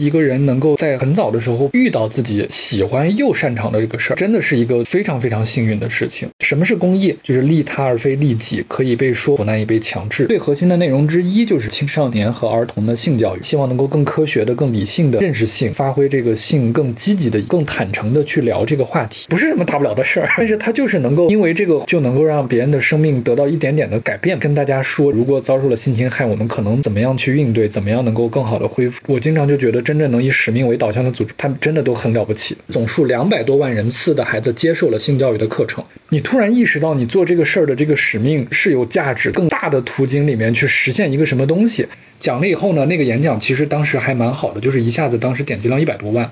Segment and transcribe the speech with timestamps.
[0.00, 6.28] 一个人能够在很早的时候遇到自己喜欢又擅长的这个事儿，真的是一个非常非常幸运的事情。
[6.38, 7.12] 什么是公益？
[7.20, 10.26] 就是利他而非利己，可以被说服，难以被强制。
[10.26, 20.28] 最核心的内容之一就是青少年和儿童的性教育，希望能够更科学的、更理性的认识性，发挥这个性更积极的、更坦诚的去聊这个话题，不是什么大不了的事儿。
[20.38, 24.38] 但是它就是能够因为这个就能够让别人的生命得到一点点的改变。
[24.38, 29.02] 跟大家说，如果遭受了性侵害，我们可能怎么样去应对，怎么样能够更好的恢复。
[29.08, 29.82] 我经常就觉得。
[29.88, 32.54] 真正能以使命为导向的组织，他们真的都很了不起。
[32.68, 35.82] 总数两百多万人次的孩子接受了性教育的课程。
[36.10, 41.88] 你突然意识到，你做这个事儿的这个使命是有价值、更大的途径里面去实现一个什么东西。
[42.18, 46.30] 讲了以后呢，那个演讲其实当时还蛮好的，就是一下子当时点击量一百多万。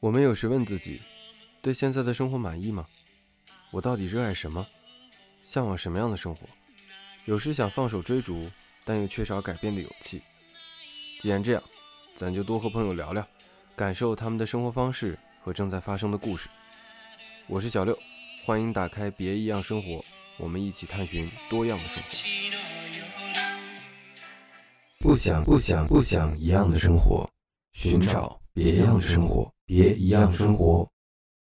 [0.00, 1.00] 我们有时问自己，
[1.62, 2.84] 对现在的生活满意吗？
[3.70, 4.66] 我到底热爱什么？
[5.48, 6.46] 向往什么样的生活？
[7.24, 8.50] 有时想放手追逐，
[8.84, 10.20] 但又缺少改变的勇气。
[11.20, 11.62] 既然这样，
[12.14, 13.26] 咱就多和朋友聊聊，
[13.74, 16.50] 感受他们的生活方式和正在发生的故事。
[17.46, 17.98] 我是小六，
[18.44, 19.92] 欢迎打开《别一样生活》，
[20.36, 22.10] 我们一起探寻多样的生活。
[24.98, 27.26] 不想不想不想一样的生活，
[27.72, 30.86] 寻找别样的生活，别一样生活。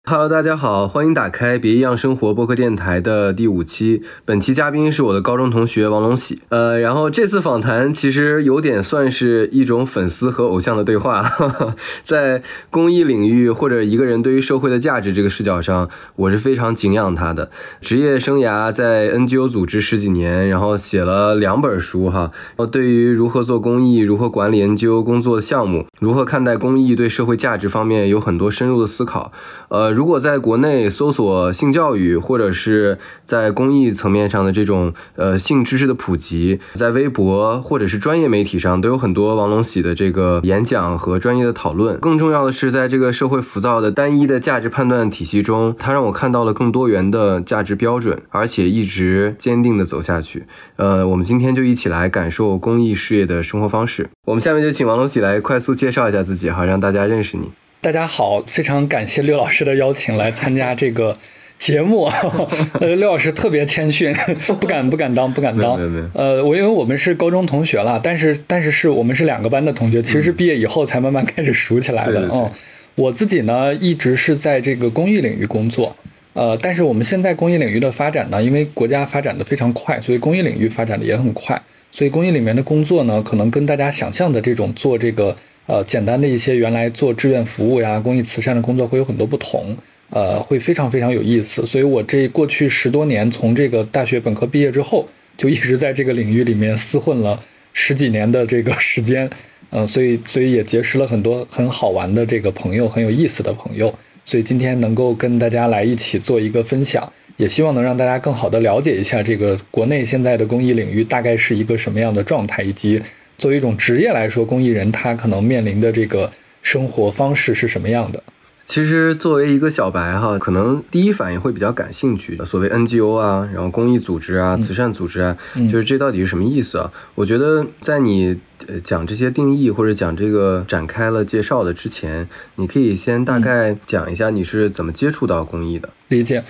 [0.08, 4.04] Hello，大家好，欢迎打开《别一样生活》播客电台的第五期。
[4.24, 6.40] 本期嘉宾是我的高中同学王龙喜。
[6.50, 11.28] 呃，然后这次访谈其实有点算是一种粉丝和偶像的对话。
[12.04, 12.40] 在
[12.70, 17.50] 公益领域或者一个人对于社会的价值这个视角上，我是非常敬仰他的。
[17.80, 22.30] 职业生涯在 NGO 组织十几年，然后写了两本书哈。
[22.56, 29.32] 然后对于如何做公益、如何管理 NGO 工作的项目、如何看待公益对社会价值方面有很多深入的思考。
[29.70, 29.95] 呃。
[29.96, 41.98] 如果在国内搜索性教育，或者是在公益层面上的这种呃性知识的普及，在微博或者是专业媒体上都有很多王龙喜的这个演讲和专业的讨论。
[41.98, 50.44] 更重要的是，在这个社会浮躁的单一的价值判断体系中，他让我看到了更多元的价值标准，而且一直坚定的走下去。
[50.76, 54.10] 呃，我们今天就一起来感受公益事业的生活方式。
[54.26, 57.50] 我们下面就请王龙喜来快速介绍一下自己，好让大家认识你。
[57.86, 61.16] 大家好，非常感谢刘老师的邀请来参加这个
[61.56, 62.10] 节目。
[62.80, 64.12] 呃，刘老师特别谦逊，
[64.60, 65.78] 不敢不敢当不敢当。
[66.12, 72.28] 呃，我因为我们是高中同学了，但是但是是我们是两个班的同学，其实是毕业以后才慢慢开始熟起来的。
[72.34, 72.50] 嗯，
[72.96, 75.94] 我自己呢一直是在这个公益领域工作。
[76.32, 81.62] 呃，但是我们现在公益领域的发展呢，因为国家发展的非常快，所以公益领域发展的也很快。
[81.92, 85.36] 所以公益里面的工作呢，可能跟大家想象的这种做这个。
[85.66, 89.76] 呃，简单的一些原来做志愿服务呀、公益慈善的工作会有很多不同，
[90.10, 91.66] 呃，会非常非常有意思。
[91.66, 95.04] 所以我这过去十多年，从这个大学本科毕业之后，
[95.36, 97.36] 就一直在这个领域里面厮混了
[97.72, 99.28] 十几年的这个时间，
[99.70, 103.92] 嗯，所以所以也结识了很多很好玩的这个朋友，很有意思的朋友。
[104.24, 113.02] 所以今天能够跟大家来一起做一个分享，也希望能让大家更好的了解一下这个国内现在的公益领域大概是一个什么样的状态，以及。
[113.38, 116.30] 作为一种职业来说，公益人他可能面临的这个
[116.62, 118.22] 生活方式是什么样的？
[118.64, 122.36] 其实作为一个小白哈，可能第一反应会比较感兴趣。
[122.44, 125.36] 所谓 NGO 啊，然后公益组织啊、慈善组织啊，
[125.70, 126.92] 就是这到底是什么意思啊？
[127.14, 128.36] 我觉得在你
[128.82, 135.88] 讲这些定义或者讲这个展开了介绍的之前，你可以先大概讲一下你是怎么接触到公益的。
[136.08, 136.42] 理解，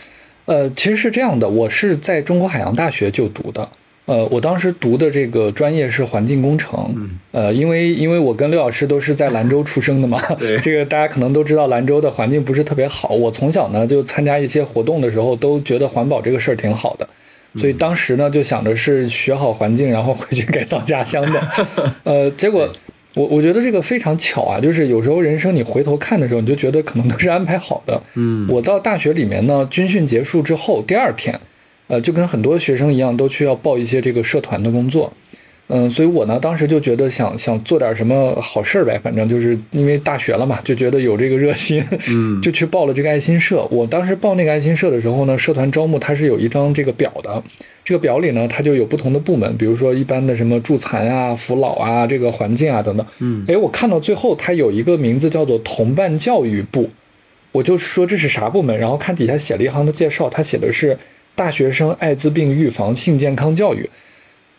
[0.46, 3.68] 呃，其实是这样的，我是在中国海洋大学就读的。
[4.06, 10.16] 呃，我当时读的这个专业是环境工程，呃，因为因为我跟刘老师都是在兰州出生的嘛，
[10.62, 13.08] 这个大家可能都知道，兰州的环境不是特别好。
[13.08, 17.08] 我从小呢就参加一些活动的时候，都觉得环保这个事儿挺好的，
[17.56, 21.42] 所以当时呢就想着是学好环境，然后回去改造家乡的。
[22.04, 22.68] 呃，结果
[23.14, 28.00] 我我觉得这个非常巧啊，就是有时候人生你回头看的时候，你就觉得可能都是安排好的。
[28.14, 31.36] 嗯，我到大学里面呢，军训结束之后第二天。
[31.88, 35.12] 呃，就跟很多学生一样，都去要报一些这个社团的工作，
[35.68, 43.64] 嗯，所以我呢，当时就觉得想想做点什么好事儿呗，反正就是因为大学了嘛，就觉得有这个热心，嗯， 就去报了这个爱心社。
[43.70, 47.42] 我当时报那个爱心社的时候呢，社团招募它是有一张这个表的，
[47.84, 56.88] 这个表里呢，它就有不同的部门，比如说一般的什么助残啊、扶老啊、这个环境啊等等，嗯，哎，我看到最后它有一个名字叫做同伴教育部，
[57.52, 60.98] 我就说这是啥部门，然后看底下写了一行的介绍，它写的是。
[61.36, 63.88] 大学生艾滋病预防性健康教育，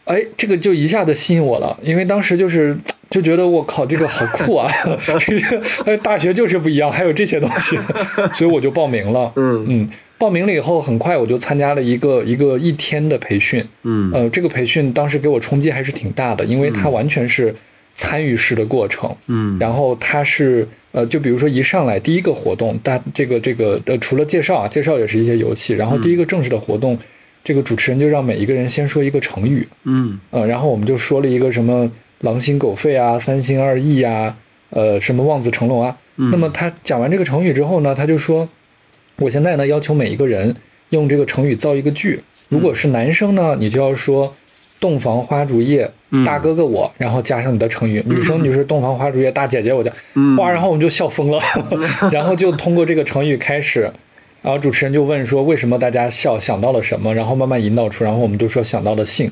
[0.06, 2.78] 哎，这个就一下子吸引我了，因为当时就是
[3.10, 4.72] 就觉得我靠，这个好酷啊！
[5.20, 5.40] 这
[5.84, 7.78] 个 大学就是不一样，还有这些东西，
[8.34, 9.32] 所以我就报名了。
[9.36, 13.66] 嗯嗯，报名了以后，很快我就参加了一个一个一天的培训。
[13.84, 17.54] 嗯呃，这个培训当时给我冲击还是挺大的，因为它完全是
[17.98, 19.14] 参与式的过程。
[19.28, 25.74] 嗯然后它是呃，就比如说一上来第一个活动，大这个这个呃，除了介绍啊，介绍也是一些游戏。
[25.74, 26.98] 然后第一个正式的活动，
[27.44, 31.92] 这个主持人就让每一个人先说一个成语，嗯呃，然后我们就说了一个什么
[32.22, 34.36] 狼心狗肺啊、三心二意啊，
[34.70, 35.98] 呃，什么望子成龙啊。
[36.20, 38.48] 嗯那么他讲完这个成语之后呢，他就说，
[39.18, 40.56] 我现在呢要求每一个人
[40.90, 42.20] 用这个成语造一个句。
[42.50, 44.34] 如果是男生呢，你就要说
[44.80, 46.24] “洞房花烛夜”，嗯。
[46.24, 48.04] 大哥哥我，然后加上你的成语。
[48.06, 49.92] 女生你就是“洞房花烛夜”，大姐姐我叫。
[50.16, 50.36] 嗯。
[50.38, 51.40] 哇，然后我们就笑疯了，
[52.12, 53.82] 然后就通过这个成语开始，
[54.42, 59.32] 然后主持人就问说为什么大家笑，想到了什么，然后慢慢引导出，然后我们就说想到了性，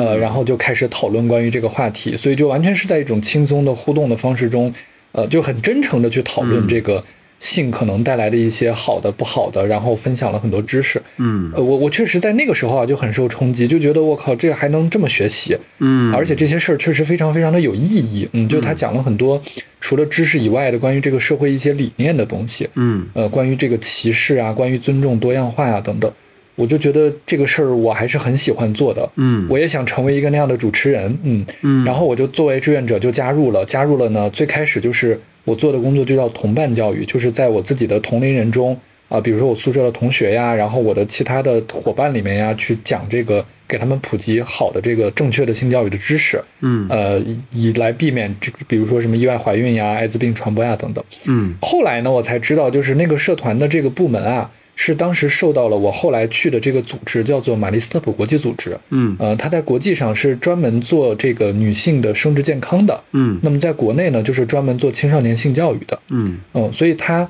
[0.00, 4.72] 呃，然后就开始讨论关于这个话题，所以就完全是在一种轻松的互动的方式中，
[5.12, 7.02] 呃，就很真诚的去讨论这个
[7.38, 11.00] 性可能带来的一些好的、不好的，然后分享了很多知识。
[11.18, 11.52] 嗯。
[11.54, 18.28] 呃，我我确实在那个时候啊就很受冲击，就觉得我靠，这还能这么学习，嗯，而且这些事儿确实非常非常的有意义。
[18.32, 19.40] 嗯，就他讲了很多
[19.80, 23.06] 除了知识以外的关于这个社会一些理念的东西，嗯。
[23.12, 26.10] 呃，关于这个歧视啊，关于尊重多样化呀、等等。
[26.54, 29.46] 我就觉得这个事儿我还是很喜欢做的，嗯。
[29.50, 31.84] 我也想成为一个那样的主持人，嗯，嗯。
[31.84, 38.78] 然后我就作为志愿者就加入了，加入了呢，最开始就是我做的工作就叫同伴教育，就是在我自己的同龄人中
[39.08, 51.04] 啊、比如说我宿舍的同学呀，然后我的其他的伙伴里面呀，去讲这个，给他们普及好的这个正确的性教育的知识，嗯呃，以以来避免这个，比如说什么意外怀孕呀、艾滋病传播呀等等。
[51.26, 58.78] 嗯后来呢，我才知道，就是那个社团的这个部门啊，是当时受到了我后来去的这个组织，叫做玛丽斯特普国际组织。
[58.90, 63.02] 嗯呃，它在国际上是专门做这个女性的生殖健康的。
[63.12, 65.98] 嗯那么在国内呢，就是专门做青少年性教育的。
[66.10, 67.28] 嗯嗯，所以他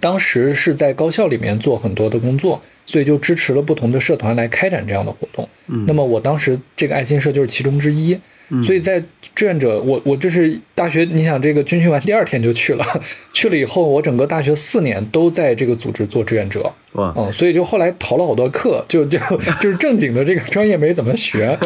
[0.00, 5.46] 当时是在高校里面做很多的工作，所以就支持了不同的社团来开展这样的活动。
[5.68, 8.18] 嗯那么我当时这个爱心社就是其中之一。
[8.60, 9.02] 所以在
[9.34, 12.84] 志愿者，我我这是大学，你想这个军训完第二天就去了，
[13.32, 17.14] 去了以后，我整个大学四年都在这个组织做志愿者，哇。
[17.16, 19.18] 嗯，所以就后来逃了好多课，就就
[19.60, 21.56] 就是正经的这个专业没怎么学，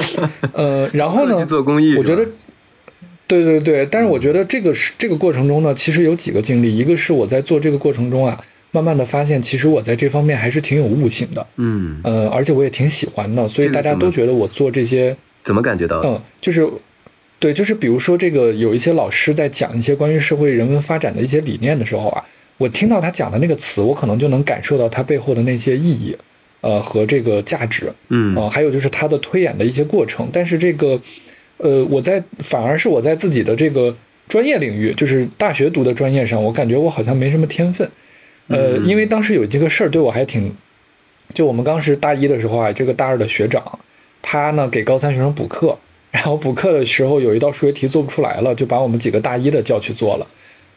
[0.52, 2.24] 呃，然后呢，做公益，我觉得，
[3.26, 8.38] 对对对，但是我觉得这个是这个过程中呢，其实有几个经历，一个是我在做这个过程中啊，
[8.70, 15.16] 慢慢的发现，其实我在这方面还是挺有悟性的，嗯，呃，而且我也挺喜欢的，所以大家都觉得我做这些，
[15.46, 16.08] 怎么感觉到的？
[16.10, 16.68] 嗯，就是。
[17.38, 22.24] 对，就是比如说这个有一些老师在讲一些关于社会人文发展的一些理念的时候啊，
[22.56, 26.16] 我听到他讲的那个词，我可能就能感受到他背后的那些意义，
[26.62, 30.30] 呃和这个价值，嗯啊、还有就是他的推演的一些过程。
[30.32, 30.98] 但是这个，
[31.58, 33.94] 呃，我在反而是我在自己的这个
[34.26, 37.86] 专业领域，就是大学读的专业上，我感觉我好像没什么天分。
[38.48, 40.50] 呃，因为当时有这个事儿对我还挺，
[41.34, 43.62] 就我们当时大一的时候啊，这个大二的学长，
[44.28, 45.78] 他呢给高三学生补课，
[46.10, 50.26] 然后补课的时候有一道数学题做不出来了，就把我们几个大一的叫去做了。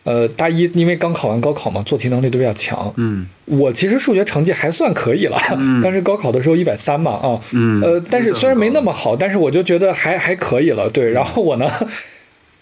[0.03, 2.91] 呃，大一因为刚考完高考嘛，做题能力都比较强。
[2.97, 3.25] 嗯。
[3.45, 5.37] 我其实数学成绩还算可以了，
[5.83, 7.81] 但是高考的时候一百三嘛啊，嗯。
[7.81, 10.89] 呃，但是虽然没那么好，但是我就觉得还还可以了。
[10.89, 11.69] 对，然后我呢，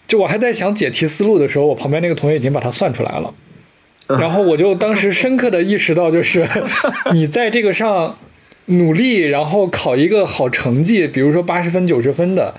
[0.06, 3.32] 就我还在想解题思路的时候，我旁边那个同学已经把它算出来了，
[4.18, 6.46] 然后我就当时深刻的意识到，就是
[7.14, 8.18] 你在这个上
[8.68, 12.54] 努力，然后考一个好成绩，比如说八十分、九十分的，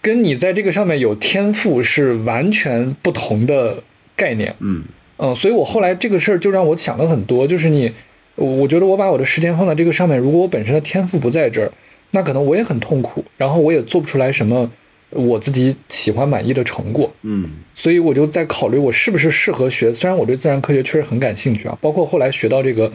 [0.00, 3.82] 跟你在这个上面有天赋是完全不同的
[4.14, 4.54] 概念。
[4.60, 4.82] 嗯
[5.18, 7.90] 嗯，所以我后来这个事儿就让我想了很多，就是你，
[8.34, 11.70] 我我觉得我把我的时间放在这个上面，如果我本身的天赋不在这儿，
[12.10, 14.68] 那可能我也很痛苦，然后我也做不出来什么
[15.10, 19.92] 我自己喜欢满意的成果，嗯所以我就在考虑我是不是适合学。
[19.92, 22.90] 虽然我对自然科学确实很感兴趣啊，包括后来学到这个，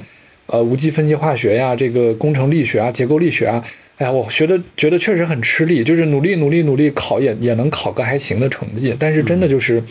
[0.48, 3.64] 呃，无机分析化学呀，这个工程力学啊，结构力学啊，
[3.98, 9.84] 哎呀，我学的觉得确实很吃力，就是努力努力努力考也也能考个还行的成绩，但是真的就是，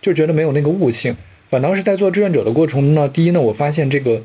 [0.00, 1.14] 就觉得没有那个悟性。
[1.48, 4.20] 反倒是在做志愿者的过程中呢，第一呢，我发现这个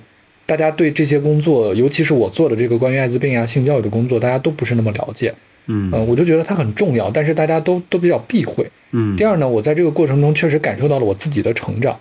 [0.45, 5.33] 大家对这些工作，尤其是我做的这个关于艾滋病啊、性教育的工作，大家都不是那么了解。
[5.67, 8.65] 嗯嗯、我就觉得它很重要，但是大家都都比较避讳。
[8.91, 11.99] 嗯第二呢，我在这个过程中确实感受到了我自己的成长，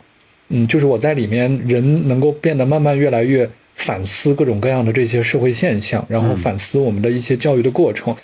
[0.50, 8.14] 嗯，就是我在里面人能够变得慢慢越来越反思各种各样的这些社会现象，然后反思我们的一些教育的过程，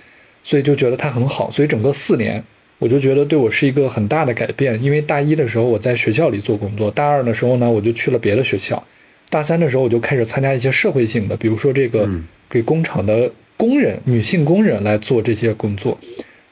[0.43, 1.51] 所以就觉得它很好。
[1.51, 2.43] 所以整个四年，
[2.79, 4.83] 我就觉得对我是一个很大的改变。
[4.83, 8.83] 因为大一的时候我在学校里做工作，大二的时候呢我就去了别的学校，
[9.31, 15.97] 大三的时候我就开始参加一些社会性的，比如说这个嗯给工厂的工人、女性工人来做这些工作。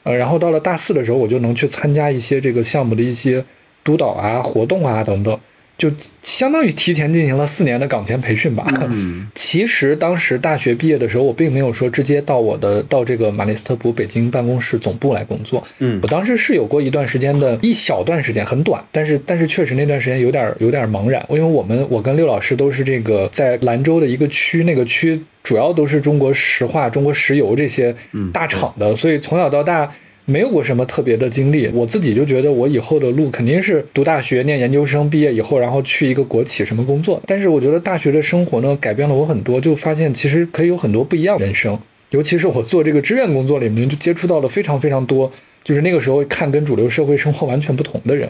[0.03, 3.43] 呃，然后到了大四的时候，我就能去参加一些这个项目的一些
[3.83, 5.39] 督导啊、活动啊等等，
[5.81, 8.63] 就相当于提前进行了四年的岗前培训吧。
[8.91, 15.63] 嗯， 其实当时大学毕业的时候，我并没有说直接到我的到这个马利斯特普北京办公室总部来工作。
[15.79, 27.95] 嗯，我当时是有过一段时间的一小段时间，很短，但是但是确实那段时间有点有点茫然，因为我们我跟六老师都是这个在兰州的一个区，那个区主要都是中国石化、中国石油这些
[28.31, 29.91] 大厂的，所以从小到大。
[30.25, 37.21] 没有过什么特别的经历，我自己就觉得我以后的路肯定是读大学、念研究生，毕业以后然后去一个国企什么工作。
[37.25, 41.77] 但是我觉得大学的生活呢，改变了我很多，就发现其实可以有很多不一样的人生。
[42.11, 45.31] 尤其是我做这个志愿工作里面，就接触到了非常非常多，
[45.63, 48.29] 就是那个时候看跟主流社会生活完全不同的人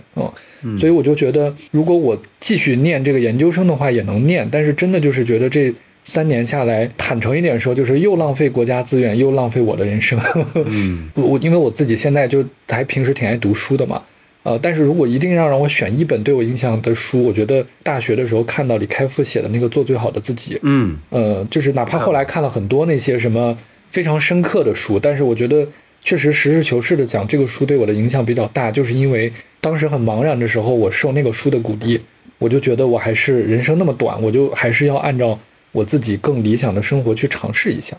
[0.63, 4.47] 嗯，所以我就觉得，如果我继续念这个研究生的话，也能念。
[4.51, 5.73] 但是真的就是觉得这。
[6.03, 10.19] 三年下来，坦诚一点说，就是又浪费国家资源，又浪费我的人生。
[10.65, 14.01] 嗯，我因为我自己现在就还平时挺爱读书的嘛，
[14.43, 23.55] 呃，但是如果一定要让我选一本对我影响的书，我觉得大学的时候看到李开复写的那个《做最好的自己》，嗯，呃，就是哪怕后来看了很多那些什么
[23.89, 25.65] 非常深刻的书，但是我觉得
[26.03, 29.31] 确实实事求是的讲，这个书对我的影响比较大，就是因为
[29.61, 32.01] 当时很茫然的时候，我受那个书的鼓励，
[32.39, 35.39] 我就觉得我还是人生那么短，我就还是要按照。
[35.71, 37.95] 我自己更理想的生活去尝试一下，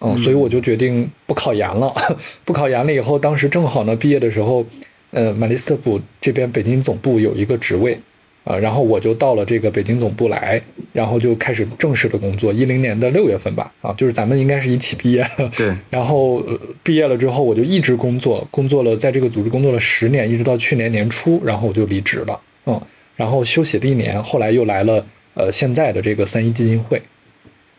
[0.00, 1.92] 嗯，所以我就决定不考研了。
[2.44, 4.64] 不考研了以后，当时正好呢，毕业的时候，
[5.10, 7.98] 呃，马利斯特普这边北京总部有一个职位，
[8.44, 10.60] 啊，然后我就到了这个北京总部来，
[10.92, 12.52] 然后就开始正式的工作。
[12.52, 15.26] 一零年的六月份吧，啊，就是咱们应该是一起毕业。
[15.56, 15.74] 对。
[15.88, 16.44] 然后
[16.82, 22.78] 毕业了之后，我就一直工作，工作了在这个组织工作了十年，一直到去年年初，然后我就离职了，嗯，
[23.16, 27.00] 然后休息了一年，后来又来了呃现在的这个三一基金会。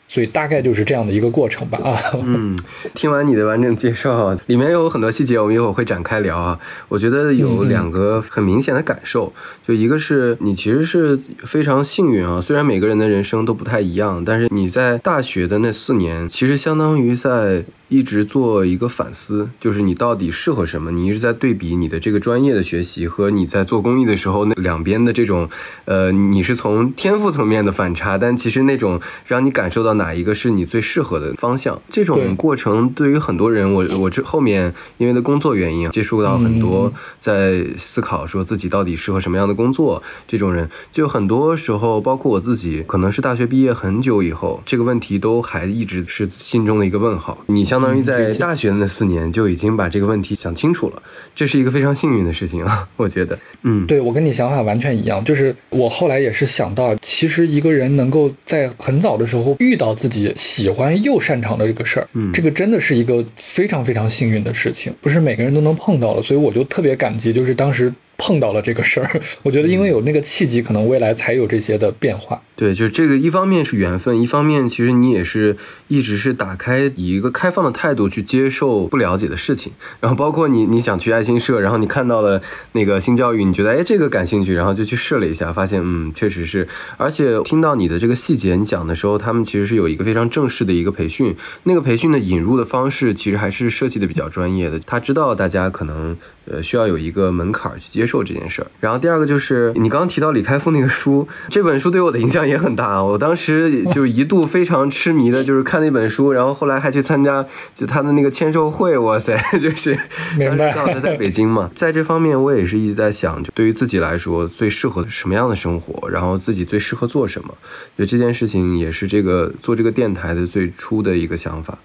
[0.07, 1.99] 所以大概就是这样的一个过程吧啊。
[2.23, 2.57] 嗯，
[2.93, 6.59] 听完你的完整介绍，里面有很多细节，我们一会儿会展开聊啊。
[6.87, 9.33] 我觉得有两个很明显的感受，
[9.67, 12.39] 就一个是你其实是非常幸运啊。
[12.39, 17.65] 虽然每个人的人生都不太一样，但是你在大学的那四年，其实相当于在。
[17.87, 20.89] 一直做一个反思，就是你到底适合什么？
[20.91, 25.47] 你一直在对比你的这个专业的学习和你在做公益的时候那两边的这种，
[25.85, 47.37] 呃，你是从天赋层面的反差，但其实那种让你感受到哪一个是你最适合的方向，这种过程对于很多人，我我这后面因为的工作原因啊，接触到很多在思考说自己到底适合什么样的工作，这种人就很多时候，包括我自己，可能是大学毕业很久以后，这个问题都还一直是心中的一个问号。
[47.45, 47.74] 你像。
[47.75, 51.03] 相当于在大学的那四年就已经把这个问题想清楚了，
[51.35, 53.37] 这是一个非常幸运的事情啊， 我觉得。
[53.63, 67.91] 嗯，对我跟你想法完全一样，就是我后来也是想到，其实一个人能够在很早的时候遇到自己喜欢又擅长的这个事儿，嗯，这个真的是一个非常非常幸运的事情，不是每个人都能碰到的，所以我就特别感激，就是当时。
[68.17, 72.41] 碰到了这个事儿， 我觉得因为有那个契机，可能未来才有这些的变化。
[72.55, 75.57] 对，就这个，一方面是缘分，一方面其实你也是
[75.87, 79.73] 一直是打开以一个开放的态度去接受不了解的事情。
[79.99, 82.41] 然后包括你你想去爱心社，然后你看到了
[82.73, 86.67] 那个性教育，你觉得哎这个感兴趣，然后就去试了一下，发现嗯确实是。
[86.97, 94.79] 而且听到你的这个细节，你讲的时候，他们其实是有一个非常正式的一个培训，那个培训的引入的方式其实还是设计的比较专业的。
[94.85, 97.95] 他知道大家可能呃需要有一个门槛去。
[97.95, 103.03] 接受这件事儿，然后第二个就是你刚刚提到李开复那个书，这本书对我的影响也很大。
[103.03, 108.97] 我当时就一度非常痴迷的，就是看那本书，然后后来还去参加就他的那个签售会。
[108.97, 109.97] 哇塞， 就是
[110.37, 110.71] 明白。
[110.73, 117.53] 刚好在北京嘛， 在这方面我也是一直在想，就对于自己来说最适合什么样的生活，然后自己最适合做什么。
[117.97, 121.77] 就这件事情也是这个做这个电台的最初的一个想法。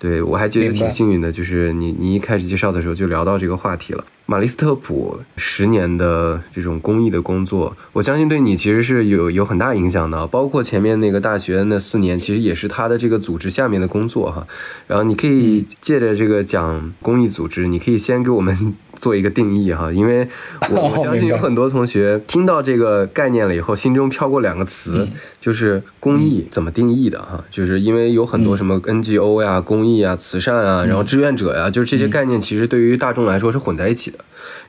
[0.00, 4.04] 对我还觉得挺幸运的，就是你你一开始介绍的时候就聊到这个话题了。
[4.26, 10.26] 马利斯特普十年的这种公益的工作，我相信对你其实是有有很大影响的。
[10.26, 14.46] 包括前面那个大学那四年，其实也是他的这个组织下面的工作哈。
[14.86, 20.28] 然后你可以借着这个讲公益组织，你可以先给我们做一个定义哈，因为
[20.70, 25.08] 我我相信有很多同学听到这个概念了以后，心中飘过两个词，
[25.40, 27.42] 就是公益怎么定义的哈？
[27.50, 34.18] 就是因为有很多什么 NGO 呀、公益啊、慈善啊，然后志愿者呀，就是这些概念其实对于大众来说是混在一起的。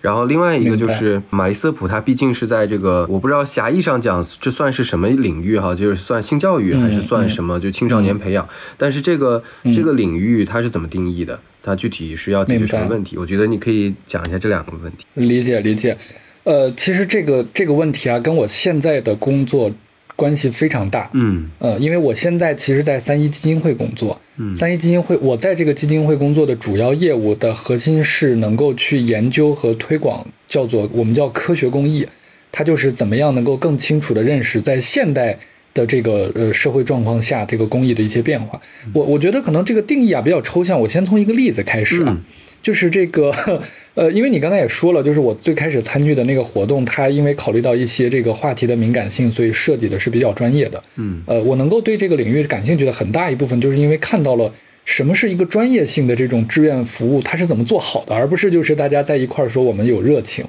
[0.02, 8.48] 然后另外一个就是马利斯普，他毕竟是在这个我不知道狭义上讲这算是什么领域哈，就是算性教育还是算什么，就青少年培养。
[8.78, 9.44] 但是这个
[9.74, 11.40] 这个领域它是怎么定义的？
[11.62, 13.18] 它具体是要解决什么问题？
[13.18, 15.06] 我觉得你可以讲一下这两个问题。
[15.16, 15.96] 理解理解。
[16.44, 19.72] 呃，其实这个这个问题啊，跟我现在的工作。
[20.16, 32.06] 关系非常大，嗯，呃，因为我现在其实，在三一基金会工作，嗯，三一基金会，我在这个基金会工作的主要业务的核心是能够去研究和推广，叫做我们叫科学公益，
[32.52, 35.40] 它就是怎么样能够更清楚的认识在现代
[35.74, 38.60] 的这个呃社会状况下这个公益的一些变化。
[38.94, 42.18] 我我觉得可能这个定义啊比较抽象，我先从一个例子开始啊。
[42.62, 43.34] 就是这个，
[43.96, 50.84] 呃，因为你刚才也说了，就是我最开始参与的那个活动，它因为考虑到一些这个话题的敏感性，所以设计的是比较专业的。
[50.98, 60.44] 嗯，呃，我能够对这个领域感兴趣的很大一部分，就是因为看到了什么是一个专业性的这种志愿服务，它是怎么做好的，而不是就是大家在一块儿说我们有热情。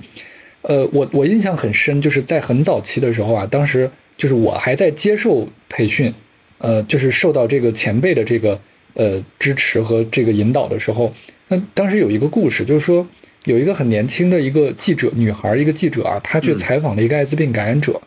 [0.62, 3.88] 呃，我我印象很深，就是在很早期的时候啊，当时
[4.20, 6.12] 就是我还在接受培训，
[6.58, 8.60] 呃，就是受到这个前辈的这个
[8.92, 11.10] 呃支持和这个引导的时候。
[11.48, 13.06] 那当时有一个故事，就是说
[13.46, 17.98] 有一个很年轻的一个记者，女孩，一个记者啊，她去采访了一个艾滋病感染者，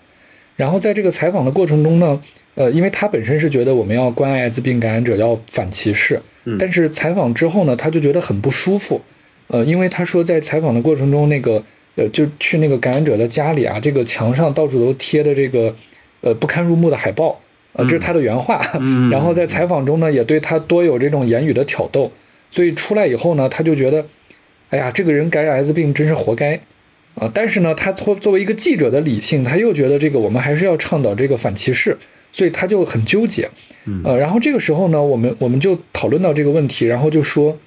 [0.55, 2.21] 然后在这个采访的过程中呢，
[2.53, 6.21] 呃，因为她本身是觉得我们要关爱艾滋病感染者，要反歧视，
[6.59, 9.01] 但是采访之后呢，她就觉得很不舒服，
[9.47, 11.63] 呃，因为她说在采访的过程中，那个
[11.95, 15.75] 呃，就去那个感染者的家里啊，这个墙上到处都贴的这个
[16.23, 17.39] 呃不堪入目的海报，
[17.73, 18.59] 呃，这是他的原话，
[19.11, 22.11] 然后在采访中呢，也对他多有这种言语的挑逗。
[22.49, 24.05] 所以出来以后呢，他就觉得，
[24.69, 26.53] 哎呀，这个人感染艾滋病真是活该，
[27.15, 27.27] 啊！
[27.33, 31.97] 但是呢，他作作为一个记者的理性，他又觉得这个我们还是要倡导这个反歧视，
[32.31, 33.49] 所以他就很纠结，
[34.03, 37.57] 呃，然后这个时候呢，我们我们就讨论到这个问题，然后就说，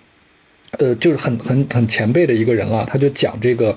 [0.79, 3.77] 呃，就是很很很前辈的一个人了，他就讲这个，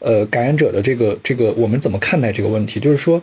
[0.00, 3.22] 呃，感染者的这个这个我们怎么看待这个问题，就是说。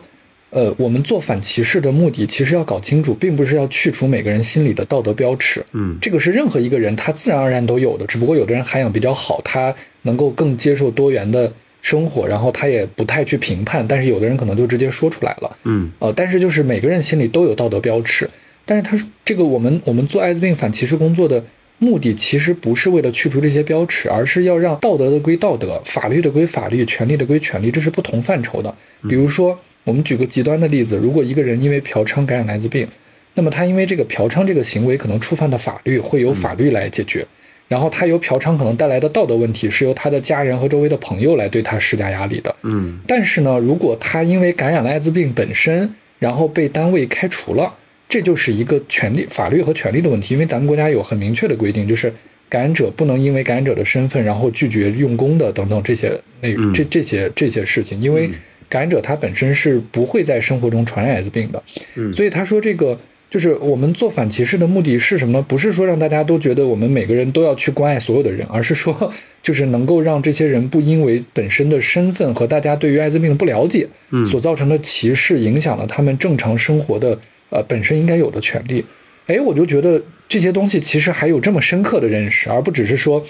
[0.50, 5.62] 呃，我们做反歧视的目的，其实要搞清楚，并不是要去除每个人心里的道德标尺。
[5.72, 11.52] 嗯，这个是任何一个人他自然而然都有的，只不过有的人涵养比较好，他能够更接受多元的
[11.82, 13.86] 生活，然后他也不太去评判。
[13.86, 15.56] 但是有的人可能就直接说出来了。
[15.64, 18.26] 嗯，呃，但是就是每个人心里都有道德标尺。
[18.64, 21.44] 但是他说，这个我们我们做艾滋病反歧视工作的
[21.76, 28.74] 目的，其实不是为了去除这些标尺，而是要让道德的归道德，法律的归法律，权利的归权利，这是不同范畴的。
[29.06, 29.58] 比如说。
[29.88, 32.86] 我们举个极端的例子，如果一个人因为嫖娼感染艾滋病，
[33.32, 37.26] 那么他因为这个嫖娼这个行为可能触犯的法律会由法律来解决，
[37.68, 42.54] 然后他由嫖娼可能带来的道德问题是由他的家人和周围的朋友来对他施加压力的。
[42.64, 47.72] 嗯，但是呢，如果他因为感染了艾滋病本身，然后被单位开除了，
[48.10, 52.12] 这就是一个权利、法律和权利的问题，因为咱们国家有很明确的规定，就是
[52.50, 58.28] 感染者不能因为感染者的身份然后拒绝用工的等等这些那这这些这些事情，因为。
[58.68, 61.62] 感染者他本身是不会在生活中传染艾滋病的，
[61.96, 62.98] 嗯，所以他说这个
[63.30, 65.44] 就是我们做反歧视的目的是什么呢？
[65.48, 77.18] 不是说让大家都觉得我们每个人都要去关爱所有的人，而是说 就是能够让这些人不因为本身的身份和大家对于艾滋病的不了解，嗯，所造成的歧视影响了他们正常生活的
[77.50, 78.84] 呃本身应该有的权利。
[79.26, 83.24] 哎，我就觉得这些东西其实还有这么深刻的认识，而不只是说。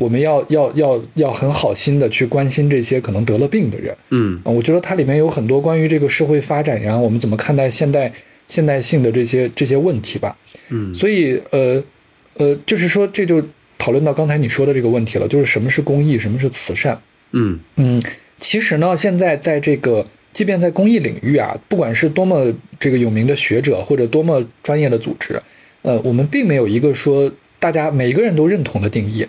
[0.00, 8.10] 我们要要要要很好心的去关心这些可能得了病的人，嗯，我觉得它里面有很多关于这个社会发展呀，我们怎么看待现代
[8.48, 10.34] 现代性的这些这些问题吧，
[10.70, 11.84] 嗯，所以呃
[12.38, 13.44] 呃，就是说这就
[13.76, 16.98] 讨论到刚才你说的这个问题了，就是什么是公益，什么是慈善，
[17.32, 17.60] 嗯。
[17.76, 18.02] 嗯，
[18.38, 25.38] 其实呢，现在在这个即便在公益领域啊，不管是多么这个有名的学者或者多么专业的组织，
[25.82, 29.26] 呃，我们并没有一个说大家每一个人都认同的定义。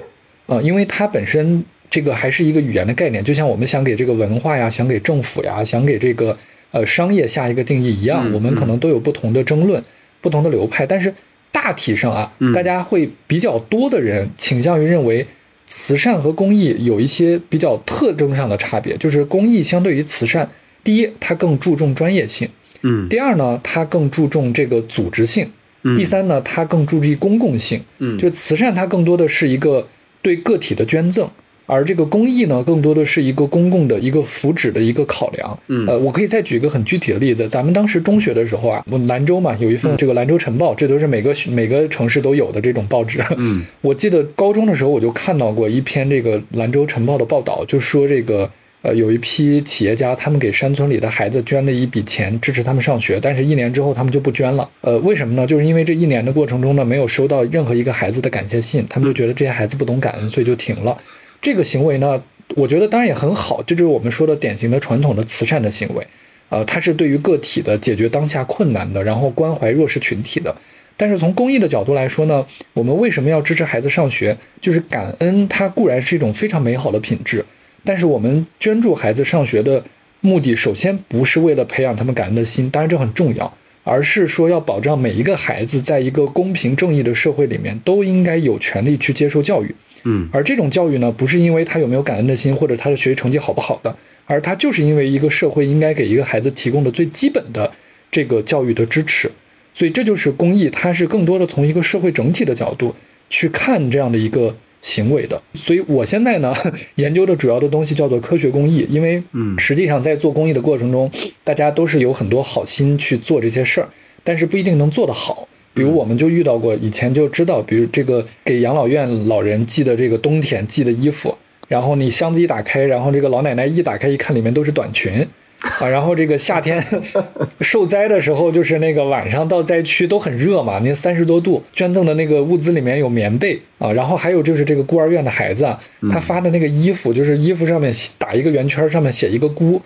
[0.51, 6.37] 啊，因为它本身这个还是一个语言的概念，就像我们想给这个文化呀、想给政府呀、想给这个
[6.71, 9.81] 呃商业下一个定义一样，我们可能都有不同的争论、
[10.19, 10.85] 不同的流派。
[10.85, 11.13] 但是
[11.53, 15.25] 大体上啊，大家会比较多的人倾向于认为，
[15.67, 20.45] 慈善和公益有一些比较特征上的差别，就是公益相对于慈善，
[20.83, 22.49] 第一，它更注重专业性，
[22.81, 25.49] 嗯，第二呢，它更注重这个组织性，
[25.83, 29.87] 嗯第三呢，它更注重公共性，嗯，就慈善它更多的是一个。
[30.21, 31.27] 对个体的捐赠，
[31.65, 35.59] 而这个公益呢，更多的是一个公共的一个福祉的一个考量。
[35.67, 43.23] 嗯，呃，我可以再举一个很具体的例子，咱们当时中学的时候啊，我兰州嘛有一份这个兰州晨报，这都是每个每个城市都有的这种报纸。
[43.37, 48.49] 嗯，我记得高中的时候我就看到过一篇这个兰州晨报的报道，就说这个。
[48.83, 54.67] 呃，有一批企业家，他们给山村里的孩子捐了一笔钱，支持他们上学，但是一年之后他们就不捐了。
[54.81, 55.45] 呃，为什么呢？
[55.45, 60.97] 就是因为这一年的过程中呢，没有收到任何一个孩子的感谢信，他们就觉得这些孩子不懂感恩，所以就停了。
[61.39, 62.19] 这个行为呢，
[62.55, 66.05] 我觉得当然也很好，这就是我们说的典型的传统的慈善的行为。
[66.49, 70.53] 呃，它是对于个体的解决当下困难的，然后关怀弱势群体的。
[70.97, 74.35] 但是从公益的角度来说呢，我们为什么要支持孩子上学？
[74.59, 77.45] 就是感恩，它固然是一种非常美好的品质。
[77.83, 79.83] 但是我们捐助孩子上学的
[80.21, 83.51] 目的，首先不是为了培养他们感恩的心，当然这很重要，
[83.83, 89.75] 而是说要保障每一个孩子在一个公平正义的社会里面都应该有权利去接受教育。
[90.03, 97.71] 嗯，而这种教育呢，不是因为他有没有感恩的心或者他的学习成绩好不好的，而他就是因为一个社会应该给一个孩子提供的最基本的
[98.11, 99.29] 这个教育的支持，
[99.73, 102.95] 所以这就是公益，它是更多的从一个社会整体的角度
[103.29, 105.41] 去看这样的一个行为的。
[105.53, 106.53] 所以我现在呢
[106.95, 109.21] 研究的主要的东西叫做科学公益，因为
[109.57, 111.09] 实际上在做公益的过程中，
[111.43, 113.87] 大家都是有很多好心去做这些事儿，
[114.23, 115.47] 但是不一定能做得好。
[115.73, 121.33] 比如我们就遇到过，以前就知道，比如这个给养老院老人寄的这个冬天寄的衣服，
[121.69, 125.25] 然后你箱子一打开，然后这个老奶奶一打开一看，里面都是短裙，
[125.79, 126.83] 啊，然后这个夏天
[127.61, 135.67] 受灾的时候，就是那个晚上到灾区都很热嘛，那三十多度，捐赠的那个物资里面有棉被啊，然后还有就是这个孤儿院的孩子，
[136.09, 139.81] 他发的那个衣服，就是衣服上面打一个圆圈，上面写一个孤。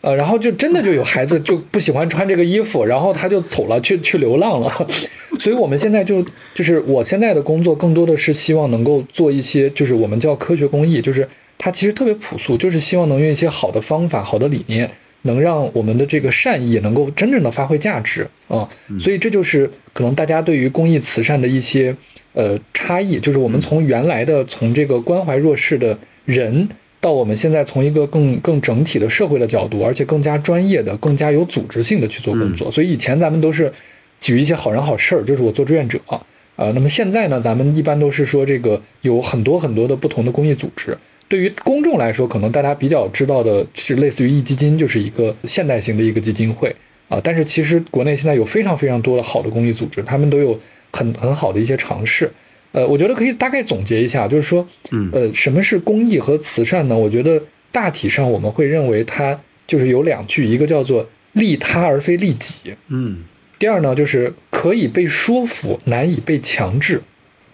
[0.00, 4.88] 呃，然后就真的就有孩子就不喜欢穿这个衣服，然后他就走了，去去流浪了。
[5.38, 6.20] 所以我们现在就
[6.52, 14.90] 就是我现在的工作更多的是希望能够做一些，就是我们叫科学公益，就是它其实特别朴素，就是希望能用一些好的方法、好的理念，
[15.22, 18.68] 能让我们的这个善意能够真正的发挥价值啊。
[18.98, 21.94] 所以这就是可能大家对于公益慈善的一些
[22.32, 26.68] 呃差异，就是我们从原来的从这个关怀弱势的人。
[27.02, 32.70] 到我们现在从一个更更整体的社会的角度，而且更加专业的、更加有组织性的去做工作。
[32.70, 33.72] 所以以前咱们都是
[34.20, 36.24] 举一些好人好事儿，就是我做志愿者啊。
[36.54, 40.96] 那么现在呢，咱们一般都是说这个有很多很多的不同的公益组织。
[41.28, 46.74] 对于公众来说，可能大家比较知道的是类似于壹基金，就是一个现代型的一个基金会
[47.08, 47.20] 啊。
[47.22, 50.58] 但是其实国内现在有非常非常多的好的公益组织，他们都有
[50.92, 52.30] 很很好的一些尝试。
[52.72, 54.66] 呃，我觉得可以大概总结一下，就是说，
[55.12, 56.96] 呃，什么是公益和慈善呢？
[56.96, 63.24] 我觉得大体上我们会认为它就是有两句，一个叫做利他而非利己，嗯，
[63.58, 67.02] 第二呢就是可以被说服，难以被强制，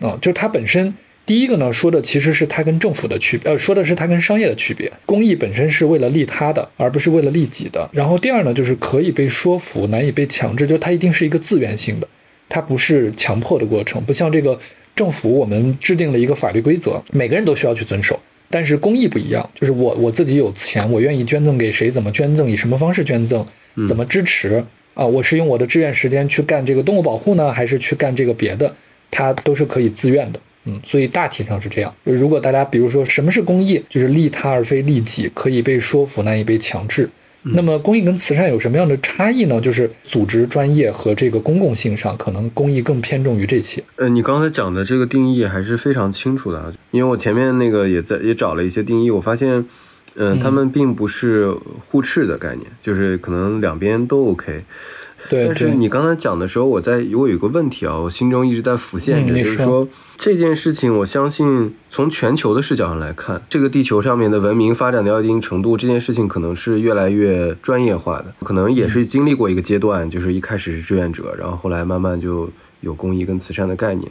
[0.01, 0.95] 啊，就是它本身
[1.29, 7.87] 第一个呢说的其实是它跟政府的区别，呃，说的是它跟商业的区别，公益本身是为了利他的，而不是为了利己的。
[7.93, 12.09] 然后第二呢就是可以被说服，难以被强制，就它一定是一个自愿性的，
[12.49, 14.59] 它不是强迫的过程，不像这个。
[14.97, 18.19] 政府我们制定了一个法律规则，每个人都需要去遵守。
[18.51, 23.45] 但是公益不一样，就是我我自己有钱，我愿意捐赠给谁，怎么捐赠，以什么方式捐赠，
[23.87, 24.65] 怎么支持
[24.95, 25.05] 啊？
[25.05, 28.75] 我是用我的志愿时间去干这个动物保护呢，还是去干这个别的？
[29.11, 30.41] 它都是可以自愿的。
[30.69, 31.93] 嗯，所以大体上是这样。
[32.05, 37.09] 如果大家比如说什么是公益，就是利他而非利己，可以被说服，难以被强制。
[37.43, 39.59] 那么公益跟慈善有什么样的差异呢？
[39.61, 43.83] 就是组织专业和这个公共性上，可能公益更偏重于这些。
[43.97, 49.65] 呃，你刚才讲的这个定义还是非常清楚的，因为我前面那个也在也找了一些定义，我发现，
[50.17, 51.49] 嗯，他们并不是
[51.87, 54.65] 互斥的概念，就是可能两边都 OK。
[55.29, 72.49] 对，但是你刚才讲的时候，我在我有个问题啊，我心中一直在浮现着，就是说这件事情，我相信从全球的视角上来看，这个地球上面的文明发展到一定程度，这件事情可能是越来越专业化的，可能也是经历过一个阶段，就是一开始是志愿者，然后后来慢慢就。
[72.81, 74.11] 有公益跟慈善的概念，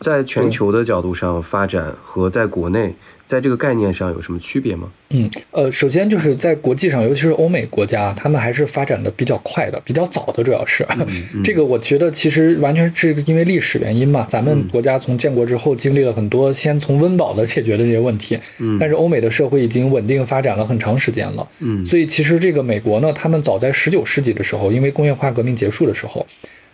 [0.00, 2.94] 在全球的角度上发展和在国内，
[3.26, 4.88] 在这个概念上有什么区别吗？
[5.10, 10.84] 嗯，呃，首先就是在国际上，尤其是欧美国家，他们还是发展的比较快的，比较早的，主要是
[11.44, 14.26] 这个，我觉得其实完全是因为历史原因嘛。
[14.28, 26.26] 咱们国家从建国之后，经历了很多先从温饱的解决的这些问题，嗯，但是欧美的社会已经稳定发展了很长时间了，嗯，所以其实这个美国呢，他们早在十九世纪的时候，因为工业化革命结束的时候。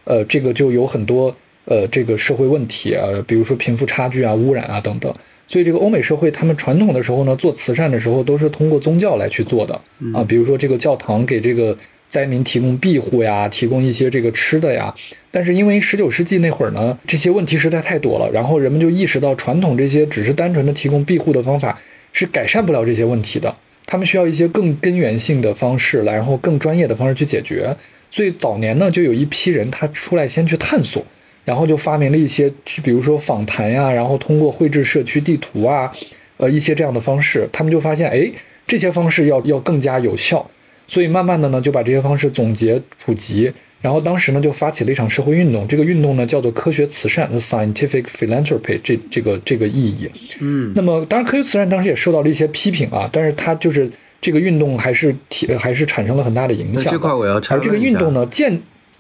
[0.05, 5.12] 呃，这个就有很多呃，这个社会问题啊，比如说贫富差距啊、污染啊等等。
[5.47, 9.75] 所以这个欧美社会，他们传统的时候呢，做慈善的时候都是通过宗教来去做的
[10.14, 11.77] 啊，比如说这个教堂给这个
[12.09, 14.95] 灾民提供庇护呀，提供一些这个吃的呀。
[15.31, 21.79] 但是因为十九世纪那会儿呢，这些问题实在太多了，然后人们就意识到传统这些只是单纯的提供庇护的方法
[22.12, 27.77] 是改善不了这些问题的，他们需要一些更根源性的方式来，然后更专业的方式去解决。
[28.14, 31.05] 所以早年呢，就有一批人他出来先去探索，
[31.44, 32.48] 然后就发明了一些，
[32.85, 35.90] 比如说访谈呀，然后通过绘制社区地图啊，
[36.37, 38.31] 呃一些这样的方式，他们就发现，哎，
[38.68, 40.48] 这些方式要要更加有效。
[40.87, 50.09] 所以慢慢的呢，就把这些方式总结普及，然后当时呢就发起了一场社会运动，这个运动呢叫做科学慈善 scientific philanthropy） 这这个这个意义。
[50.38, 53.90] 嗯，那么当然科学慈善当时也受到了一些批评啊，但是它就是。
[54.25, 56.91] 这个运动还是提还是产生了很大的影响。
[56.91, 58.59] 这块我要插而这个运动呢，建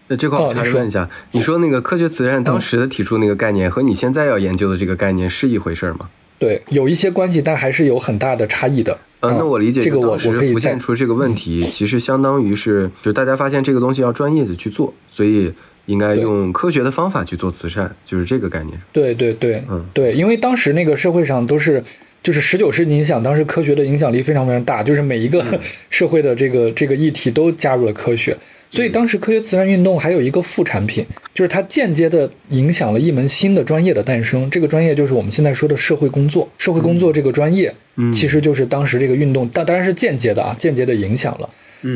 [0.08, 6.00] 那这块我插问一下，你说那个科学慈善当时的提出那个概念和你现在要研究的这个概念是一回事吗？
[6.38, 8.98] 对，有一些关系，但还是有很大的差异的。
[9.20, 15.50] 呃，那我理解这个，我我可以浮现出这个问题，其实相当于是，就大家发现这个东西要专业的去做，所以
[15.86, 18.78] 应该用科学的方法去做慈善，就是这个概念。
[18.92, 21.82] 对对对，嗯，对，因为当时那个社会上都是。
[22.24, 25.44] 就是十九世纪，你想当时科学的影响力非常非常大，就是每一个
[25.90, 28.34] 社会的这个这个议题都加入了科学。
[28.70, 34.50] 所以当时科学慈善运动还有一个副产品，就是它间接的影响了一门新的专业的诞生。
[34.50, 36.48] 这个专业就是我们现在说的社会工作。
[36.58, 37.72] 社会工作这个专业，
[38.12, 41.48] 其实就是当时这个运动，但当然是间接的啊，间接的影响了。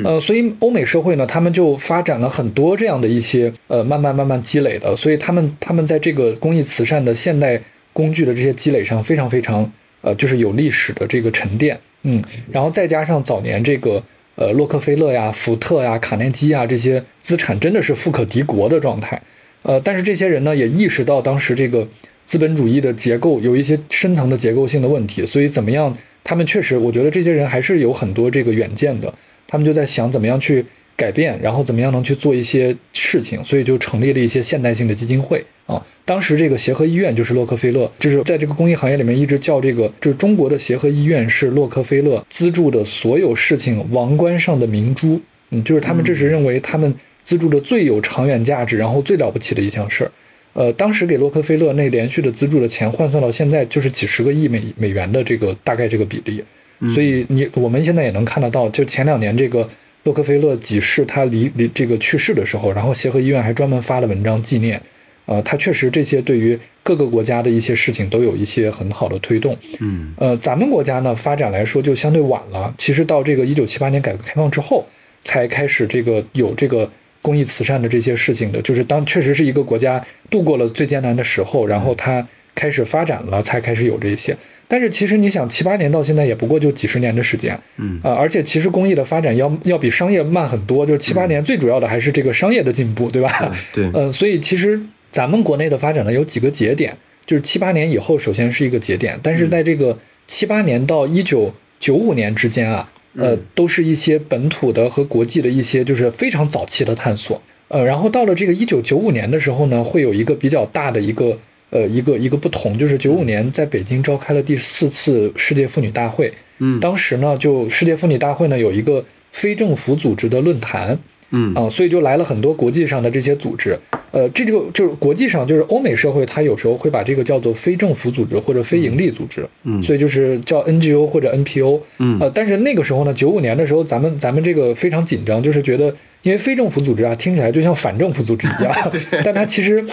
[0.05, 4.95] 呃，所以欧美社会呢，他们就发展了很多这样的一些呃，慢慢慢慢积累的。
[4.95, 7.59] 所以他们他们在这个公益慈善的现代
[7.95, 9.69] 工具的这些积累上，非常非常
[10.01, 11.79] 呃，就是有历史的这个沉淀。
[12.03, 14.03] 嗯，然后再加上早年这个。
[14.41, 19.21] 呃，洛克菲勒呀、福特呀、卡内基呀，这些资产真的是富可敌国的状态。
[19.65, 21.85] 呃，但是这些人呢，也意识到当时这个
[22.25, 25.93] 资本主义的结构有一些深层的结构性的问题，所以怎么样？
[26.23, 29.13] 他们确实，我觉得这些人还是有很多这个远见的。
[29.49, 30.65] 他们就在想怎么样去
[30.99, 35.43] 改变，然后怎么样能去做一些事情，所以就成立了一些现代性的基金会。
[35.67, 45.21] 啊，当时这个协和医院就是洛克菲勒，就是在这个公益行业里面一直叫这个，就是中国的协和医院是洛克菲勒资助的所有事情王冠上的明珠。
[45.51, 50.11] 嗯，就是他们这是认为他们资助的最有长远价值，然后最了不起的一项事儿。
[50.55, 56.43] 呃，当时给洛克菲勒那连续的资助的钱换算到现在就是几十个亿美美元的这个大概这个比例。
[56.89, 59.69] 所以你我们现在也能看得到，就前两年这个
[60.09, 64.81] 洛克菲勒几世他离离这个去世的时候，然后协和医院还专门发了文章纪念。
[65.27, 69.55] 呃，他确实这些对于各个国家的一些事情都有一些很好的推动。
[69.81, 74.87] 嗯，呃，咱们国家呢发展来说就相对晚了，其实到这个一九七八年改革开放之后，
[75.21, 76.91] 才开始这个有这个
[77.21, 84.35] 公益慈善的这些事情的，就是当确实是一个国家度过了最艰难的时候，然后它开始发展了，才开始有这些。
[84.69, 87.59] 但是其实你想，七八年到现在也不过就几十年的时间。
[87.79, 93.53] 嗯，呃，而且其实公益的发展要要比商业慢很多，就是七八年最主要的还是这个商业的进步，对吧？
[93.73, 94.81] 对，呃，所以其实。
[95.11, 101.51] 咱们国内的发展呢，有几个节点，就是七八年以后，首先是一个节点，但是在这个七八年到一九
[101.81, 111.35] 九五年之间啊，呃，都是一些本土的和国际的一些就是非常早期的探索，呃，然后到了这个一九九五年的时候呢，会有一个比较大的一个
[111.71, 120.99] 呃一个一个不同，就是九五年在北京召开了第四次世界妇女大会，嗯，当时呢，就世界妇女大会呢有一个非政府组织的论坛。
[121.31, 121.53] 嗯。
[121.55, 123.79] 啊，所以就来了很多国际上的这些组织，
[124.13, 138.75] 呃，这个就是国际上就是欧美社会，它有时候会把这个叫做非政府组织或者非盈利组织，嗯，所以就是叫 NGO 或者 NPO，嗯，呃，但是那个时候呢，九五年的时候，咱们咱们这个非常紧张，就是觉得因为非政府组织啊，听起来就像反政府组织一样
[139.23, 139.85] 但它其实。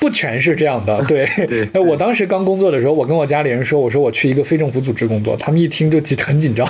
[0.00, 1.28] 不全是这样的， 对。
[1.46, 6.66] 对，我当时刚工作的时候，我跟我家里人说，我说我去一个非政府组织工作，他们一听就紧很紧张。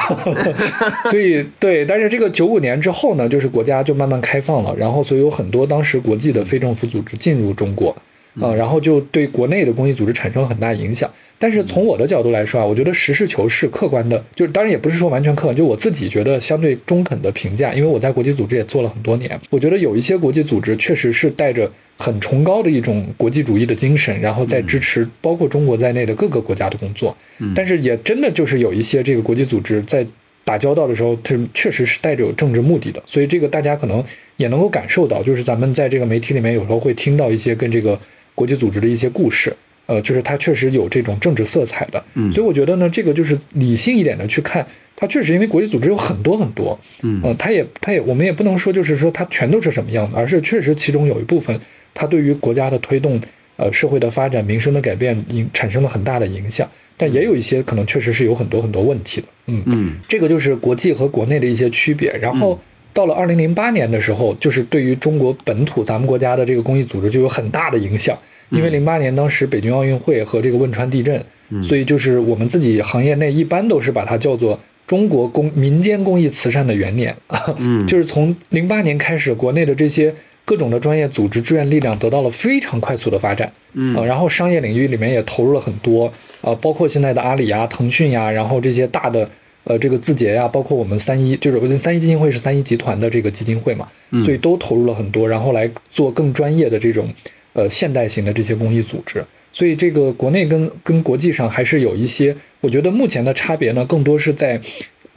[1.08, 7.94] 所以，对，但是这个九五年之后呢，就是国家就慢慢开放了，然后所以有很多当时国际的非政府组织进入中国，
[8.40, 11.08] 啊，然后就对国内的公益组织产生了很大影响。
[11.38, 27.14] 但是从我的角度来说啊，我觉得实事求是、客观的，就是当然也不是说完全客观，就我自己觉得相对中肯的评价，因为我在国际组织也做了很多年，我觉得有一些国际组织确实是带着很崇高的一种国际主义的精神，然后再支持包括中国在内的各个国家的工作。
[27.54, 30.04] 但是也真的就是有一些这个国际组织在
[30.44, 34.02] 打交道的时候，它确实是带着有政治目的的，所以这个大家可能
[34.38, 38.00] 也能够感受到，就是咱们在这个媒体里面有时候会听到一些跟这个
[38.34, 39.54] 国际组织的一些故事。
[39.86, 51.58] 呃，就是它确实有这种政治色彩的，嗯，所以我觉得呢，这个就是理性一点的去看，它确实因为国际组织有很多很多，嗯，呃，它也它也我们也不能说就是说它全都是什么样的，而是确实其中有一部分
[51.94, 53.20] 它对于国家的推动，
[53.56, 62.10] 呃，社会的发展、民生的改变影产生了很大的影响，但也有一些可能确实是有很多很多问题的，嗯嗯，这个就是国际和国内的一些区别。
[62.20, 62.58] 然后
[62.92, 68.16] 到了二零零八年的时候，就是对于中国本土咱们国家的这个公益组织就有很大的影响。
[68.50, 71.22] 因为零八年当时北京奥运会和这个汶川地震，
[71.62, 77.40] 所以就是我们自己行业内一般都是把它叫做中国公民间公益慈善的元年啊，
[77.86, 80.12] 就是从零八年开始，国内的这些
[80.50, 89.24] 各种的专业组织、志愿力量得到了非常快速的发展，嗯，然后商业领域里面也投入了很多，啊，包括现在的阿里呀、腾讯呀，然后这些大的
[89.62, 93.86] 呃这个字节呀，包括我们三一，就是三一基金会是三一集团的这个基金会嘛，
[94.24, 97.08] 所以都投入了很多，然后来做更专业的这种。
[97.52, 104.58] 呃，现代型的这些公益组织，所以这个国内跟跟国际上还是有一些，我觉得目前的差别呢，更多是在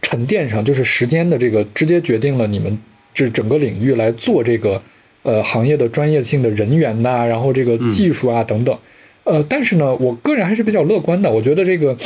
[0.01, 2.75] 沉淀上，就是时间的这个直接决定了你们
[3.13, 4.81] 这整个领域来做这个
[5.23, 8.77] 呃行业的专业性的人员呐，然后这个技术啊等等，
[9.23, 11.97] 呃，但是呢，我个人还是比较乐观的，我觉得这个。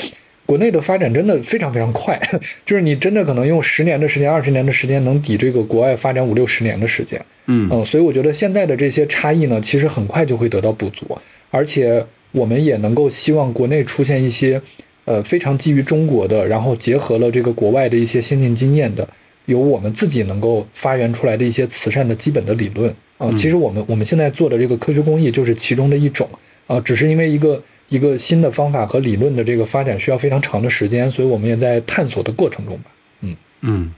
[0.47, 2.17] 国内的发展真的非常非常快，
[2.65, 7.19] 就是你真的可能用十年的时间、二十年的时间，能抵这个国外发展五六十年的时间。
[7.47, 11.05] 嗯嗯，所以我觉得现在的这些差异呢，其实很快就会得到补足，
[11.51, 12.01] 而且
[12.31, 14.61] 我们也能够希望国内出现一些
[15.03, 19.05] 呃非常基于中国的，然后结合了这个国外的一些先进经验的，
[19.47, 23.29] 有我们自己能够发源出来的一些慈善的基本的理论啊。
[23.33, 26.29] 其实我们我们现在做的这个科学公益就是其中的一种
[26.67, 32.91] 啊，只是因为一个一个新的方法和理论的这个发展需要非常长的时间，所以我们也在探索的过程中吧。
[33.21, 33.93] 嗯嗯。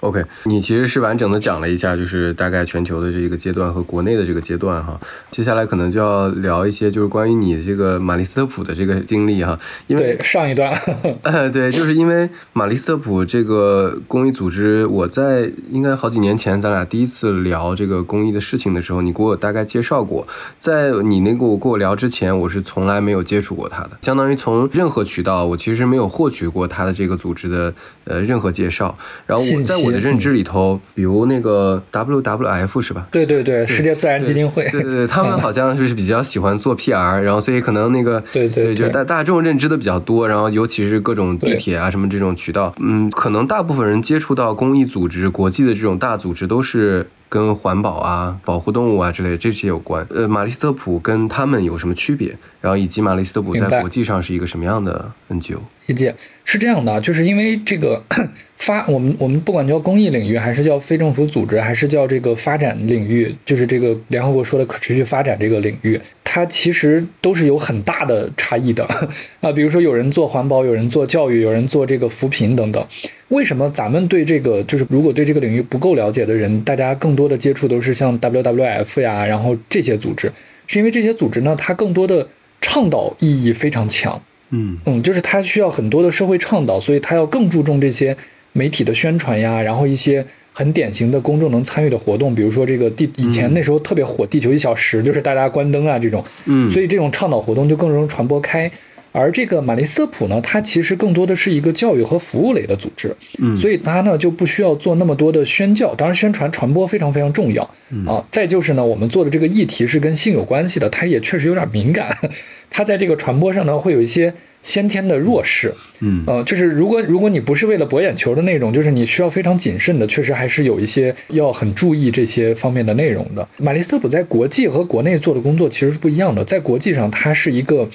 [0.00, 5.00] OK，你其实是完整的讲了一下，就是大概全球的这个阶段和国内的这个阶段哈。
[5.30, 9.58] 接下来可能就要聊一些，就是关于你这个玛丽斯特普的这个经历哈。
[9.86, 10.76] 因为上一段，
[11.52, 20.26] 对，就是因为玛丽斯特普这个公益组织，我在应该好几年前咱俩第一次聊这个公益的事情的时候，你给我大概介绍过。
[20.58, 27.72] 在你那个我跟我聊之前，我是从来没有接触过他的，相当于从任何渠道，我其实没有获取过他的这个组织的
[28.04, 28.98] 呃任何介绍。
[29.26, 33.06] 然后我在我的认知里头，比如那个 WWF 是吧？
[33.10, 34.68] 对对对，世界自然基金会。
[34.70, 47.06] 对对对，他们好像就是比较喜欢做 PR，然后所以可能那个对对，就是大大众认知的比较多，然后尤其是各种地铁啊什么这种渠道，嗯，可能大部分人接触到公益组织、国际的这种大组织都是。
[47.32, 50.06] 跟环保啊、保护动物啊之类这些有关。
[50.10, 52.36] 呃，玛丽斯特普跟他们有什么区别？
[52.60, 55.56] 然后以及玛丽斯特普在国际上是一个什么样的 NGO？
[55.86, 56.14] 理解
[56.44, 58.00] 是这样的，就是因为这个
[58.54, 68.84] 发我们我们不管叫公益领域，还是叫非政府组织，还是叫这个发展领域，就是这个联合国说的可持续发展这个领域，它其实都是有很大的差异的
[69.40, 69.50] 啊。
[69.50, 72.86] 比如说有人做环保，有人做教育，有人做这个扶贫等等。
[73.28, 80.30] 为什么咱们对这个就是如果对这个领域不够了解的人，大家更多的接触都是像 WWF 呀，然后这些组织，
[80.66, 82.26] 是因为这些组织呢，它更多的
[82.60, 84.78] 倡导意义非常强，嗯。
[84.86, 88.16] 嗯，就是它需要很多的社会倡导，所以它要更注重这些
[88.52, 98.70] 媒体的宣传呀，然后一些很典型的公众能参与的活动，比如说这个地以前那时候特别火《地球一小时》，就是大家关灯啊这种，嗯，所以这种倡导活动就更容易传播开。
[99.12, 107.62] 而这个玛丽斯特普呢，它其实更多的是一个教育和服务类的组织，嗯，所以它呢就不需要做那么多的宣教，当然宣传传播非常非常重要，
[108.06, 112.16] 啊，再就是呢，我们做的这个议题是跟性有关系的，它也确实有点敏感，
[112.70, 123.46] 它在这个传播上呢会有一些先天的弱势，嗯，呃，就是如果如果你不是为了博眼球的那种，就是你需要非常谨慎的，确实还是有一些要很注意这些方面的内容的。
[123.58, 127.86] 玛丽斯特普在国际和国内做的工作其实是不一样的，在国际上它是一个。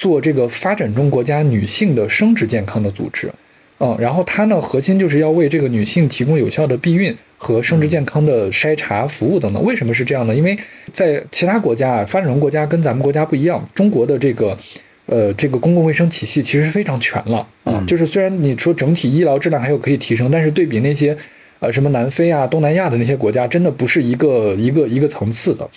[0.00, 3.30] 做这个发展中国家女性的生殖健康的组织，
[3.80, 9.62] 嗯，然后它呢核心就是要为这个女性提供有效的避孕和生殖健康的筛查服务等等。
[9.62, 10.34] 为什么是这样呢？
[10.34, 10.58] 因为
[10.90, 14.56] 在其他国家啊，发展中国家跟咱们国家不一样，中国的这个
[15.04, 17.84] 呃这个公共卫生体系其实非常全了啊。
[17.86, 21.14] 就是虽然你说整体医疗质量还有可以提升，但是对比那些
[21.58, 25.68] 呃什么南非啊、东南亚的那些国家，真的不是一个一个一个层次的。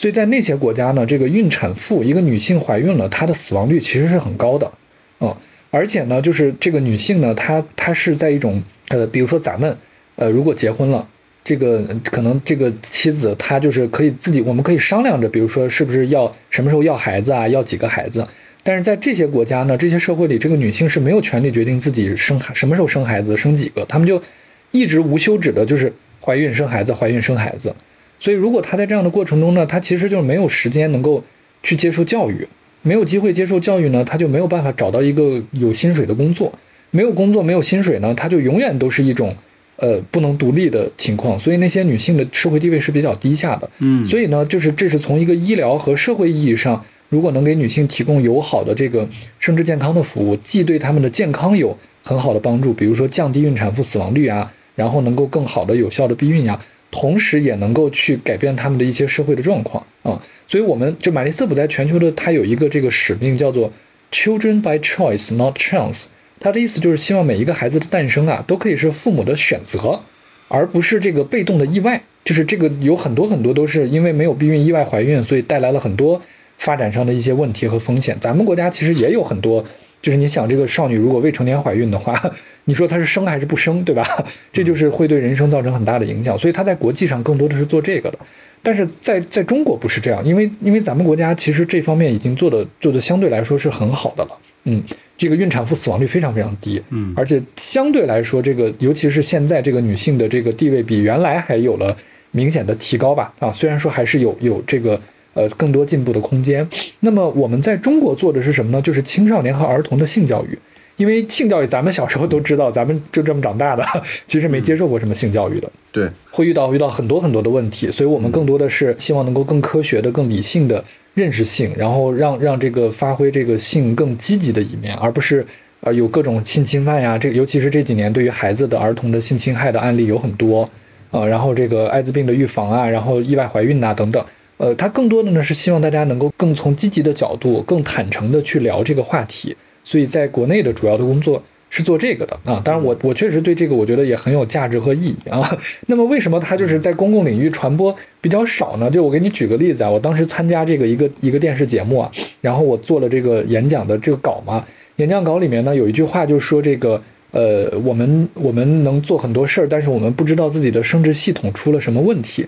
[0.00, 4.72] 所以在那些国家呢，这个孕产妇一个女性怀孕了，她的死亡率其实是很高的，
[5.20, 5.36] 嗯，
[5.70, 9.76] 而且呢，就是这个女性呢，她她是在一种呃，比如说咱们
[10.16, 11.06] 呃，如果结婚了，
[11.44, 18.26] 这个可能这个妻子她就是可以自己，我们可以商量着，比如说是不是要什么时候要孩子啊，要几个孩子。
[18.62, 24.22] 但是在这些国家呢，这些社会里，这个女性是没有权利决定自己生什么时候生孩子，生几个，他们就
[24.70, 25.92] 一直无休止的就是
[26.24, 27.74] 怀孕生孩子，怀孕生孩子。
[28.20, 31.24] 所以，如果他在这样的过程中呢，他其实就是没有时间能够
[31.62, 32.46] 去接受教育，
[32.82, 36.52] 没有机会接受教育呢，他就没有办法找到一个有薪水的工作，
[36.90, 39.34] 没有工作，没有薪水呢，他就永远都是一种
[39.76, 41.38] 呃不能独立的情况。
[41.38, 43.70] 所以，那些女性的社会地位是比较低下的。
[43.78, 56.60] 嗯，所以呢，就是这是从一个医疗和社会意义上，如果能给女性提供友好的这个生殖健康的服务，既对她们的健康有很好的帮助，比如说降低孕产妇死亡率啊，然后能够更好的有效的避孕呀。
[56.90, 63.72] 同时也能够去改变他们的一些社会的状况啊，所以我们就玛丽斯普在全球的，它有一个这个使命叫做
[64.10, 66.06] Children by Choice, Not Chance。
[66.40, 70.00] 它的意思就是希望每一个孩子的诞生啊，都可以是父母的选择，
[70.48, 72.02] 而不是这个被动的意外。
[72.24, 76.20] 就是这个有很多很多都是因为没有避孕意外怀孕，所以带来了很多
[76.58, 78.16] 发展上的一些问题和风险。
[78.20, 79.64] 咱们国家其实也有很多。
[80.02, 82.18] 就是你想，这个少女如果未成年怀孕的话，
[82.64, 84.02] 你说她是生还是不生，对吧？
[84.50, 86.38] 这就是会对人生造成很大的影响。
[86.38, 88.18] 所以她在国际上更多的是做这个的，
[88.62, 94.30] 但是在在中国不是这样，因为因为咱们国家其实这方面已经做的做的相对来说是很好的了。
[94.64, 94.82] 嗯，
[95.18, 101.94] 这个孕产妇死亡率非常非常低，嗯，而且相对来说，这个尤其是现在这个女性的这个地位比原来还有了
[102.30, 103.32] 明显的提高吧？
[103.38, 104.98] 啊，虽然说还是有有这个。
[105.34, 106.68] 呃，更多进步的空间。
[107.00, 108.82] 那么我们在中国做的是什么呢？
[108.82, 110.58] 就是青少年和儿童的性教育。
[110.96, 113.82] 因为性教育，咱们小时候都知道，咱们就这么长大的，
[114.26, 115.70] 其实没接受过什么性教育的。
[115.90, 125.46] 对，会遇到遇到很多很多的问题，所以我们更多的是希望能够更科学的、更理性的，认识性，然后让让这个发挥这个性更积极的一面，而不是
[125.80, 127.16] 呃有各种性侵犯呀。
[127.16, 130.68] 这尤其是这几年对于孩子的儿童的性侵害的案例有很多，
[131.12, 134.22] 呃，然后这个艾滋病的预防啊，然后意外怀孕呐等等，
[134.60, 139.56] 呃，他更多的呢是希望大家能够更从积极的角度、更坦诚的去聊这个话题。
[139.82, 141.42] 所以在国内的主要的工作。
[141.72, 145.56] 是做这个的啊，当然我我确实对这个我觉得也很有价值和意义啊。
[145.86, 148.90] 那么为什么它就是在公共领域传播比较少呢？
[148.90, 157.00] 就我给你举个例子啊，我当时参加这个一个一个电视节目啊，然后我做了这个演讲的这个稿嘛，演讲稿里面呢有一句话就说这个
[157.30, 162.44] 呃我们我们能做很多事儿，但是我们不知道自己的生殖系统出了什么问题。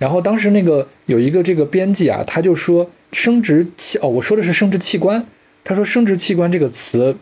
[0.00, 5.24] 然后当时那个有一个这个编辑啊，他就说生殖器哦，我说的是生殖器官，
[5.62, 7.16] 他说生殖器官这个词。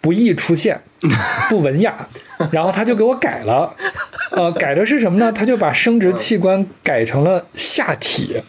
[0.00, 0.80] 不易出现，
[1.50, 2.08] 不文雅，
[2.52, 3.74] 然后他就给我改了，
[4.30, 5.32] 呃，改的是什么呢？
[5.32, 8.40] 他就把生殖器官改成了下体，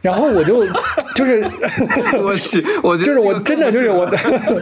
[0.00, 0.66] 然后我就
[1.14, 1.44] 就是，
[2.22, 4.10] 我去，我就是我真的就是我，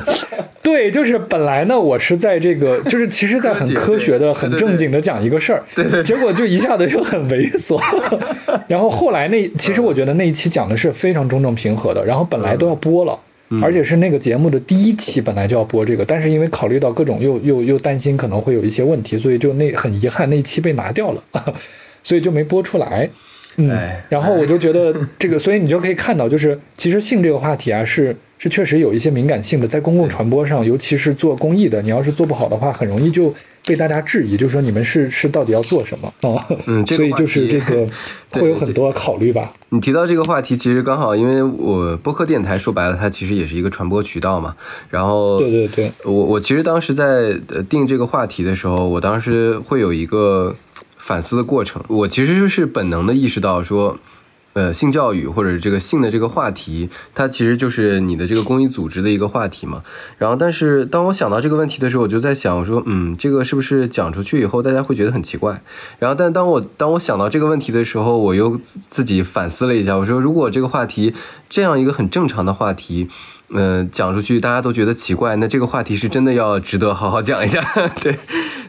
[0.63, 7.81] 对，就是本来呢，我是在这个，就是其实，在很科学的、很正经的讲一个事儿，对对，结果就一下子就很猥琐，
[8.67, 13.19] 然后后来那其实我觉得那一期讲的是非常中正平和的，然后本来都要播了。
[13.63, 21.23] 而且是那个节目的第一期本来就要播这个，但是因为考虑到各种又又又担心可能会有一些问题，所以就那很遗憾那一期被拿掉了，
[22.03, 23.09] 所以就没播出来。
[23.61, 23.69] 嗯，
[24.09, 33.35] 然后我就觉得这个， 所以你就可以看到，就是其实性这个话题啊，是是确实有一些敏感性的，在公共传播上，尤其是做公益的，你要是做不好的话，很容易就
[33.67, 36.47] 被大家质疑，就是说你们是是到底要做什么啊？
[36.67, 37.85] 嗯， 所以就是这个
[38.41, 39.53] 会有很多考虑吧。
[39.71, 44.55] 你提到这个话题，其实刚好，因为我播客电台说白了，它其实也是一个传播渠道嘛。
[44.89, 47.37] 然后，对对对，我我其实当时在
[47.69, 50.55] 定这个话题的时候，我当时会有一个。
[51.09, 53.99] 反思的过程，我其实是本能的意识到说，
[54.53, 59.83] 呃，性教育或者这个性的这个话题，它其实就是你的这个公益组织的一个话题嘛。
[60.19, 65.63] 然后，但是当我想到这个问题的时候，我就在想，我说，嗯，这个是不是讲出去以后大家会觉得很奇怪？
[65.99, 71.15] 然后，但当我当我想到这个问题的时候，我又自己反思了一下，我说，如果这个话题
[71.49, 73.09] 这样一个很正常的话题。
[73.51, 77.65] 嗯，讲出去大家都觉得奇怪，那这个话题是真的要值得好好讲一下。
[78.03, 78.15] 对，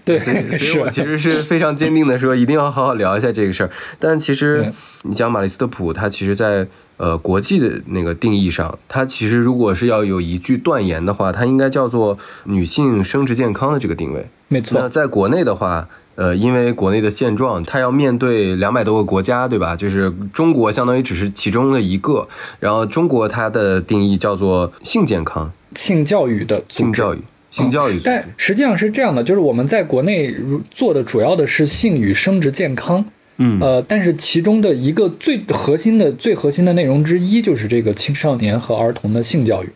[0.04, 3.70] 对，所以 所以我其实是非常坚定的说，一定要好好聊一下这个事儿。
[4.00, 4.74] 但其实
[5.04, 14.28] 你讲玛丽斯特普，他其实在呃国际的那个定义上，他其实如果是要有一句断言的话，它应该叫做女性生殖健康的这个定位。
[14.48, 14.80] 没错。
[14.80, 15.88] 那在国内的话。
[16.16, 19.74] 呃，因为国内的现状，它要面对两百多个国家，对吧？
[19.74, 22.28] 就是中国相当于只是其中的一个。
[22.60, 27.20] 然后中国它的定义叫做性健康、性教育的性教育、
[27.50, 28.00] 性教育。
[28.04, 30.36] 但实际上是这样的，就是我们在国内
[30.72, 33.04] 做的主要的是性与生殖健康。
[33.38, 39.70] 嗯，呃，但是其中的一个最核心的、最核心的内容之一，就是这个青少年和儿童的性教育。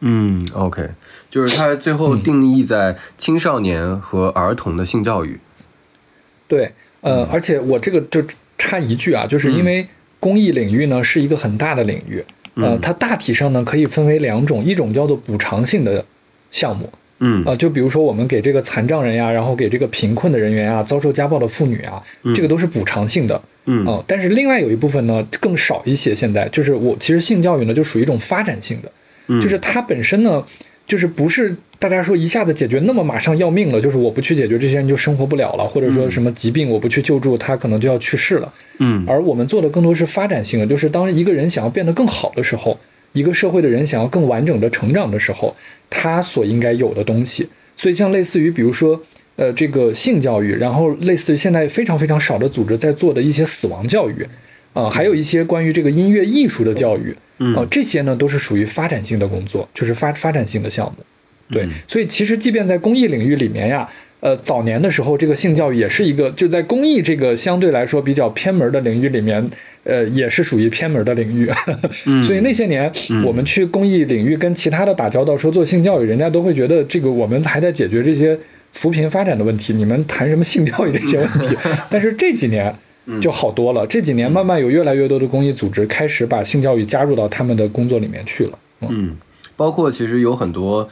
[0.00, 0.90] 嗯，OK，
[1.30, 5.38] 就是它最后定义在青少年和儿童的性教育。
[6.48, 8.22] 对，呃，而且我这个就
[8.58, 9.86] 插一句啊，就是因为
[10.18, 12.22] 公益领域呢是一个很大的领域，
[12.56, 16.04] 呃，它大体上呢可以分为两种，一种叫做补偿性的
[16.50, 16.92] 项目，
[17.26, 22.02] 嗯，啊，就比如说我们给这个残障人呀，然后给这个贫困的人员啊，遭受家暴的妇女啊，
[22.34, 30.44] 这个都是补偿性的，嗯，啊，但是另外有一部分呢更少一些，现在就是我其实性教育呢就属于一种发展性的，就是它本身呢
[30.86, 31.56] 就是不是。
[31.76, 38.50] 大家说一下子解决那么马上要命了，就是我不去解决这些人就生活不了了，或者说什么疾病我不去救助他可能就要去世了。
[38.78, 42.78] 嗯，而我们做的更多是发展性的，就是当一个人想要变得更好的时候，
[43.14, 45.56] 一个社会的人想要更完整的成长的时候，
[45.88, 47.48] 他所应该有的东西。
[47.76, 49.00] 所以像类似于比如说
[49.36, 54.26] 呃这个性教育，然后类似于现在非常非常少的组织在做的一些死亡教育，
[54.74, 57.16] 啊，还有一些关于这个音乐艺术的教育，
[57.56, 61.04] 啊，这些呢都是属于发展性的工作，就是发发展性的项目。
[61.50, 63.88] 对，所以其实即便在公益领域里面呀，
[64.24, 69.50] 呃，早年的时候，这个性教育也是一个就在公益这个相对来说比较偏门的领域里面，
[69.82, 71.46] 呃，也是属于偏门的领域。
[72.24, 72.90] 所以那些年
[73.22, 78.38] 我们去公益领域跟其他的打交道，说做性教育，人家都会觉得这个我们还在解决这些
[78.72, 81.54] 扶贫发展的问题，你们谈什么性教育这些问题？
[81.90, 82.74] 但是这几年
[83.20, 88.58] 就好多了，这几年慢慢有越来越多的公益组织开始把性教育加入到他们的工作里面去了。
[88.88, 89.14] 嗯，
[89.54, 90.88] 包括其实有很多。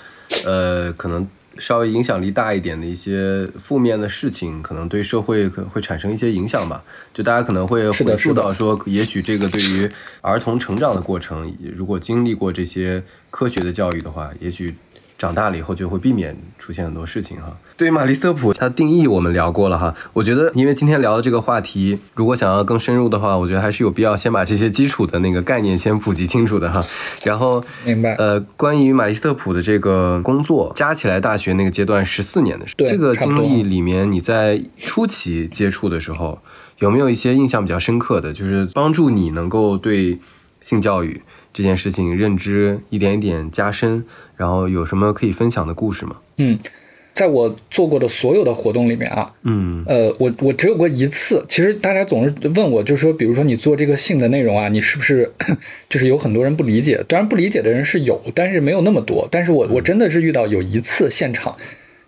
[0.46, 1.28] 呃，可能
[1.62, 6.82] 稍微影响力大一点的一些负面的事情，可能对社会可会产生一些影响吧。
[7.14, 9.88] 就大家可能会回溯到说，也许这个对于
[10.20, 13.00] 儿童成长的过程，如果经历过这些
[13.30, 14.74] 科学的教育的话，也许。
[15.22, 17.56] 长大了以后就会避免出现很多事情哈。
[17.76, 19.94] 对于玛丽色普，它的定义我们聊过了哈。
[20.12, 26.84] 我觉得，因为今天聊的这个话题，如果想要更深入的话，我觉得还是有必要先把这些基础的那个概念先普及清楚的哈。
[27.22, 28.16] 然后，明白。
[28.16, 36.40] 呃，关于玛丽色普的这个工作，加起来大学那个阶段十四年的时间，这个经历里面，你在初期接触的时候，
[36.80, 40.18] 有没有一些印象比较深刻的，就是帮助你能够对
[40.60, 41.22] 性教育？
[41.52, 44.04] 这件事情认知一点一点加深，
[44.36, 46.16] 然后有什么可以分享的故事吗？
[46.38, 46.58] 嗯，
[47.12, 51.44] 在我做过的所有的活动里面啊，嗯，呃，我我只有过一次。
[51.48, 55.30] 其实大家总是问我，就是说，比如说你做这个性的内容啊，你是不是
[55.90, 57.04] 就是有很多人不理解？
[57.06, 59.28] 当然不理解的人是有，但是没有那么多。
[59.30, 61.56] 但是我我真的是遇到有一次现场。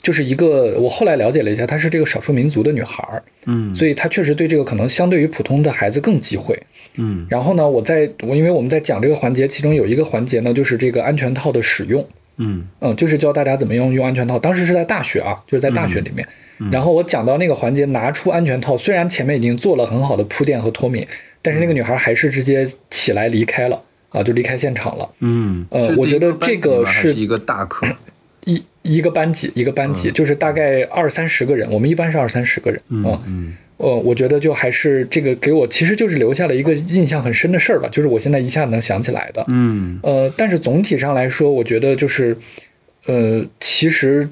[0.02, 6.54] 就是一个，我后来了解了一下，她是这个少数民族的女孩儿，嗯，所以她确实对这个可能相对于普通的孩子更忌讳，
[6.96, 7.26] 嗯。
[7.28, 14.38] 然后呢，我在我因为我们在讲这个环节，其中有一个环节呢，就是这个安全套的使用，嗯嗯，就是教大家怎么用用安全套。
[14.38, 16.26] 当时是在大学啊，就是在大学里面。
[16.70, 21.04] 然后我讲到那个环节，拿出安全套，虽然前面已经做了很好的铺垫和脱敏，
[21.42, 25.10] 但是那个女孩还是直接起来离开了啊，就离开现场了。
[25.18, 27.86] 嗯，呃，我觉得这个是一个大课。
[28.84, 32.80] 一一个班级，一个班级就是大概二三十个人，我们一般是二三十个人。
[32.90, 39.44] 嗯嗯，呃，我觉得就还是这个给我，其实就是留下了一个印象很深的事儿吧，就是我现在一下能想起来的。
[39.48, 42.36] 嗯，呃，但是总体上来说，我觉得就是，
[43.06, 44.28] 呃，其实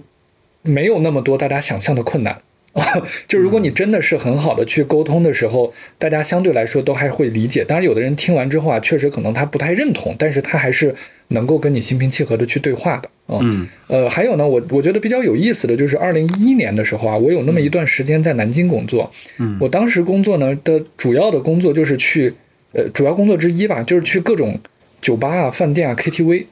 [0.62, 2.38] 没有那么多大家想象的困难。
[3.28, 7.62] 就如果你真的是很好的去沟通的时候，大家相对来说都还会理解。
[7.62, 10.94] 当然，有的人听完之后啊，确实可能他不太认同，但是他还是
[11.28, 13.10] 能够跟你心平气和的去对话的。
[13.28, 19.10] 嗯，呃，还有呢，我我觉得比较有意思的就是二零一一年的时候啊，我有那么一段时间在南京工作。
[19.38, 22.32] 嗯，我当时工作呢的主要的工作就是去，
[22.72, 24.58] 呃，主要工作之一吧，就是去各种
[25.02, 26.46] 酒吧啊、饭店啊、KTV。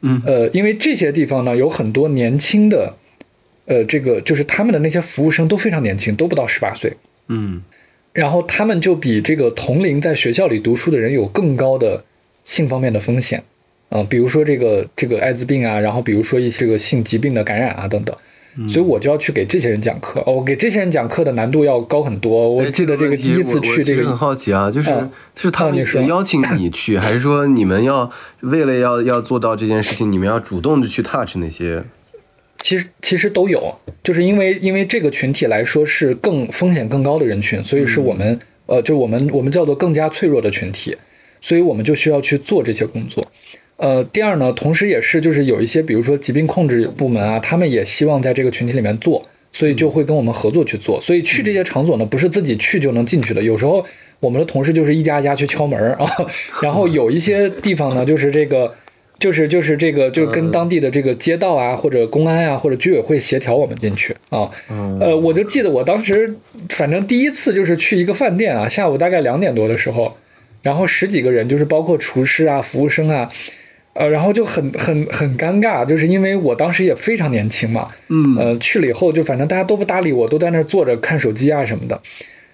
[0.00, 2.94] 嗯，呃，因为这些地方呢有很多年轻的。
[3.68, 6.92] 呃，这个就是他们的那些服务生都非常年轻，都不到十八岁。
[7.28, 7.62] 嗯，
[8.12, 12.02] 然后他们就比这个同龄在学校里读书的人有更高的
[12.44, 13.44] 性方面的风险，
[13.90, 18.16] 啊，比如说这个这个艾滋病啊，然后比如说一些这个性疾病的感染啊等等。
[18.68, 20.20] 所以我就要去给这些人讲课。
[20.26, 22.52] 哦，我给这些人讲课的难度要高很多。
[22.52, 24.90] 我记得这个第一次去这个，很好奇啊，就是
[25.32, 25.76] 就是他们
[26.08, 28.10] 邀请你 去，还是说你们要
[28.40, 31.84] 为了要要做到这件事情，你们要主动的去 touch 那些？
[32.60, 40.96] 其实其实都有，就是因为因为这个群体来说是更风险更高的人群，所以是我们呃，就我们我们叫做更加脆弱的群体，
[41.40, 43.24] 所以我们就需要去做这些工作。
[43.76, 51.00] 呃，第二呢，同时也是就是有一些比如说疾病控制部门啊，他们也希望在这个群体里面做，所以就会跟我们合作去做。
[51.00, 53.84] 所以去这些场所呢，不是自己去就能进去的，有时候
[54.18, 56.10] 我们的同事就是一家一家去敲门啊，
[56.60, 58.74] 然后有一些地方呢，就是这个。
[59.18, 64.48] 就是就是这个，就跟当地的这个街道啊，或者公安啊，或者居委会协调我们进去啊。
[65.00, 66.36] 呃，我就记得我当时，
[66.68, 70.16] 反正第一次就是去一个饭店啊，下午大概两点多的时候，
[70.62, 73.28] 然后十几个人，就是包括厨师啊、服务生啊，
[73.94, 82.00] 呃，然后就很很很尴尬，就是因为我当时也非常年轻嘛，嗯，呃，去了以后就反正大家都不搭理我，都在那坐着看手机啊什么的。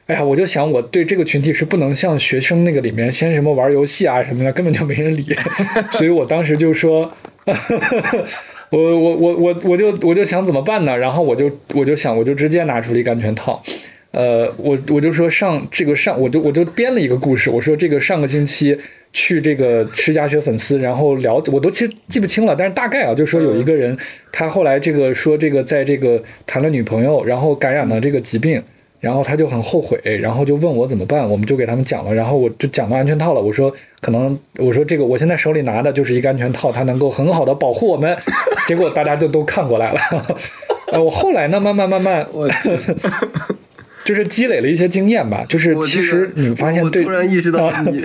[0.07, 5.25] 哎呀，我就想，我对这个群体是不能像学生那个里面先什么玩游戏啊什么的，根本就没人理。
[5.93, 7.11] 所以我当时就说，
[8.69, 10.95] 我我我我我就我就想怎么办呢？
[10.95, 13.63] 然后我就我就想，我就直接拿出了一个安全套。
[14.11, 17.49] 呃，我我就说上这个上，我就我就编了一个故事。
[17.49, 18.79] 我说这个上个星期
[19.15, 23.97] 去这个吃鸭血粉丝，然后聊，我都其实记不清了，但是大概啊，就说有一个人，
[24.31, 28.63] 他后来这个说这个在这个谈了女朋友，然后感染了这个疾病。
[29.05, 33.41] 然后他就很后悔，然后就问我怎么办，我们就给他们讲了，然后我就讲到安全套了。
[33.41, 38.17] 我说可能我说这个我现在手里拿的就是一个安全套，它能够很好的保护我们。
[38.67, 40.01] 结果大家就都看过来了。
[40.91, 42.71] 呃，我后来呢，慢慢慢慢，我去。
[44.05, 48.05] 就是积累了一些经验吧，就是其实你发现，我突然意识到你，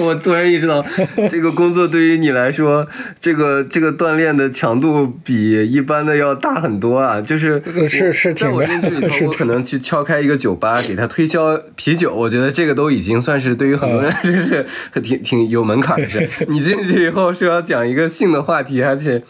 [0.00, 0.84] 我突然意识到
[1.30, 2.86] 这个工作对于你来说，
[3.20, 7.20] 这个这个锻炼的强度比一般的要大很多啊！
[7.20, 14.66] 就是是是，在我认知里 头，我可能去敲开一个酒吧，给他推销啤酒，我觉得这个都已经算是对于很多人就 是
[15.02, 16.28] 挺挺有门槛的事。
[16.48, 19.22] 你进去以后是要讲一个性的话题，而且。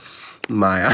[0.49, 0.91] 妈呀，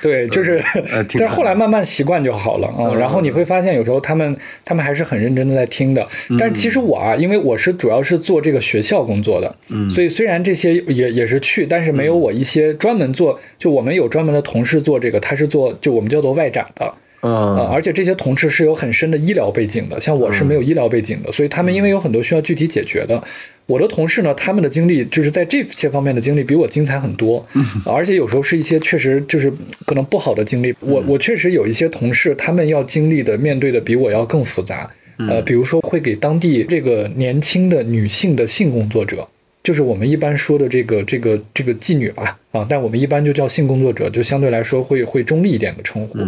[0.00, 0.62] 对， 就是，
[1.18, 2.94] 但是后来慢慢习惯就好了啊。
[2.94, 6.06] 然后你会发现，有时候他们他们还是很认真的在听的。
[6.38, 23.22] 但其实我啊，因为我是主要是做这个学校工作的，嗯，所以虽然这些也也是去，但是没有我一些专门做，就我们有专门的同事做这个，他是做就我们叫做外展的，呃，而且这些同事是有很深的医疗背景的，像我是没有医疗背景的，所以他们因为有很多需要具体解决的。
[23.66, 27.46] 我的同事呢，他们的经历就是在这些方面的经历比我精彩很多，
[27.86, 29.52] 而且有时候是一些确实就是
[29.86, 30.74] 可能不好的经历。
[30.80, 34.90] 我我确实有一些同事，他们要经历的、面对的比我要更复杂。
[35.28, 39.28] 呃，比如说会给当地这个年轻的女性的性工作者，
[39.62, 46.18] 就是我们一般说的这个这个这个妓女吧，啊，但我们一般就叫性工作者，就相对来说会会中立一点的称呼。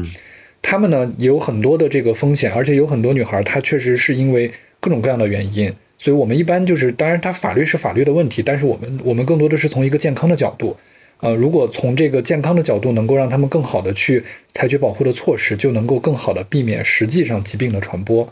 [0.62, 10.76] 他们呢有很多的这个风险，而且有很多女孩她确实是因为各种各样的原因，所以我们一般就是，当然它法律是法律的问题，但是我们我们更多的是从一个健康的角度，
[11.20, 14.22] 呃，如果从这个健康的角度能够让他们更好的去
[14.52, 18.28] 采取保护的措施，就能够更好的避免实际上疾病的传播，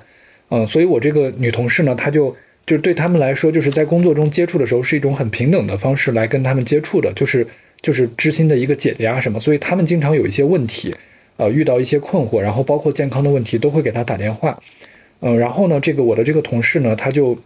[0.51, 2.35] 嗯，所以我这个女同事呢，她就
[2.67, 7.47] 就是对他们来说，就是在工作中接触的时候是一种很平等的方式来跟他们接触的，就是
[7.81, 10.95] 就是知心的一个姐姐什么，所以他们经常有一些问题。
[11.39, 14.57] 呃，遇到一些困惑，然后包括健康的问题，都会给她打电话。
[15.21, 17.37] 嗯，然后呢，这个我的这个同事呢，她就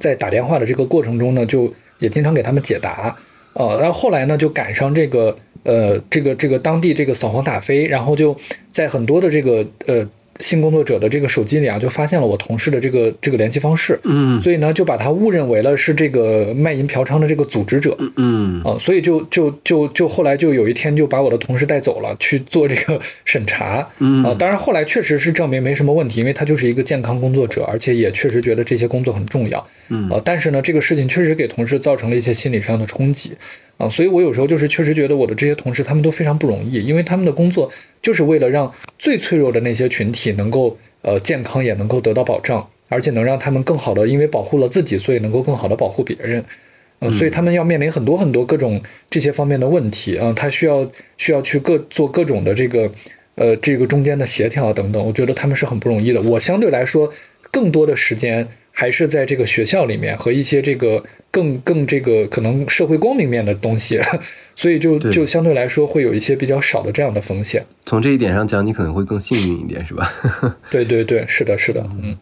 [0.00, 3.16] 在打电话的这个过程中呢，就也经常给他们解答。
[3.52, 8.36] 呃，然后后来呢，就赶上这个呃，这个这个当地这个扫黄打非，然后就
[8.68, 10.08] 在很多的这个呃。
[10.40, 33.32] 性工作者的这个手机里啊，就发现了我同事的这个这个联系方式，嗯，所以呢，就把他误认为了是这个卖淫嫖娼的这个组织者，嗯，啊，所以就就就就后来就有一天就把我的同事带走了去做这个审查，嗯，啊，当然后来确实是证明没什么问题，因为他就是一个健康工作者，而且也确实觉得这些工作很重要，嗯，啊，但是呢，这个事情确实给同事造成了一些心理上的冲击。
[33.76, 37.68] 啊，所以我有时候就是确实觉得我的这些同事他们都非常不容易，因为他们的工作
[38.00, 46.44] 就是为了让最脆弱的那些群体能够呃健康也能够得到保障，而且能让他们更好的因为保护了自己，所以能够更好的保护别人。
[47.00, 52.88] 嗯，所以他们要面临很多很多各种这些方面的问题啊，他需要需要去各做各种的这个
[53.34, 56.22] 呃这个中间的协调等等，我觉得他们是很不容易的。
[56.22, 57.12] 我相对来说
[57.50, 61.02] 更多的时间还是在这个学校里面和一些这个。
[61.34, 64.00] 更更这个可能社会光明面的东西，
[64.54, 67.66] 所以就就相对来说会有一些比较少的这样的风险。
[67.84, 70.12] 从这一点上讲，你可能会更幸运一点，是吧？
[70.70, 72.16] 对对对，是的，是的，嗯。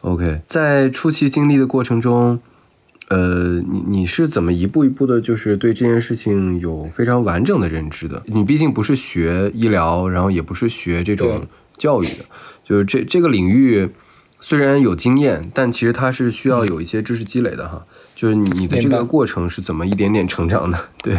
[0.00, 2.40] OK，在初期经历的过程中，
[3.08, 8.20] 呃，你你是怎么一步一步的，就是对这件事情有非常完整的认知的？
[8.26, 11.46] 你毕竟不是学医疗，然后也不是学这种
[11.78, 12.24] 教育的，
[12.64, 13.88] 就是这这个领域
[14.40, 17.86] 虽然有经验，但其实它是需要有一些知识积累的哈。
[18.20, 20.78] 就是你的这个过程是怎么一点点成长的？
[21.02, 21.16] 对，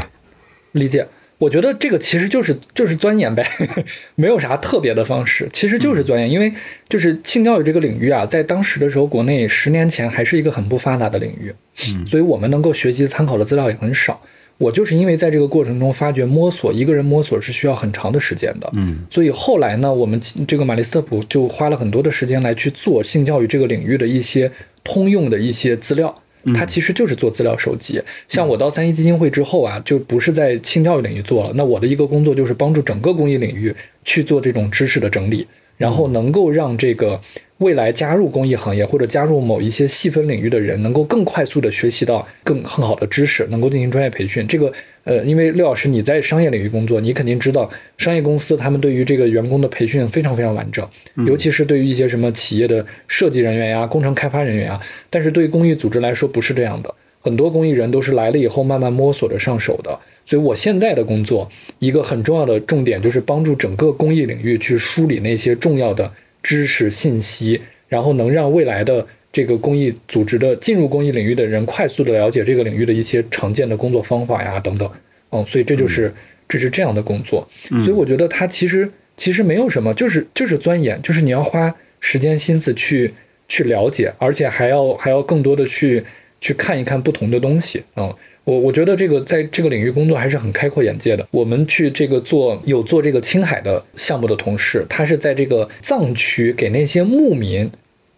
[0.74, 1.08] 理解。
[1.40, 3.44] 我觉得这个其实就是就是钻研呗，
[4.14, 6.30] 没有啥特别的方式，其实就是钻研。
[6.30, 6.54] 因为
[6.88, 11.52] 就是性教育这个领域啊，在当时的时候，国内十年前还是一个很不发达的领域，
[11.88, 14.22] 嗯，所以我们能够学习参考的资料也很少。
[14.60, 24.52] 我就是因为在这个过程中发觉摸索，一个人摸索是需要很长的时间的，嗯，所以后来呢，我们这个马利斯特普就花了很多的时间来去做性教育这个领域的一些
[24.84, 26.16] 通用的一些资料。
[26.56, 28.02] 它其实就是做资料收集。
[28.28, 31.52] 像我到三一基金会之后啊，就不是在性教育领域做了。
[31.56, 35.48] 那我的一个工作就是帮助整个公益领域去做这种知识的整理，
[35.82, 37.20] 然后能够让这个。
[37.62, 44.48] 未来加入公益行业或者加入某一些细分领域的人，能够更快速的学习到更更好的知识，能够进行专业培训。
[44.48, 44.74] 这个，
[45.04, 47.70] 呃，因为刘老师你在商业领域工作，你肯定知道，
[48.00, 50.84] 商业公司他们对于这个员工的培训非常非常完整，
[51.28, 54.82] 尤其是对于一些什么企业的设计人员呀、工程开发人员呀。
[55.12, 60.00] 但是对于公益组织来说不是这样的，很多公益人都是来了以后慢慢摸索着上手的。
[60.26, 61.50] 所以我现在的工作
[61.80, 66.12] 一个很重要的重点就是帮助整个公益领域去梳理那些重要的。
[66.44, 74.92] 知识信息，然后能让未来的这个公益组织的进入公益领域的人快速的了解这个领域的一些常见的工作方法呀等等，
[75.30, 76.12] 嗯，所以这就是
[76.50, 77.48] 这是这样的工作，
[77.80, 83.14] 所以我觉得它其实其实没有什么，就是就是钻研，就是你要花时间心思去
[83.48, 86.04] 去了解，而且还要还要更多的去
[86.40, 88.12] 去看一看不同的东西，嗯。
[88.44, 91.28] 我我觉得这个在这个领域工作还是很开阔眼界的。
[91.32, 97.70] 我们去这个做有做这个青海的项目的同事，他是在这个藏区给那些牧民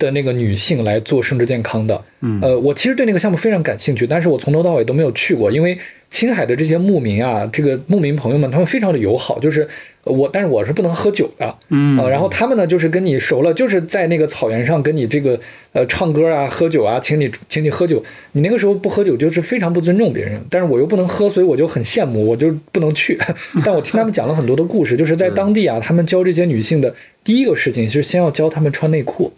[0.03, 1.99] 的那个女性来做生殖健康的。
[2.21, 5.77] 嗯，呃，我其实对那个项目非常感兴趣，但是我从头到尾都没有去过，因为
[6.09, 9.67] 青海的这些牧民啊，这个牧民朋友们他们非常的友好，就是。
[10.05, 15.39] 我，但是我是不能喝酒的，嗯然后他们呢，就是跟你熟了，就是在那个草原上跟你这个
[15.71, 20.45] 呃唱歌啊、喝酒啊，请你请你喝酒，你那个时候不喝酒就是非常不尊重别人。
[20.49, 23.17] 但是我又不能喝，所以我就很羡慕，我就不能去。
[23.63, 26.93] 但我听他们讲了很多的故事，就是在当地啊，他们教这些女性的
[27.23, 29.31] 第一个事情是先要教他们穿内裤，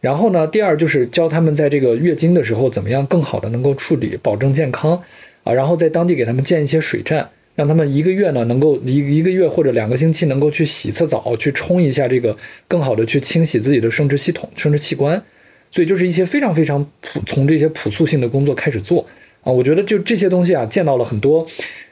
[0.00, 4.92] 然后呢，第二就是教他们在这个月经的时候怎么样更好的能够处理，保证健康
[5.42, 7.28] 啊，然后在当地给他们建一些水站。
[7.56, 12.36] 让他们一个月呢能够一一个月或者两个星期能够去洗一次澡，去冲一下这个，
[12.68, 15.20] 更好的去清洗自己的生殖系统、生殖器官。
[15.72, 19.04] 所以就是一些非常非常朴，从这些朴素性的工作开始做
[19.42, 19.50] 啊。
[19.50, 21.44] 我觉得就这些东西啊，见到了很多，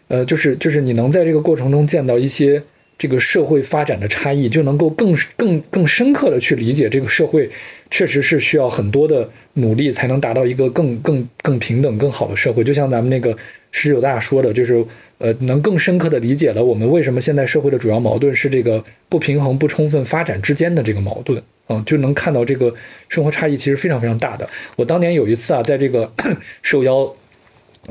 [0.06, 2.62] 呃，就是就是你能在这个过程中见到一些。
[2.98, 7.50] 这个社会发展的差异，就能够更更更深刻的去理解这个社会，
[7.90, 12.64] 确实是需要很多的努力才能达到一个更更更平等、更好的社会。
[12.64, 13.36] 就像咱们那个
[13.70, 14.84] 十九大说的，就是
[15.18, 22.74] 呃，能更深刻的理解了我们为什么现在社会的主要矛盾是这个不平衡、不充分发展之间的这个矛盾，嗯，就能看到这个
[23.08, 24.48] 生活差异其实非常非常大的。
[24.76, 26.12] 我当年有一次啊，在这个
[26.62, 27.10] 受邀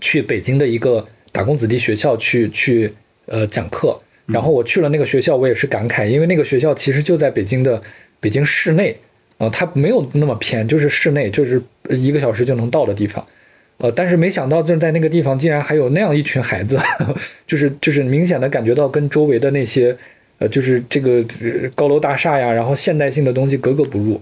[0.02, 2.92] 去北京的一个打工子弟学校去去
[3.26, 3.98] 呃讲课。
[4.28, 7.80] 然后我去了那个学校，我也是感慨，因为那个学校其实就在北京的
[8.20, 8.98] 北京市内，
[9.38, 13.26] 啊，它没有那么偏，就是室内，就是一个小时就能到的地方，
[13.78, 16.80] 呃，但是没想到就是在那个地方竟然还有那样一群孩子，
[17.46, 19.96] 就是就是明显的感觉到跟周围的那些，
[20.40, 21.24] 呃，就是这个
[21.76, 24.22] 高楼大厦呀，然后现代性的东西格格不入，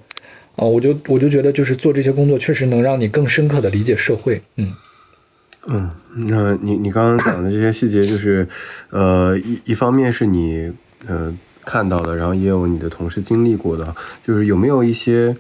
[0.56, 4.74] 啊，我就我就觉得就是做这些工作确实能让你更深刻的理解社会，嗯。
[5.66, 5.90] 嗯，
[6.28, 8.46] 那你你刚刚讲的这些细节，就是，
[8.90, 10.70] 呃，一一方面是你
[11.08, 11.34] 呃
[11.66, 13.96] 看到的，然后也有你的同事经历过的，
[14.26, 15.36] 就是有没有一些，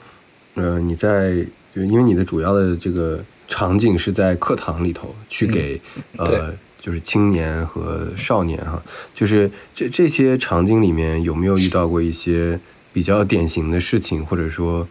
[0.55, 1.45] 呃，你在
[1.75, 5.79] 就因为你的主要的这个场景是在课堂里头去给
[6.17, 8.81] 呃就是青年和少年哈，
[9.13, 12.59] 就是这这些场景里面有没有遇到过一些
[12.91, 14.87] 比较典型的事情，或者说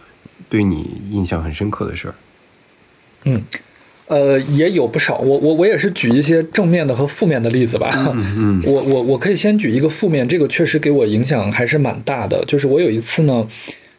[0.49, 2.15] 对你印象很深刻的事儿？
[3.25, 3.43] 嗯。
[4.13, 5.17] 呃，也有不少。
[5.21, 7.89] 我我我也是举一些正面的和负面的例子吧。
[8.15, 8.63] 嗯嗯。
[8.71, 12.45] 我我我可以先举一个负面，这个确实给我影响还是蛮大的。
[12.47, 13.49] 就是我有一次呢，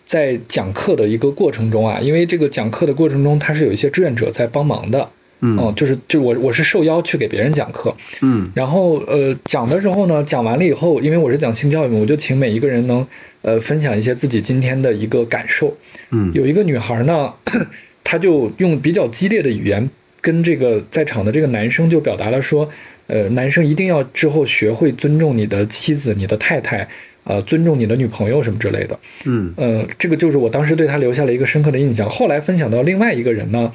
[0.05, 5.09] 在讲课的一个过程中啊，因为这个讲课的过程中，他是有一些志愿者在帮忙的。
[5.41, 5.74] 嗯。
[5.76, 7.91] 就是就我我是受邀去给别人讲课。
[8.22, 8.47] 嗯。
[8.53, 13.03] 然后呃，讲的时候呢，讲完了以后，因为我是讲性教育嘛，我就请每一个人能
[13.41, 15.76] 呃分享一些自己今天的一个感受。
[16.11, 16.32] 嗯。
[16.36, 17.34] 有一个女孩呢，
[18.05, 19.89] 她就用比较激烈的语言。
[20.24, 22.67] 跟这个在场的这个男生就表达了说，
[23.07, 26.88] 呃，男生一定要之后学会尊重你的妻子、你的太太，
[27.26, 28.97] 呃，尊重你的女朋友什么之类的。
[29.26, 32.09] 嗯，呃，这个就是我当时对他留下了一个深刻的印象。
[32.09, 33.69] 后来分享到另外一个人呢，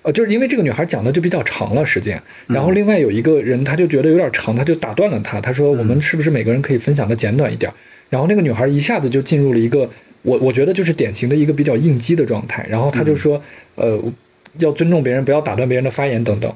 [0.00, 7.70] 呃，就是因为这个女孩讲的就比较长了时间，然后另外有一个人他就觉得有点长，他就打断了他，他说我们是不是每个人可以分享的简短一点？
[8.08, 9.88] 然后那个女孩一下子就进入了一个
[10.22, 13.42] 我我觉得就是典型的一个比较应激的状态，然后他就说，
[13.74, 14.02] 呃。
[14.58, 16.52] 要尊重别人，不要打断别人的发言等等。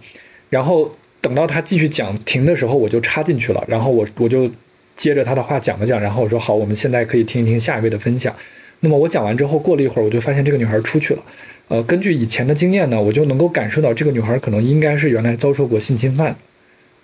[0.50, 0.90] 然后
[1.20, 3.64] 等到他继续讲停的时候，我就插进去了。
[3.66, 4.50] 然后我我就
[4.94, 6.00] 接着他的话讲了讲。
[6.00, 8.34] 然后我说好，我们现在可以听一听下一位的分享。
[8.80, 11.22] 那么我讲完之后，过了一会儿，我就发现这个女孩出去了。
[11.68, 16.36] 呃，根据以前的经验呢，我就能够感受到这个女孩可能应该是原来遭受过性侵犯。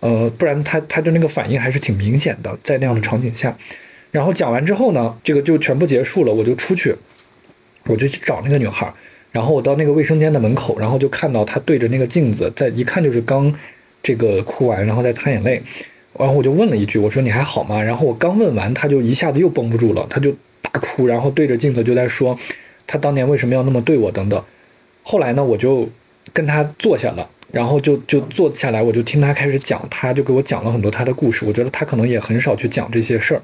[0.00, 3.56] 呃，不然她她的那个反应还是挺明显的，在那样的场景下。
[4.10, 6.94] 然后讲完之后呢，这个就全部结束了，我就出去，
[7.86, 8.92] 我就去找那个女孩。
[9.32, 13.52] 然后我到那个卫生间的门口，然后就看到他对着那个镜子，在一看就是刚
[14.02, 15.62] 这个哭完，然后在擦眼泪。
[16.18, 17.80] 然后我就问了一句，我说你还好吗？
[17.80, 22.36] 然后我刚问完，他就一下子又绷不住了，他就大哭，然后对着镜子就在说
[22.86, 24.44] 他当年为什么要那么对我等等。
[25.02, 25.88] 后来呢，我就
[26.32, 31.44] 跟他坐下了，然后就就坐下来，我就听他开始讲，他就给我讲了很多他的故事。
[31.46, 33.42] 我觉得他可能也很少去讲这些事儿。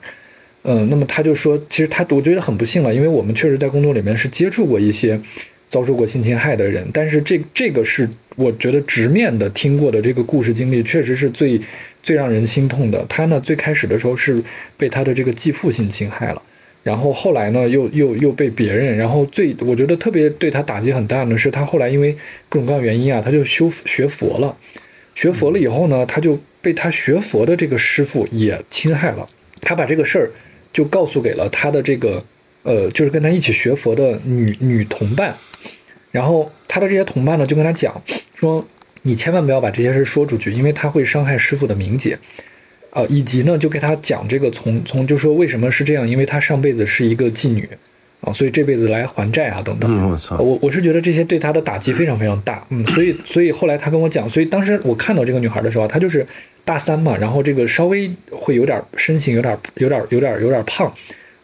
[0.65, 5.21] 嗯，那么他就说，其实他我觉得很不幸了，因为我们确实在工作里面是接触过一些。
[5.69, 11.61] 遭受过性侵害的人，但是这这个是我觉得直面的听过的这个故事经历，确实是最
[12.03, 13.05] 最让人心痛的。
[13.09, 14.43] 他呢最开始的时候是
[14.77, 16.43] 被他的这个继父性侵害了，
[16.83, 22.13] 然后后来呢又又又被别人，然后最我觉得特别对他打击很大的是，他后来因为
[22.49, 24.57] 各种各样原因啊，他就修学佛了，
[25.15, 29.27] 学佛了以后呢，他就被他学佛的这个师傅也侵害了，
[29.61, 30.31] 他把这个事儿
[30.73, 32.23] 就告诉给了他的这个
[32.67, 35.35] 呃，就是跟他一起学佛的女女同伴。
[36.11, 38.03] 然后他的这些同伴呢，就跟他讲
[38.35, 38.67] 说
[39.03, 42.19] ：“你千万不要把这些事说出去，因为他会伤害师傅的名节。”
[42.91, 47.69] 呃，以及呢，就给他讲这个从从就说为什么是这样，因为他上辈子是一个妓女
[48.23, 50.11] 啊，所以这辈子来还债啊等等。
[50.11, 50.39] 我操！
[50.39, 52.67] 我我是觉得这些对他的打击非常非常大。
[52.71, 56.27] 嗯，所以所以后来他跟我讲，所以当时我看到这个女孩的时候，她就是
[56.65, 60.91] 大三嘛，然后这个稍微会有点身形有点有点有点有点胖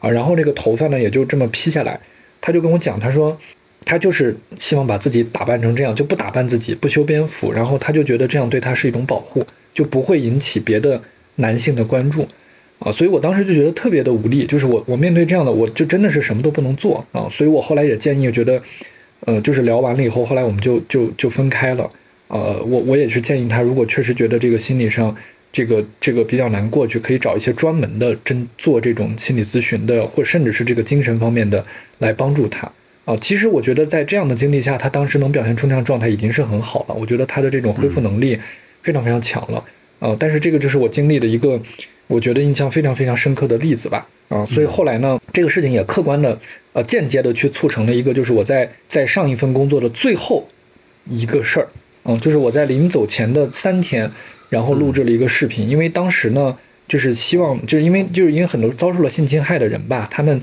[0.02, 1.98] 啊，然后这个头发呢也就这么披下来，
[2.42, 3.34] 他就跟我讲，他说。
[3.84, 9.44] 他就是希望把自己打扮成这样，就不打扮自己，不修边幅，然后他就觉得这样对他是一种保护，
[9.74, 11.02] 就不会引起别的
[11.34, 12.24] 男性的关注，
[12.78, 17.04] 啊，所以我当时就觉得特别的无力，就是我我面对这样的，我就真的是什么都不能做。
[17.10, 18.62] 啊，所以我后来也建议，觉得，
[19.26, 21.90] 呃，就是聊完了以后，后来我们就就就分开了，
[22.28, 25.14] 呃，我我也是建议他，如果确实觉得这个心理上
[25.52, 31.62] 这个这个比较难过去，可以找一些专门的真做这种心理咨询的，或甚至是这个精神方面的
[31.98, 32.66] 来帮助他
[33.04, 33.14] 啊。
[33.18, 36.94] 其实我觉得在这样的经历下，他当时能表现出那样状态已经是很好了。
[36.94, 38.38] 我觉得他的这种恢复能力
[38.82, 39.62] 非常非常强了
[39.98, 40.16] 啊。
[40.18, 41.60] 但是这个就是我经历的一个
[42.06, 44.46] 我觉得印象非常非常深刻的例子吧啊。
[44.46, 46.38] 所以后来呢，这个事情也客观的
[46.72, 50.48] 呃间接的去促成了一个，就是我在在上一份工作的最后
[51.10, 51.68] 一个事儿，
[52.04, 54.10] 嗯，就是我在临走前的三天。
[54.52, 56.54] 然后录制了一个视频，因为当时呢，
[56.86, 60.38] 就是希望，就是因为就是因为很多遭受了性侵害的人吧，他们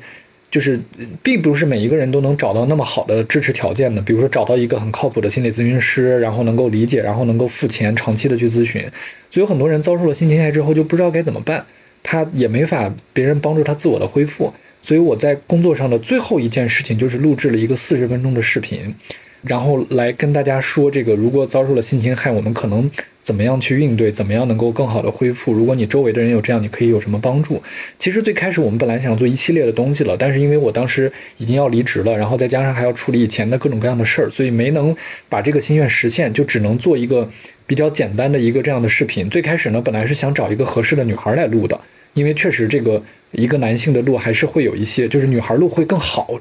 [0.50, 0.80] 就是
[1.22, 8.82] 并不是每一个人都能找到那么好的支持条件的，比如说找到一个很靠谱的心理咨询师，然后能够理解，然后能够付钱长期的去咨询，
[9.30, 11.64] 所以有很多人遭受了性侵害之后就不知道该怎么办，
[12.02, 14.52] 他也没法别人帮助他自我的恢复，
[14.82, 18.92] 所以我在工作上的最后一件事情就是录制了一个四十分钟的视频。
[19.44, 22.92] 然后来跟大家说，这个如果遭受了性侵害，我们可能
[23.30, 25.54] 怎么样去应对，怎么样能够更好的恢复？
[25.54, 27.62] 如果你周围的人有这样，你可以有什么帮助？
[28.00, 34.96] 其实最开始我们本来想做一系列的东西了，但是因为我当时已经要离职了，然后再加上还要处理以前的各种各样的事儿，所以没能
[35.30, 37.30] 把这个心愿实现，就只能做一个
[37.68, 39.30] 比较简单的一个这样的视频。
[39.30, 41.80] 最开始呢，本来是想找一个合适的女孩来录的，
[42.16, 43.00] 因为确实这个
[43.30, 46.32] 一个男性的录还是会有一些，就是女孩录会更好，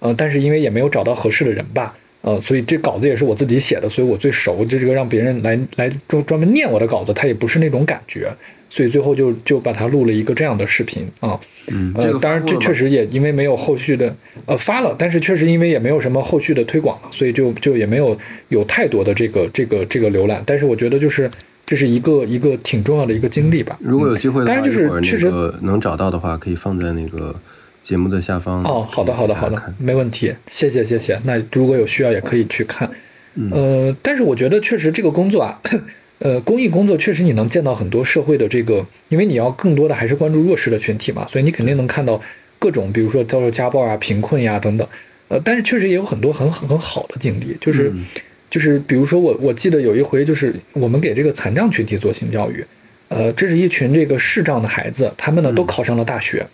[0.00, 1.94] 呃，但是因为也没有找到合适的人吧。
[2.22, 4.64] 呃，所以这稿子也是我自己写的，所以我最熟。
[4.64, 8.32] 就这个让别人来来专专门念我的稿子，他也不是那种感觉，
[8.70, 11.38] 所以最后就就把它录了一个这样的视频啊。
[11.66, 14.14] 嗯，呃，当然这确实也因为没有后续的
[14.46, 18.16] 呃发了，但是确实因为也没有什么后续的推广了，所以就就也没有
[18.50, 20.40] 有太多的这个这个这个浏览。
[20.46, 21.28] 但是我觉得就是
[21.66, 23.76] 这是一个一个挺重要的一个经历吧。
[23.80, 25.28] 如果有机会，当然就是确实
[25.62, 27.34] 能找到的话，可以放在那个。
[27.82, 31.18] 节目的下方哦，好的，好的，好的，没问题，谢谢，谢谢。
[31.24, 32.88] 那如果有需要，也可以去看。
[33.50, 35.60] 呃，但是我觉得确实这个工作啊，
[36.20, 42.20] 呃，公益工作确实你能见到很多社会的这个，因为你要更多的还是关注弱势的群体嘛，所以你肯定能看到
[42.58, 44.86] 各种，比如说遭受家暴啊、贫困呀等等。
[45.28, 47.92] 呃，但是确实也有很多很很好的经历，就是
[48.50, 52.64] 就是比如说我我记得有一回就是我们给这个残障群体做性教育，
[53.08, 56.40] 呃，这是一群这个视障的孩子，他们呢都考上了大学。
[56.40, 56.48] 嗯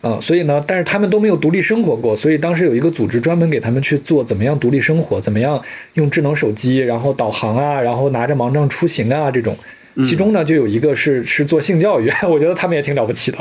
[0.00, 5.60] 啊，所以呢，但是他们都没有独立生活过，所以当时有一个组织专门给他们去做怎么样独立生活，怎么样
[5.94, 9.56] 用智能手机，然后导航啊，然后拿着盲杖出行啊这种。
[10.04, 13.38] 其中呢，就有一个是是做性教育， 我觉得他们也挺了不起的，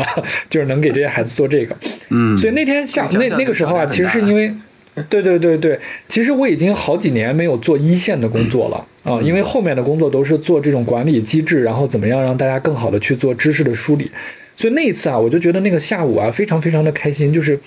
[0.49, 1.75] 就是能给这些孩子做这个。
[2.09, 4.51] 嗯，所以那天下那那个时候啊，其实是因为，
[5.07, 5.79] 对对对对，
[6.09, 14.09] 其实我已经好几年没有做一线的工作了啊，因为后面的工作都是做这种管理机制，然后怎么样让大家更好的去做知识的梳理。
[14.57, 17.31] 所以那一次啊，我就觉得那个下午啊，非常非常的开心。
[17.31, 17.57] 就是，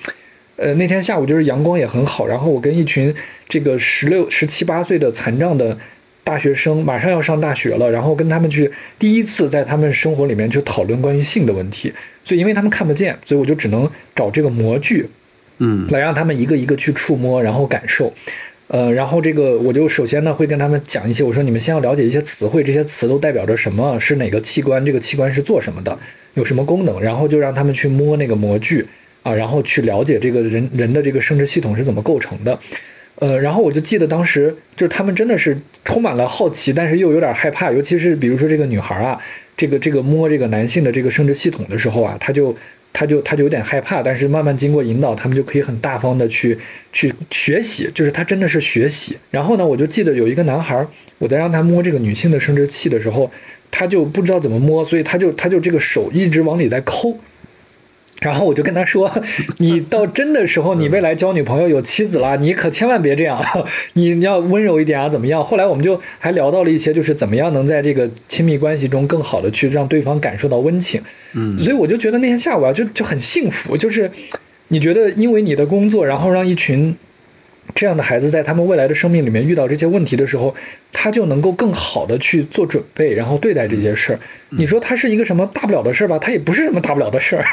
[0.57, 3.15] 呃，那天下午就是阳光也很好，然后我跟一群
[3.49, 5.79] 这个十六、十七八岁的残障的
[6.25, 8.69] 大学生，马上要上大学了，然后跟他们去
[8.99, 11.93] 第一次在他们生活里面去讨论关于性的问题。
[12.25, 15.09] 所以因为他们看不见，所以我就只能找这个模具，
[15.59, 18.13] 嗯，来让他们一个一个去触摸，然后感受。
[18.73, 25.99] 呃，然后这个我就首先呢会跟他们讲一些，我说你们先要了解一些词汇，这些词都代表着什么，是哪个器官，这个器官是做什么的，
[26.35, 28.87] 有什么功能，然后就让他们去摸那个模具
[29.25, 32.57] 啊，然后去了解这个人人的这个生殖系统是怎么构成的。
[33.17, 39.21] 呃，然后我就记得当时就是他们真的是充满了好奇，但是又有点害怕，尤其是比如说这个女孩啊，
[39.57, 42.57] 这个这个摸这个男性的这个生殖系统的时候啊，他就。
[42.93, 46.59] 他就他就有点害怕，但是慢慢经过引导，他们就可以很大方的去
[46.93, 49.17] 去学习，就是他真的是学习。
[49.31, 50.87] 然后呢，我就记得有一个男孩，
[51.19, 53.31] 我在让他摸这个女性的生殖器的时候，
[53.71, 57.17] 他就不知道怎么摸，所以他就他就这个手一直往里在抠。
[58.21, 59.11] 然后我就跟他说：
[59.59, 63.43] “你到真的时候，你未来交女朋友有妻子了，你可千万别这样，
[63.95, 71.01] 你要温柔一点啊，怎么样？”后来我们就还聊到了一些，就是怎么样能在这个亲密关系中更好的去让对方感受到温情。
[71.35, 74.11] 嗯，所以我就觉得那天下午啊，就就很幸福，就是
[74.69, 76.97] 你觉得因为你的工作，然后让一群。
[77.75, 80.55] 这样的孩子在他们未来的生命里面遇到这些问题的时候，
[80.93, 84.19] 他就能够更好的去做准备，然后对待这些事儿。
[84.51, 86.19] 你说他是一个什么大不了的事儿吧？
[86.19, 87.45] 他也不是什么大不了的事儿，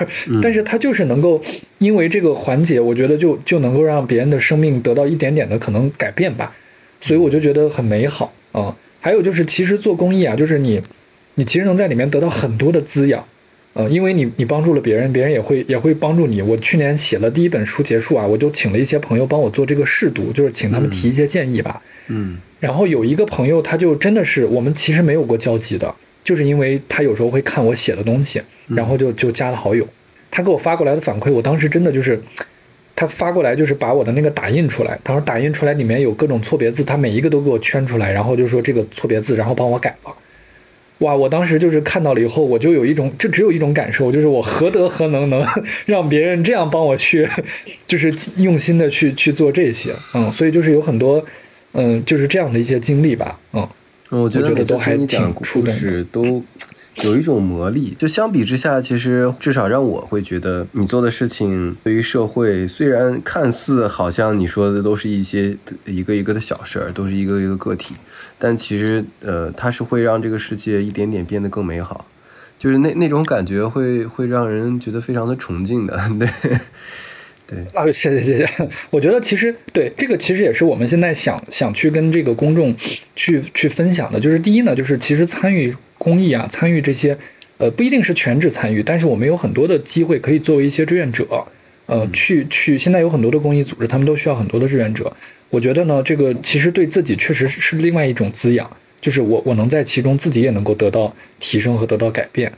[0.41, 1.41] 但是他就是能够
[1.77, 6.53] 因为这个环节，我觉得就就能够让别人的生命得到一点点的可能改变吧。
[6.99, 8.75] 所以我就觉得很美好啊。
[8.99, 10.81] 还有就是，其实做公益啊，就是你，
[11.35, 13.23] 你其实能在里面得到很多的滋养。
[13.77, 16.41] 呃，因为你你帮助了别人，别人也会也会帮助你。
[16.41, 21.79] 我去年写了第一本书结束啊，我就请了一些朋友帮我做这个试读，就是请他们提一些建议吧。
[22.07, 29.87] 嗯，然后有一个朋友，他就真的是我们其实没有过交集的，就是因为他有时候会看我写的东西，然后就就加了好友。
[30.31, 32.19] 他给我发过来的反馈，我当时真的就是，
[32.95, 40.11] 他发过来就是把我的那个打印出来，他说打印出来里面有各种错别字，他每一个都给我圈出来，然后就说这个错别字，然后帮我改了。
[40.99, 45.45] 哇，我当时就是看到了以后，我就有一种，就只有一种感受，就是我何德何能能
[45.85, 47.27] 让别人这样帮我去，
[47.85, 51.23] 就是用心的去去做这些，嗯，所以就是有很多，
[51.73, 53.67] 嗯，就是这样的一些经历吧，嗯，
[54.09, 56.43] 我觉得都还挺触动的，都。
[57.03, 67.93] 有一种魔力，就相比之下，其实至少让我会觉得，你做的事情对于社会，虽然看似好像你说的都是一些一个一个的小事儿，都是一个一个个体，
[68.37, 72.05] 但其实呃，它是会让这个世界一点点变得更美好，
[72.59, 76.27] 就是那那种感觉会会让人觉得非常的崇敬的， 对
[77.47, 82.75] 对啊，谢谢谢谢，我觉得其实对这个其实也是我们现在想想去跟这个公众
[83.15, 85.75] 去去分享的，就是第一呢，就是其实参与。
[85.99, 87.17] 公益啊，参与这些，
[87.57, 91.25] 呃，不一定是全职参与，但是我们有很多的机会可以作为一些志愿者，
[91.87, 92.77] 呃，去去。
[92.77, 95.11] 现在有很多的公益组织，他们都需要很多的志愿者。
[95.49, 98.69] 我觉得呢，这个其实对自己确实是另外一种滋养，
[98.99, 102.51] 就是我我能在其中自己也能够得到提升和得到改变。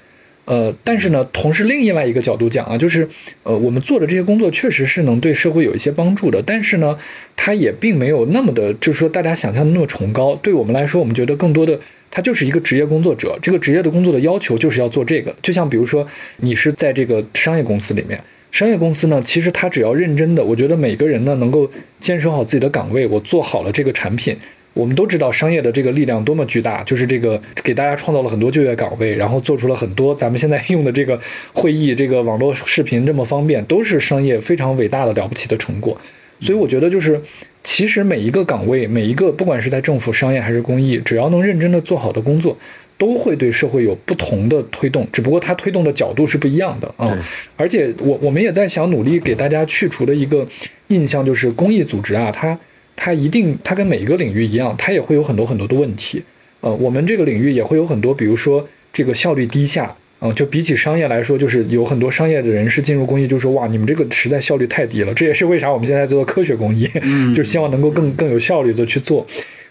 [0.46, 3.08] 呃，但是呢，同时另外一个角度讲啊，就是
[3.44, 6.98] 呃，我们做的这些工作确实是能对社会有一些帮助的，但是呢，
[7.36, 10.36] 它也并没有那么的，就是说大家想象的那么崇高。
[10.38, 11.80] 对我们来说，我们觉得更多的。
[12.12, 15.32] 他就是一个职业工作者，这个职业的工作的要求就是要做这个。
[15.44, 16.04] 就像比如说，
[16.38, 18.20] 你是在这个商业公司里面，
[18.52, 21.70] 商业公司呢，其实他只要认真的，我觉得每个人呢能够
[22.00, 24.36] 坚守好自己的岗位，我做好了这个产品。
[24.74, 31.20] 我们都知道商业的这个力量多么巨大，就是这个给大家创造了很多就业岗位，然后做出了很多咱们现在用的这个
[31.54, 36.00] 会议、这个网络视频这么方便，都是商业非常伟大的了不起的成果。
[36.40, 37.22] 所以我觉得就是。
[37.62, 42.58] 其实每一个岗位，每一个不管是在政府、商业还是公益，只要能认真的做好的工作，
[43.00, 45.08] 都会对社会有不同的推动。
[45.12, 47.18] 只不过它推动的角度是不一样的啊。
[47.56, 50.48] 而且我我们也在想努力给大家去除的一个
[50.90, 52.56] 印象，就是公益组织啊，它
[52.96, 56.22] 它一定它跟每一个领域一样，它也会有很多很多的问题。
[56.62, 59.96] 呃，我们这个领域也会有很多，比如说这个效率低下。
[60.22, 65.14] 嗯，就比起商业来说，就是有很多商业的人士进入公益，就说哇，你们这个实在效率太低了。
[65.14, 66.86] 这也是为啥我们现在做科学公益，
[67.34, 69.26] 就希望能够更更有效率的去做。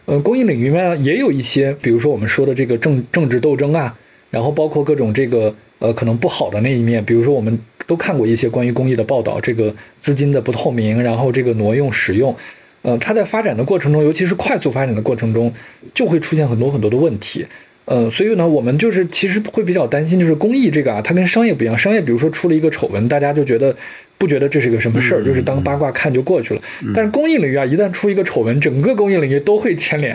[0.08, 3.94] 呃，公益领域呢，也有一些，比如说我们说的这个政政治斗争啊，
[4.30, 12.34] 然后包括各种这个呃可能不好的那一面，比如说我们都看过一些关于公益的报道，这个资金的不透明，然后这个挪用使用，
[12.80, 15.52] 呃，它在发展的过程中，尤其是快速发展的过程中，
[15.92, 17.44] 就会出现很多很多的问题。
[17.88, 21.76] 呃，所以呢，我们就是其实会比较担心，就是公益这个啊，它跟商业不一样。
[21.76, 23.74] 商业比如说出了一个丑闻，大家就觉得
[24.18, 26.60] 不觉得这是个什么事儿，就是当八卦看就过去了。
[26.92, 30.14] 但是公益领域啊，一旦出一个丑闻，整个公益领域都会牵连，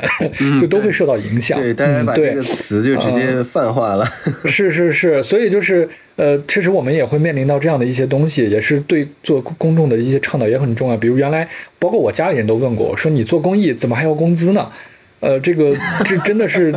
[0.61, 1.59] 就都会受到影响。
[1.59, 4.05] 对，大家把这个词就直接泛化了。
[4.45, 10.97] 是是是，所以就是呃，确实我们也会面临到这样的一些东西，也是对做公众的一些倡导也很重要。
[10.97, 11.49] 比如原来
[11.79, 14.69] 包括我家里人都问过我说，你做公益怎么还要工资呢？
[15.23, 16.69] 呃，这个这真的是，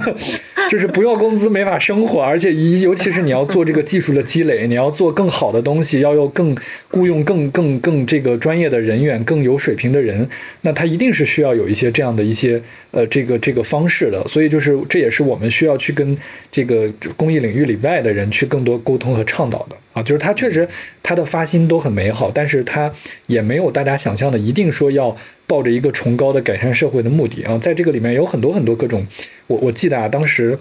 [0.70, 6.56] 就是不要工资没法生活，而且尤其是你要做这个技术的积累，你要做更好的东西，要用更
[6.90, 10.26] 雇佣更更更这个专业的人员，更有水平的人，
[10.62, 12.58] 那他一定是需要有一些这样的一些
[12.90, 16.16] 呃这个这个方式的，所以就是这也是我们需要去跟
[16.50, 19.76] 这个公益领域里外的人去更多沟通和倡导的。
[19.92, 20.68] 啊，就是他确实
[21.04, 22.92] 他的发心都很美好，但是他
[23.28, 25.16] 也没有大家想象的一定说要
[25.46, 29.06] 抱着一个崇高的改善社会的目的啊，在这个里面有很多很多各种，
[29.46, 30.58] 我我记得啊，当时，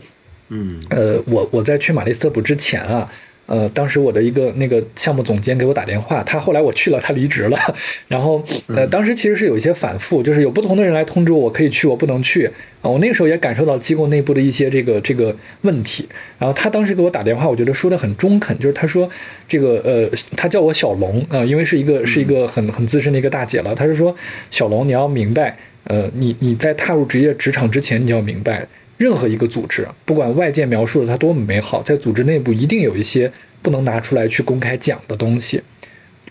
[0.50, 3.12] 嗯，呃，我我在去马利斯特普之前啊。
[3.46, 7.60] 呃，当时我的一个那个项目总监给我打电话，他后来我去了，他离职了。
[8.08, 12.46] 然后，呃，当时其实是有一些反复，就是有不同的人来通知我可以去，我不能去
[12.82, 12.90] 啊。
[12.90, 16.08] 我那个时候也感受到机构内部的一些这个这个问题。
[16.40, 19.10] 然后他当时给我打电话，我觉得说的很中肯，就是他说
[19.48, 23.76] 这个呃，他叫我小龙啊，因为是一个是一个很很资深的一个大姐了。
[23.76, 24.16] 他是说
[24.50, 28.66] 小龙，你要明白，呃，你你在踏入职业职场之前，你要明白。
[29.04, 33.30] 任何一个组织，不管外界描述的它多么美好，在组织内部一定有一些
[33.62, 35.62] 不能拿出来去公开讲的东西。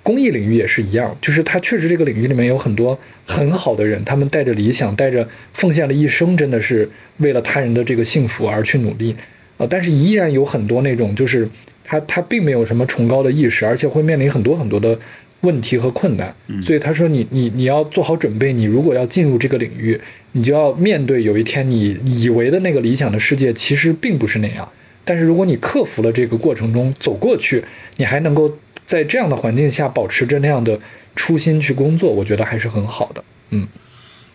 [0.03, 9.15] 公益领域也是一样，就是它确实这个领域里面有很多很好的人，他们带着理想，带着奉献了一生，真的是为了他人的这个幸福而去努力。
[9.59, 11.47] 呃，但是依然有很多那种，就是
[11.85, 14.99] 他他并没有什么崇高的意识，而且会面临很多很多的。
[15.43, 20.01] 问题和困难，所以他说你你你要做好准备，你如果要进入这个领域，
[20.33, 24.69] 你就要面对有一天你以为的那个理想的世界，其实并不是那样。
[25.05, 27.65] 但是如果你克服了这个过程中走过去，
[27.97, 28.57] 你还能够
[28.87, 30.79] 在这样的环境下保持着那样的
[31.17, 33.25] 初心去工作，我觉得还是很好的。
[33.51, 33.67] 嗯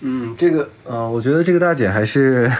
[0.02, 2.52] 嗯，这个呃，我觉得这个大姐还是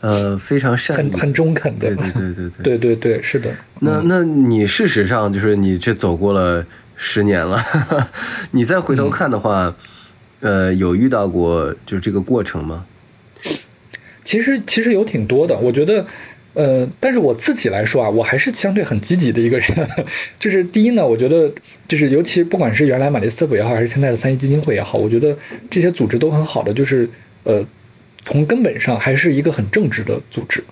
[0.00, 3.50] 呃非常善很很中肯的，对对对对对对对对，是的。
[3.80, 6.64] 那那你事实上就是你却走过了
[6.94, 7.60] 十年了，
[8.52, 9.74] 你再回头看的话。
[10.40, 12.86] 呃，有遇到过就是这个过程吗？
[14.24, 16.04] 其实其实有挺多的，我觉得，
[16.54, 19.88] 呃，但是我自己来说啊，我还是相对很积极的一个人。
[20.38, 21.52] 就是第一呢，我觉得
[21.88, 25.36] 就是尤其不管是原来马利斯特普也好，还是现在的三一基金会也好，我觉得
[25.68, 27.08] 这些组织都很好的，就是
[27.44, 27.64] 呃，
[28.22, 30.62] 从根本上还是一个很正直的组织。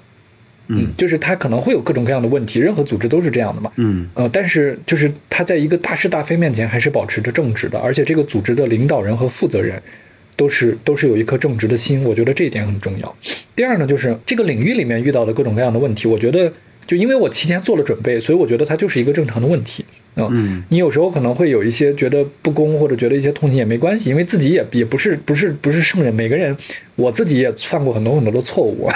[0.69, 3.71] 嗯，就是它可能会有各种各样的问题，任何组织都是这样的嘛。
[3.77, 9.83] 嗯，呃，但是就是它在一个大是大非面前还是保持着正直的，而且这个组织的领导人和负责人。
[10.39, 13.17] 都是都是有一颗正直的心，我觉得这一点很重要。
[13.57, 16.53] 第二呢，就是这个领域里面遇到的各种各样的问题，我觉得
[16.87, 19.85] 就因为我提前做了准备，所以我觉得它就是一个正常的问题
[20.19, 20.29] 啊。
[20.31, 26.57] 嗯，你有时候可能会有一些觉得不公或者觉得一些痛心也没关系，因为自己也也不是不是不是圣人，每个人
[26.97, 28.89] 我自己也犯过很多很多的错误，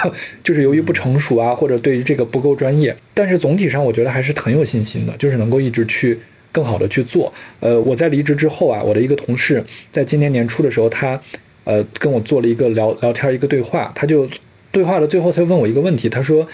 [0.43, 2.95] 就是由于不成熟啊，或者对于这个不够专业。
[3.13, 6.19] 但是总体上我觉得还是很有信心的，就是能够一直去。
[6.53, 11.19] 更好的去做，呃，我在离职之后啊，我的一个同事在今年年初的时候，他
[11.63, 14.29] 呃跟我做了一个聊聊天一个对话，他就
[14.71, 16.47] 对话的最后，他问我一个问题，他说，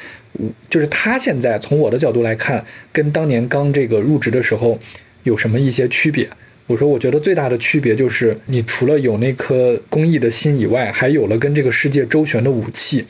[0.69, 4.79] 就是他现在从我的角度来看，跟当年刚这个入职的时候
[5.23, 6.27] 有什么一些区别？
[6.67, 13.05] 我说，我觉得最大的区别就是，你除了有那颗公益的心以外，还有了跟这个世界周旋的武器。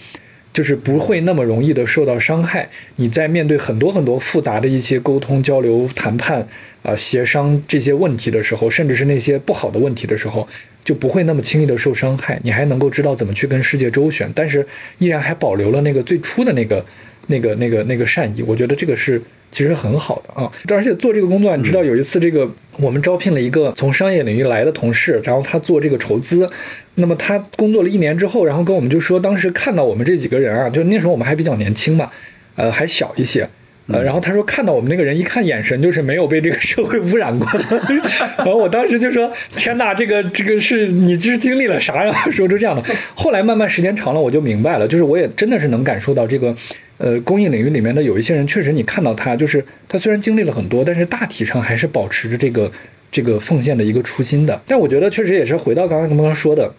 [0.52, 2.68] 就是不会那么容易的受到伤害。
[2.96, 6.46] 你在面对很多很多复杂的一些沟通、交流、谈判、
[6.82, 10.46] 啊协商这些问题的时候，甚至是那些不好的问题的时候，
[10.84, 12.40] 就不会那么轻易的受伤害。
[12.44, 14.66] 你还能够知道怎么去跟世界周旋，但是
[14.98, 16.84] 依然还保留了那个最初的那个、
[17.30, 18.44] 那个、那个、那个善意。
[18.44, 19.20] 我觉得这个是。
[19.52, 26.48] 其实很好的啊，而且做这个工作，你知道有一次这个我们招聘了一个从商业领域来的同事，然后他做这个筹资，
[26.94, 32.12] 那么他工作了一年之后，然后跟我们就说，当时看到我们这几个人啊，就那时候我们还比较年轻嘛，
[32.58, 33.50] 呃还小一些，
[33.88, 37.48] 呃然后他说看到我们那个人一看眼神就是没有被这个社会污染过，
[38.38, 42.14] 然后我当时就说天哪，这个这个是你是经历了啥呀？
[42.30, 42.84] 说出这样的，
[43.16, 46.56] 后来慢慢时间长了我就明白了，就是我也真的是能感受到这个。
[47.00, 52.70] 呃，公益领域里面的有一些人，确实你看到他，就是他虽然经历了很多，但是大体上还是保持着这个
[53.10, 54.62] 这个奉献的一个初心的。
[54.68, 56.72] 但我觉得确实也是回到刚刚刚刚说的，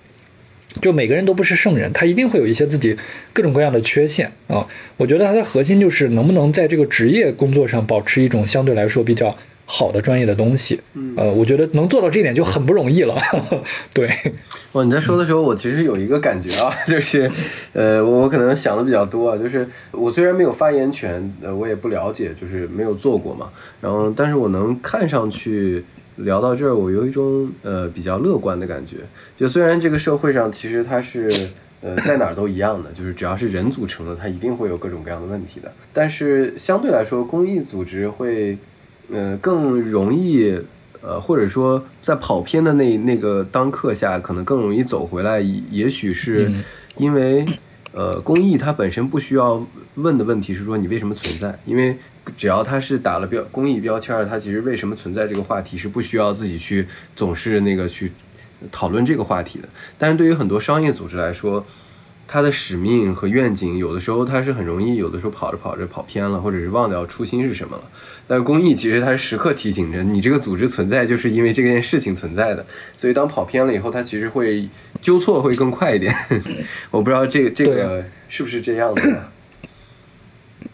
[0.83, 2.95] 就每个人都不是圣人，他一定会有一些自己
[3.33, 4.69] 各种各样的缺陷啊。
[4.99, 9.37] 我觉得他的核心就是能不能在这个职业工作上保持一种相对来说比较。
[9.73, 10.81] 好的专业的东西，
[11.17, 13.15] 呃，我觉得能做到这一点就很不容易了。
[13.95, 14.11] 对，
[14.73, 17.31] 哇，你在说的时候，我其实有一个感觉啊， 就是，
[17.73, 23.49] 呃，我可能想的比较多啊，就是我虽然没有发言权，呃，我也不了解，就是没有做过嘛，
[23.81, 25.85] 然后，但是我能看上去
[26.17, 28.97] 聊到这儿，我有一种呃比较乐观的感觉。
[29.39, 31.49] 就虽然这个社会上其实它是
[31.81, 38.59] 呃在哪儿都一样的，就是只要是人组成的，它一定会有各种各样的问题的，但是相对来说，公益组织会。
[39.13, 40.57] 呃，更容易，
[41.03, 45.41] 呃，或者说在跑偏的那那个当刻下，可能更容易走回来。
[45.41, 46.51] 也许是
[46.97, 47.45] 因为，
[47.93, 51.97] 呃，公益它本身不需要问的问题是说你为什么存在，因为
[52.37, 56.87] 只要它是打了标公益标签儿，它其实为什么存在这个话题是不需要自己去
[57.17, 58.13] 总是那个去
[58.71, 59.69] 讨论这个话题的。
[59.99, 61.67] 但是对于很多商业组织来说，
[62.33, 67.83] 它的使命和愿景，有的时候他是很容易，有的时候跑着跑着跑偏了，或者是忘掉初心是什么了。
[68.29, 72.65] 但是公益其实它是时刻提醒着你，这个组织存在就是因为这件事情存在的。
[72.97, 74.69] 所以当跑偏了以后，它其实会
[75.03, 76.15] 纠错会更快一点。
[76.93, 79.25] 我不知道这个这个是不是这样的。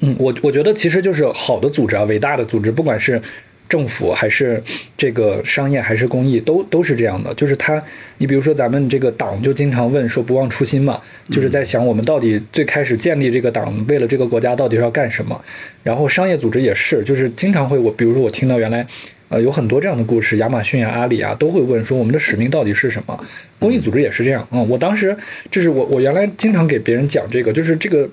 [0.01, 3.23] 嗯，我我觉得其实就是好的组织啊，伟大的组织，不管是。
[3.69, 4.63] 政府还是
[4.97, 7.35] 这个商业还是公益，都都是这样的。
[7.35, 7.83] 就是他，
[8.19, 11.01] 你比如说咱们这个党就经常问说不忘初心嘛，
[11.31, 15.41] 就是在想我们到底最开始建立这个党为了这个国家到底是要干什么。
[15.83, 18.87] 然后商业组织也是，就是经常会我比如说我听到原来
[19.29, 23.27] 呃有很多这样的故事，亚马逊啊、阿里啊都会问说我们的使命到底是什么。
[23.59, 24.63] 公益组织也是这样啊。
[24.63, 25.17] 我当时
[25.51, 28.09] 就是我我原来经常给别人讲这个，就是这个。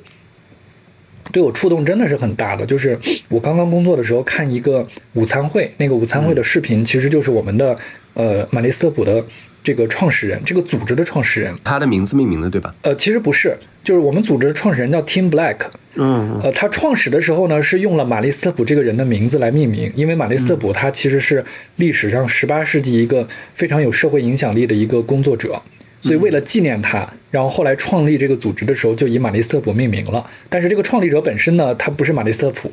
[1.33, 7.75] 对我触动真的是很大的，就是我刚刚工作的时候看一个午餐会，那个午餐会的视频其实就是我们的
[8.13, 9.21] 呃玛丽斯特普的
[9.63, 12.73] 这个创始人，这个组织的创始人，他的名字命名的对吧？
[12.83, 15.57] 呃，其实不是，就是我们组织的创始人叫 Tim Black，
[15.95, 21.43] 嗯，呃，他创始的时候呢是用了玛丽斯特普这个人的名字来命名，因为玛丽斯特普他其实是
[21.77, 25.59] 历史上十八世纪一个非常有社会影响力的一个工作者。
[26.03, 30.29] 所以为了纪念他，然后后来创立这个组织的时候就以马利斯特普命名了。
[30.49, 32.69] 但是这个创立者本身呢，他不是马利斯特普，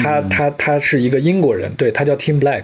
[0.00, 2.62] 他他他是一个英国人，对他叫 Tim Black。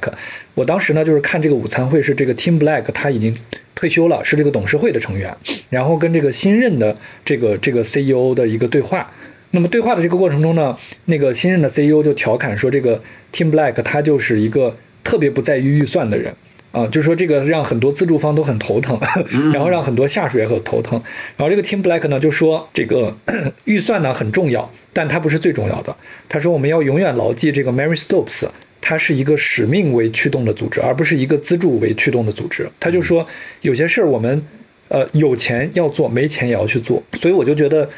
[0.54, 3.36] 我当时呢就是看这个午餐会，是这个 Tim Black 他已经
[3.74, 5.36] 退休了，是这个董事会的成员，
[5.68, 9.10] 然后跟这个新任的这个这个 CEO 的一个对话。
[9.50, 10.76] 那么对话的这个过程中呢，
[11.06, 13.02] 那个新任的 CEO 就调侃说，这个
[13.32, 16.32] Tim Black 他就是一个特别不在于预算的人。
[16.70, 18.98] 啊，就说这个让很多资助方都很头疼，
[19.52, 21.00] 然后让很多下属也很头疼。
[21.36, 23.16] 然后这个 Tim Black 呢就说，这个
[23.64, 25.96] 预算呢很重要，但它不是最重要的。
[26.28, 28.46] 他说我们要永远牢记这个 Mary Stopes，
[28.80, 32.68] 它是一个使命为驱动的组织，而不是一个资助为驱动的组织。
[32.78, 33.26] 他就说
[33.62, 34.42] 有些事儿我们
[34.88, 37.02] 呃有钱要做，没钱也要去做。
[37.14, 37.88] 所以我就觉得。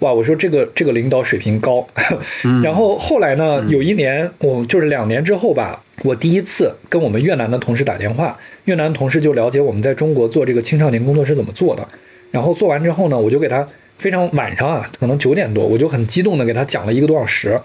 [0.00, 1.86] 哇，我说这个这个领导水平高，
[2.62, 11.86] 然后后来呢，有一年我就是两年之后吧，我第一次跟我们越南的同事打电话，越南同事就了解我们在中国做这个青少年工作是怎么做的，
[12.30, 13.66] 然后做完之后呢，我就给他
[13.98, 17.60] 非常晚上啊，可能九点多，我就很激动的给他讲了一个多小时。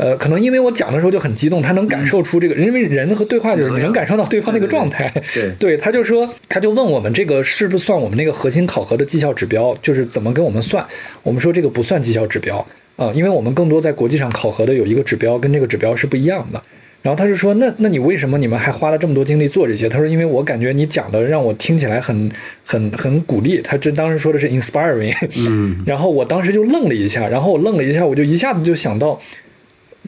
[0.00, 5.12] 呃，可能因为我讲的时候就很激动，他能感受出这个，因为人和对话就是你能感受到对方那个状态。
[5.34, 10.82] 对，对，他就说，他就问我们这个是不是算我们那个核心考核的绩效指标，就是怎么跟我们算？
[11.22, 12.66] 我们说这个不算绩效指标
[12.96, 16.62] 啊，因为我们更多在国际上考核的有一个指标跟这个指标是不一样的。
[17.02, 19.86] 然后他就说，那那你为什么你们还花了这么多精力做这些？
[19.86, 22.32] 他说，因为我感觉你讲的让我听起来很
[22.64, 23.60] 很很鼓励。
[23.62, 25.14] 他这当时说的是 inspiring。
[25.36, 25.76] 嗯。
[25.84, 29.20] 然后我当时就愣了一下，然后我愣了一下，我就一下子就想到。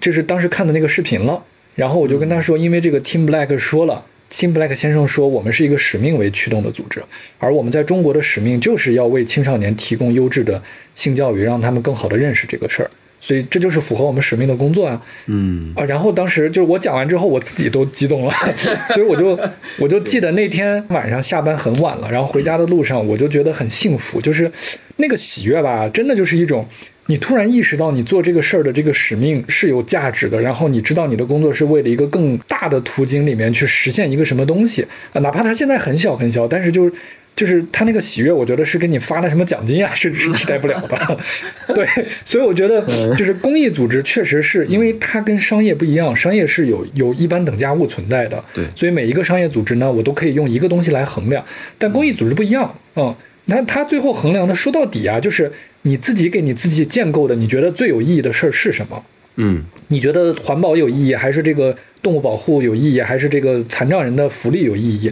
[0.02, 1.40] 就是当时看的那个视频了，
[1.76, 7.00] 然后我就跟他说，因为这个 Tim Black 说了，Tim Black 先生说，我们是一个使命为驱动的组织，
[7.38, 10.60] 而我们在中国的使命就是要为青少年提供优质的
[10.96, 15.00] 性教育，让他们更好的认识这个事儿，所以这就是符合我们使命的工作啊。
[15.26, 18.34] 嗯啊，然后当时就是我讲完之后，我自己都激动了，
[18.92, 19.38] 所以我就
[19.78, 24.50] 我就记得那天晚上下班很晚了，然后回家的路上，我就觉得很幸福，就是
[24.96, 26.66] 那个喜悦吧，真的就是一种。
[27.12, 34.80] 你突然意识到你做这个事儿的这个使命是有价值的，然后你知道你的工作是为了一个更大的途径里面去实现一个什么东西
[35.12, 36.92] 啊，哪怕它现在很小很小，但是就是
[37.36, 41.18] 就是他那个喜悦，我觉得是给你发的什么奖金啊，是是替代不了的。
[41.76, 41.86] 对，
[42.24, 42.80] 所以我觉得
[43.14, 48.42] 就是公益组织确实是因为它跟商业不一样，商业是有有一般等价物存在的。
[48.54, 51.44] 对，所以每一个商业组织呢，我都可以用一个东西来衡量，
[51.76, 53.14] 但公益组织不一样，嗯。
[53.46, 55.50] 那他最后衡量的，说到底啊，就是
[55.82, 59.04] 你自己给你自己建构的，你觉得最有意义的事儿是什么？
[59.36, 65.10] 嗯，你觉得环保有意义，还是这个动物保护有意义，还是这个残障人的福利有意义？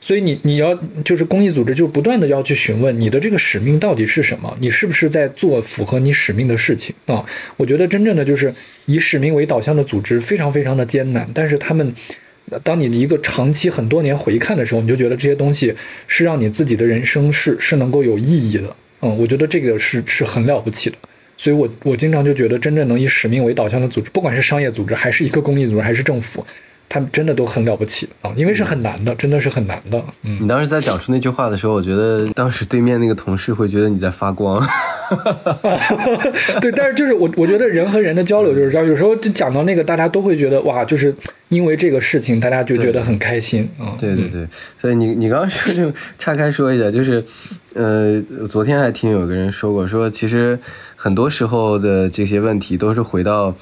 [0.00, 0.74] 所以你你要
[1.04, 4.54] 就是公益组织，就不断的要去询问你的这个使命到底是什么？
[4.60, 7.24] 你是不是在做符合你使命的事情啊？
[7.56, 8.52] 我觉得真正的就是
[8.86, 11.94] 以使命为导向的组织，非常非常的艰难，但是他们。
[12.62, 15.74] 当你的一个长期很多年回看的时候，你就觉得这些东西
[16.06, 18.76] 是让你自己的人生是是能够有意义的。
[19.00, 20.96] 嗯，我觉得这个是是很了不起的。
[21.38, 26.44] 所以我我经常就觉得，真正能以使命为导向的组织，不管是商业组织，还是一个公益组织，还是政府。
[26.92, 30.04] 他们真的都很了不起啊，因为是很难的，真的是很难的。
[30.24, 34.62] 嗯，你当时在讲出那句话的时候，我觉得当时对面那个同事会觉得你在发光。
[36.60, 41.14] 对，但是就是我，我觉得人和人的交流就是这样，有时候就讲到那个，大家都会觉得哇，就是
[41.48, 43.96] 因为这个事情，大家就觉得很开心嗯。
[43.98, 44.46] 对对对，
[44.78, 47.24] 所以你你刚刚说就岔开说一下，就是
[47.72, 50.58] 呃，昨天还听有个人说过，说其实
[50.94, 53.54] 很多时候的这些问题都是回到。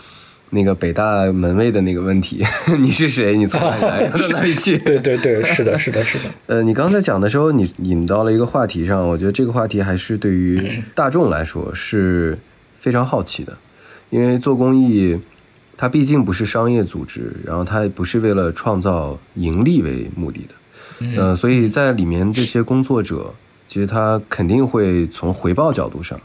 [0.51, 2.45] 那个北大门卫的那个问题，
[2.81, 3.37] 你是谁？
[3.37, 4.09] 你从哪里来？
[4.11, 4.77] 到哪里去？
[4.79, 6.25] 对对对，是的，是的，是的。
[6.47, 12.37] 呃，你刚才讲的时候，你引到了一个话题上，我觉得这个话题还是对于大众来说是
[12.81, 13.57] 非常好奇的，
[14.11, 15.19] 因为做公益，
[15.77, 20.55] 它毕竟不是商业组织，然后它不是为了创造盈利为目的的，
[21.17, 23.33] 嗯，所以在里面这些工作者，
[23.69, 26.21] 其实他肯定会从回报角度上，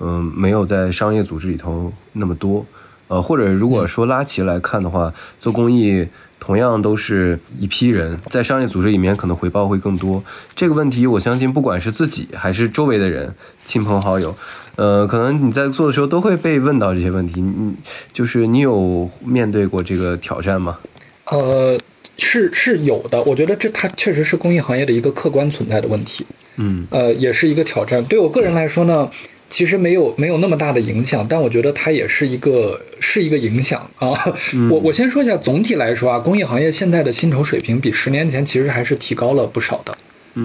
[0.00, 2.64] 嗯，没有在商业组织里头那么多。
[3.08, 6.06] 呃，或者如果说拉齐来看的话，做公益
[6.40, 10.22] 同样都是一批人，在商业组织里面可能回报会更多。
[10.54, 13.34] 这个问题，我相信不管是自己还是周围的人、
[13.64, 14.36] 亲朋好友，
[14.74, 17.40] 呃，可能你在做的时候都会被问到这些问题。
[17.40, 17.74] 你
[18.12, 20.78] 就是你有面对过这个挑战吗？
[21.26, 21.78] 呃，
[22.18, 23.22] 是是有的。
[23.22, 26.26] 我觉得这它确实是公益行业的一个客观存在的问题。
[26.56, 28.04] 嗯，呃，也是一个挑战。
[28.04, 29.08] 对我个人来说呢。
[29.48, 34.12] 其实没有没有那么大的影响，但我觉得它也是一个是一个影响啊。
[34.70, 39.96] 我我先说一下，总体来说啊，公益行业现在的薪酬水平比十年前其实还是提高了不少的。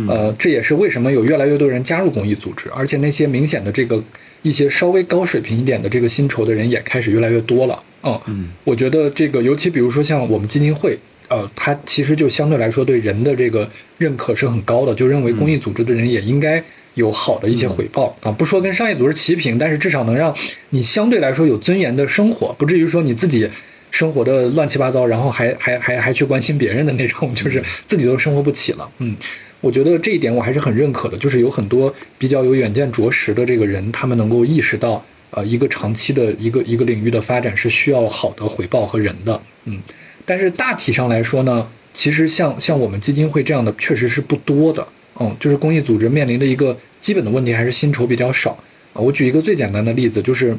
[0.08, 4.02] 呃，这也是为什么有越来越多人加入公益组织，而且那些明显的这个
[4.42, 7.84] 一些稍微高水平一点的这个薪酬的人也开始越来越多了。
[8.28, 10.98] 嗯，我觉得这个尤其比如说像我们基金会，
[11.28, 16.64] 呃，它其实就相对来说对人的这个认可是很高的，就认为公益组织的人也应该。
[16.96, 20.36] 有好的一些回报啊，不说跟商业组织齐平，但是至少能让
[20.72, 23.50] 你相对来说有尊严的生活，不至于说你自己
[23.90, 28.90] 生活的乱七八糟，然后还还还还去关心别人的那种，就是自己都生活不起了。
[29.00, 29.16] 嗯，
[29.62, 39.42] 我觉得这一点我还是很认可的，就是有很多比较有远见卓识的这个人，他们能够意识到，呃，一个长期的一个一个领域的发展是需要好的回报和人的。
[39.66, 39.80] 嗯，
[40.26, 41.68] 但是大体上来说呢。
[41.94, 44.88] 其实像像我们基金会这样的确实是不多的。
[45.22, 48.58] 嗯，就是公益组织面临的一个基本的问题还是薪酬比较少
[48.94, 48.96] 啊。
[48.96, 50.58] 我举一个最简单的例子，就是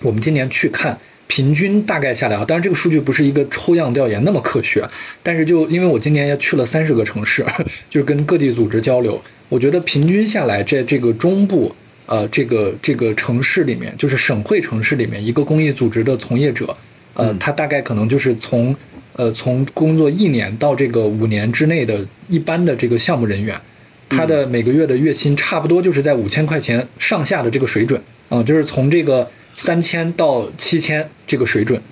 [0.00, 4.82] 我们今年去看，平均大概下来啊，当然这个数据不是一个抽样调研那么科学，
[5.22, 7.44] 但是就因为我今年也去了三十个城市，
[7.90, 9.20] 就是跟各地组织交流，
[9.50, 11.74] 我觉得平均下来，在这个中部
[12.06, 16.74] 呃这个这个城市里面，就是省会城市里面，一个公益组织的从业者，
[17.12, 18.74] 呃，他大概可能就是从。
[19.18, 23.60] 呃，从工作一年到这个五年之内的一般的这个项目人员，
[24.08, 31.82] 他的每个月的月薪差不多就是在五千块钱上下的这个水准，嗯，就是从这个三千到七千这个水准。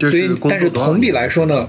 [0.00, 1.68] 所以，但是同比来说呢，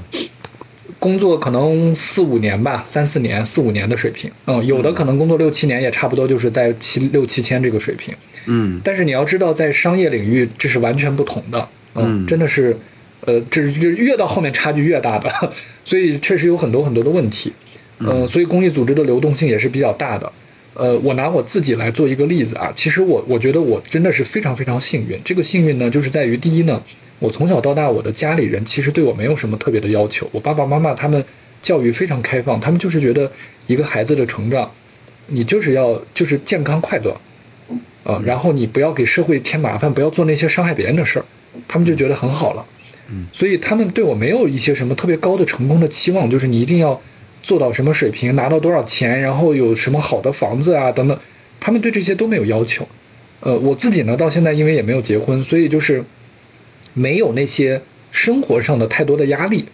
[0.97, 8.15] 工作可能四五年吧，三四年、四五年的水平，嗯，有的可能工作六七年也差不多就是在七六七千这个水平，
[8.47, 8.81] 嗯。
[8.83, 12.75] 但是你要知道，在商业领域这是完全不同的，嗯，真的是。
[13.25, 15.31] 呃，这是就越到后面差距越大的，
[15.85, 17.53] 所以确实有很多很多的问题，
[17.99, 20.31] 呃，所以公益组织的流动性也是比较大的。
[20.73, 25.19] 呃，我拿我自己来做一个例子啊，其实我我觉得我真的是非常非常幸运。
[25.23, 26.81] 这个幸运呢，就是在于第一呢，
[27.19, 31.23] 我从小到大我的家里人其实对我没有什么特别的要求，我爸爸妈妈他们
[31.61, 33.31] 教育非常开放，他们就是觉得
[33.67, 34.69] 一个孩子的成长，
[35.27, 37.15] 你就是要就是健康快乐，
[38.03, 41.25] 呃，然后你不要给社会添麻烦，不要做那些伤害别人的事儿，
[41.67, 42.65] 他们就觉得很好了。
[43.31, 46.99] 所以他们对我没有一些什么特别高的成功的期望，就是你一定要
[47.41, 51.19] 做到什么水平，拿到多少钱，然后有什么好的房子啊等等，
[51.59, 52.87] 他们对这些都没有要求。
[53.41, 56.03] 呃，我自己呢，到现在因为也没有结婚，所以就是
[56.93, 57.81] 没有那些
[58.11, 59.65] 生活上的太多的压力。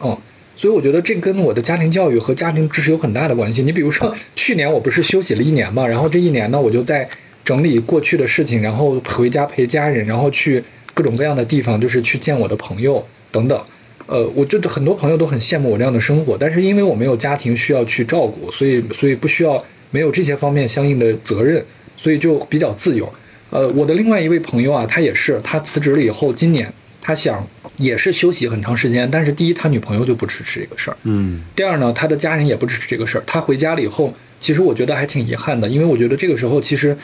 [0.00, 0.16] 嗯，
[0.56, 3.62] 所以我觉得这跟我的家庭教育和家庭支持有很大的关系。
[3.62, 7.08] 你比如说， 去年我不是休息了一年嘛，然后这一年呢，我就在
[7.44, 10.62] 整理过去的事情，然后回家陪家人，然后去。
[10.94, 13.60] 各种各样的地方，就是去见我的朋友等等，
[14.06, 21.64] 呃，我觉得很多朋友都很羡慕我这样的生活，但是因为我没有家庭需要去照顾，所以所以不需要没有这些方面相应的责任，
[21.96, 23.10] 所以就比较自由。
[23.50, 27.46] 呃，我的另外一位朋友啊，他也是，他辞职了以后，今年他想
[27.76, 33.24] 也是休息很长时间，但是第一，他女朋友就不支持这个事儿，嗯，第二呢，他的家人也不支持这个事儿。
[33.26, 36.96] 他回家了以后，其实我觉得还挺遗憾的，因为我觉得这个时候其实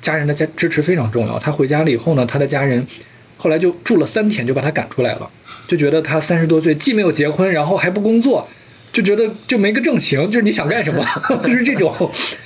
[0.00, 1.38] 家人的家支持非常重要。
[1.38, 2.86] 他回家了以后呢，他的家人。
[3.36, 5.30] 后来就住了三天，就把他赶出来了，
[5.66, 8.48] 就觉得他三十多岁，既没有结婚，然后还不工作，
[8.92, 11.04] 就觉得就没个正形，就是你想干什么，
[11.42, 11.92] 就 是这种。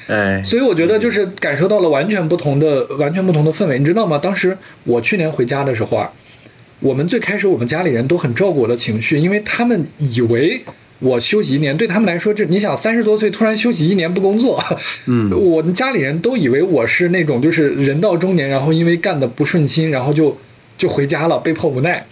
[0.09, 4.19] 哎，所以我觉得就是感受到了完全不同的、完全不同的氛围，你知道吗？
[4.19, 6.11] 当时我去年回家的时候啊，
[6.81, 10.63] 我们最开始我们家里人都很照顾我的情绪，因为他们以为
[11.01, 14.61] 我休息一年，对他们来说，这你想三十多岁突然休息一年不工作，
[15.07, 20.37] 嗯， 我们家里人都以为我是那种就是人到中年，然后因为干的不顺心，然后就。
[20.79, 22.07] 就回家了，被迫无奈，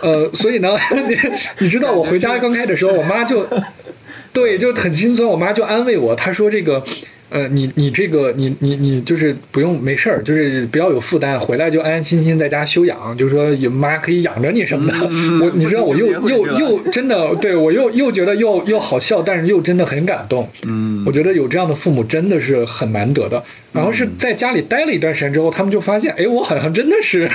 [0.00, 0.76] 呃，所以呢，
[1.08, 1.16] 你
[1.58, 3.44] 你知道我回家刚开始的时候，我妈就，
[4.32, 6.84] 对，就很心酸，我妈就安慰我，她说这个。
[7.30, 15.08] 呃，你你这个你你你就是不用没事儿，就是不要有负担，回来就安安心心在家休养，就是说有妈可以养着你什么的。
[15.44, 20.48] 我你知道我又又又真的对我又又觉得又又好笑，但是又真的很感动。
[20.64, 23.42] 嗯，我觉得有这样的父母真的是很难得的。
[23.74, 27.30] 然后是在家里待了一段时间之后，他们就发现，哎，我好像真的是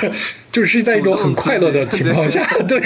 [0.52, 2.80] 就是在一种很快乐的情况下，对，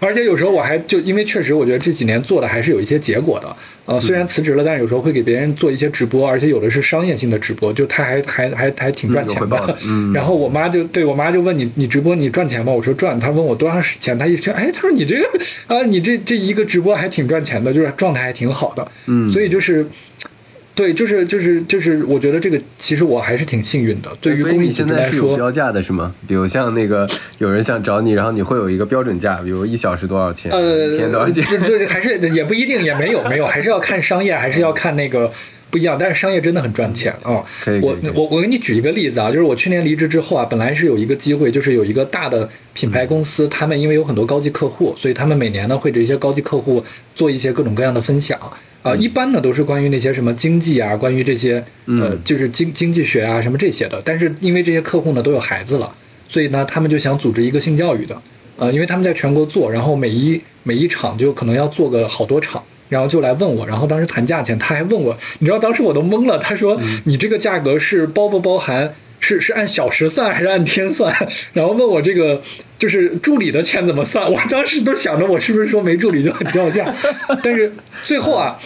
[0.00, 3.56] 而且有时候我还就因为确实我觉得这几年做的还是有一些结果的。
[3.86, 9.78] 呃，虽然辞职了，但是有时候会给别人做一些直播，而且有的是商业性的直播，就他还还还还挺赚钱的。
[9.84, 10.10] 嗯。
[10.14, 12.72] 然后我妈就对我妈就问你，你直播你赚钱吗？
[12.72, 13.18] 我说赚。
[13.20, 15.28] 她问我多长时间，她一听，哎，她说你这个
[15.68, 18.92] 啊，你这这一个直播还挺赚钱的，就是状态还挺好的。
[19.06, 19.28] 嗯。
[19.28, 19.86] 所以就是。
[20.76, 24.14] 对，就是就是就是，我觉得这个其实我还是挺幸运的。
[24.20, 26.14] 对于公益组织来说，标价的是吗？
[26.28, 27.08] 比如像那个
[27.38, 30.52] 有人想找你，然后你会有一个标准价，比如一小时多少钱？
[30.52, 31.42] 呃，一天多少钱？
[31.62, 35.32] 对对，还是也不一定，也没有没有，还是要看商业，还是要看那个
[35.70, 35.96] 不一样。
[35.98, 37.42] 但是商业真的很赚钱啊！
[37.80, 46.84] 我我我给你举一个例子啊，就是我去年离职之后啊，本来是有一个机会，就是有一个大的品牌公司，他们因为有很多高级客户，所以他们每年呢会给一些高级客户
[47.14, 48.38] 做一些各种各样的分享。
[48.86, 54.00] 啊，一般呢都是关于那些什么经济啊，关于这些呃，就是经经济学啊什么这些的。
[54.04, 55.92] 但是因为这些客户呢都有孩子了，
[56.28, 58.22] 所以呢他们就想组织一个性教育的，
[58.56, 68.94] 呃，因为他们在全国做，然后每一每一场就可能要做个好多场，然后就来问我，然后当时谈价钱，他还问我，你知道当时我都懵了，他说你这个价格是包不包含？
[69.20, 71.14] 是是按小时算还是按天算？
[71.52, 72.40] 然后问我这个
[72.78, 74.30] 就是助理的钱怎么算？
[74.30, 76.94] 我当时都想着我是不是说没助理就很掉价？
[77.42, 77.72] 但是
[78.04, 78.58] 最后啊，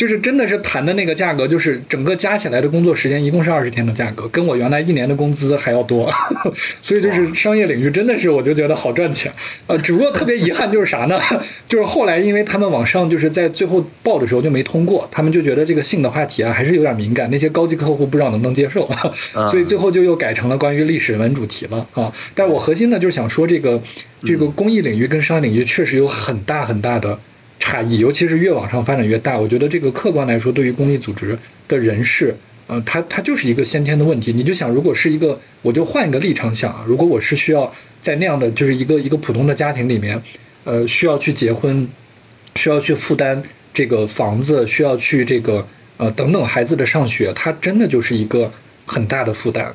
[0.00, 6.10] 就是真的是谈的那个价格，就是整个加起来的工作时间一共是二十天的价格，跟我原来一年的工资还要多，
[6.80, 9.30] 所以就是商业领域真的是我就觉得好赚钱，
[9.66, 11.20] 呃，只不过特别遗憾就是啥呢？
[11.68, 18.88] 就是后来因为他们往上就是在最后报的时候就没通过，他们就觉得这个性的话题啊还是有点敏感，那些高级客户不知道能不能接受，
[19.52, 22.10] 所以最后就又改成了关于历史文主题了啊。
[22.34, 23.78] 但我核心呢就是想说这个
[24.24, 27.18] 这个公益领域跟商业领域确实有很大很大的。
[27.60, 29.38] 差异，尤其是越往上发展越大。
[29.38, 31.38] 我觉得这个客观来说，对于公益组织
[31.68, 32.34] 的人士，
[32.66, 34.32] 呃，他他就是一个先天的问题。
[34.32, 40.20] 你就想，如果是一个，我就换一个立场想啊，如果我是需要在那样的就是一个一个普通的家庭里面，
[40.64, 41.86] 呃，需要去结婚，
[42.56, 43.40] 需要去负担
[43.72, 45.64] 这个房子，需要去这个
[45.98, 48.50] 呃等等孩子的上学，它真的就是一个
[48.86, 49.72] 很大的负担。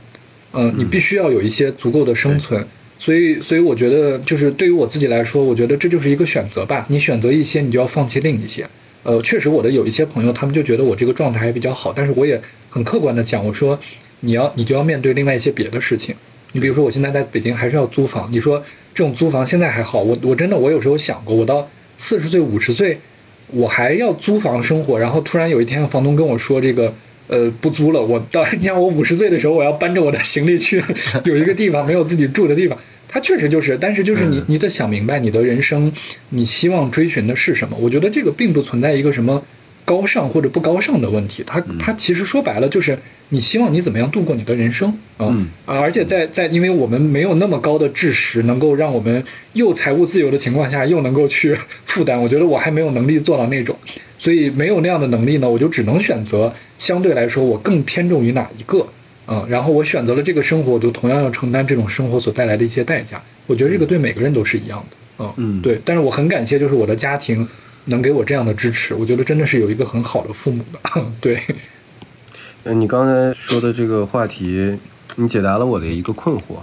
[0.54, 2.66] 嗯，你必须要有一些足够的生存。
[2.98, 6.86] 所以，所以我觉得，就是对于我自己来说，我觉得这就是一个选择吧。
[6.90, 8.66] 你选择一些，你就要放弃另一些。
[9.04, 11.94] 呃，确实，我的有一些朋友，他们就觉得我这个状态还比较好。
[11.94, 13.78] 但是，我也很客观的讲，我说，
[14.22, 16.16] 你要，你就要面对另外一些别的事情。
[16.54, 18.28] 你比如说，我现在在北京还是要租房。
[18.32, 18.58] 你说
[18.94, 22.98] 这种租房现在还好，我我真的我有时候想过，我到四十岁、五十岁，
[23.48, 24.98] 我还要租房生活。
[24.98, 26.94] 然后突然有一天，房东跟我说这个。
[27.28, 28.02] 呃，不租了。
[28.02, 30.84] 我到你像我五十岁的时候，我要搬着我的行李去
[31.26, 32.78] 有一个地方没有自己住的地方。
[33.08, 35.92] 他确实就是，但是就是你，你得想明白你的人生，
[36.30, 37.78] 你希望追寻的是什么？
[37.80, 39.42] 我觉得这个并不存在一个什么。
[39.86, 42.98] 高尚或者不高尚的问题，它它其实说白了就是
[43.30, 45.26] 你希望你怎么样度过你的人生啊
[45.66, 45.80] 啊！
[45.80, 51.56] 而且在在因为我们没有那么高的知识，能够让我们又财务自由的情况下，又能够去
[51.86, 52.20] 负担。
[52.20, 53.76] 我觉得我还没有能力做到那种，
[54.18, 58.86] 所以没有那样的能力呢，我就只能选择相对来说我更偏重于哪一个
[59.26, 59.46] 啊。
[59.48, 63.22] 然后我选择了这个生活，我就同样要承担这种生活所带来的一些代价。
[63.46, 65.34] 我觉得这个对每个人都是一样的啊。
[65.38, 65.80] 嗯，对。
[65.86, 67.48] 但是我很感谢，就是我的家庭。
[67.86, 71.06] 能给我这样的支持，我觉得真的是有一个很好的父母的。
[71.22, 71.40] 对，
[72.64, 74.78] 呃，你刚才说的这个话题，
[75.18, 76.58] 你解答了我的一个困惑，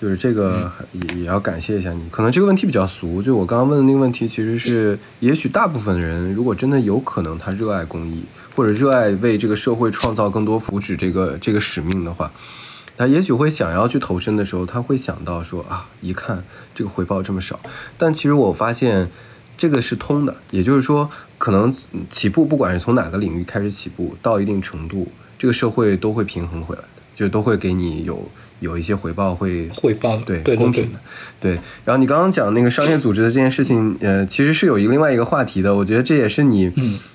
[0.00, 2.08] 就是这个也也要感谢一下你。
[2.10, 8.24] 可能这个问题比较俗，就我刚刚问的那个问题，其实是也许大部分人如果真的有可能他热爱公益，
[8.56, 12.32] 或者热爱为这个社会创造更多福祉这个这个使命的话，
[12.96, 16.42] 他也许会想要去投身的时候，他会想到说啊，一看
[16.74, 17.60] 这个回报这么少，
[17.98, 19.10] 但其实我发现。
[19.56, 21.08] 这个是通的，也就是说，
[21.38, 21.72] 可能
[22.10, 25.06] 起步，不管是从哪个领域开始起步，到一定程度，
[25.38, 28.28] 这个社会都会平衡回来的，就都会给你有
[28.60, 30.98] 有一些回报，会回报对公平的，
[31.40, 31.52] 对。
[31.84, 36.72] 然后你刚刚讲那个商业组织的这件事情，呃，其实是有一个另外一个话题的，我觉得这也是你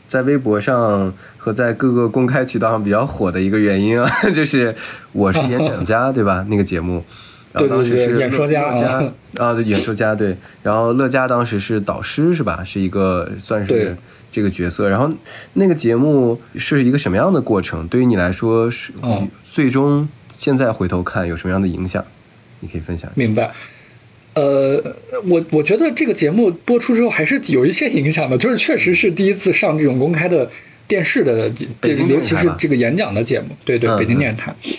[0.07, 4.75] 在微博上和在各个公开渠道上比较火的一个原因啊， 就是
[5.11, 6.45] 我是演讲家， 对吧？
[6.49, 7.03] 那个节目。
[7.53, 8.63] 对对对，演说家
[9.37, 12.63] 啊，对演说家对，然后乐嘉当时是导师是吧？
[12.63, 13.97] 是一个算是
[14.31, 14.87] 这个角色。
[14.87, 15.09] 然后
[15.53, 17.87] 那个节目是一个什么样的过程？
[17.87, 18.93] 对于你来说是
[19.43, 22.05] 最终现在回头看有什么样的影响？
[22.59, 23.11] 你可以分享。
[23.15, 23.51] 明白。
[24.35, 24.95] 呃，
[25.25, 30.49] 我我觉得这个节目播出之后还是有一些影响的，就是确实是第一次上这种公开的
[30.87, 31.51] 电视的，
[31.81, 33.47] 这个尤其是这个演讲的节目。
[33.65, 34.55] 对对，北京电视台。
[34.63, 34.73] 嗯，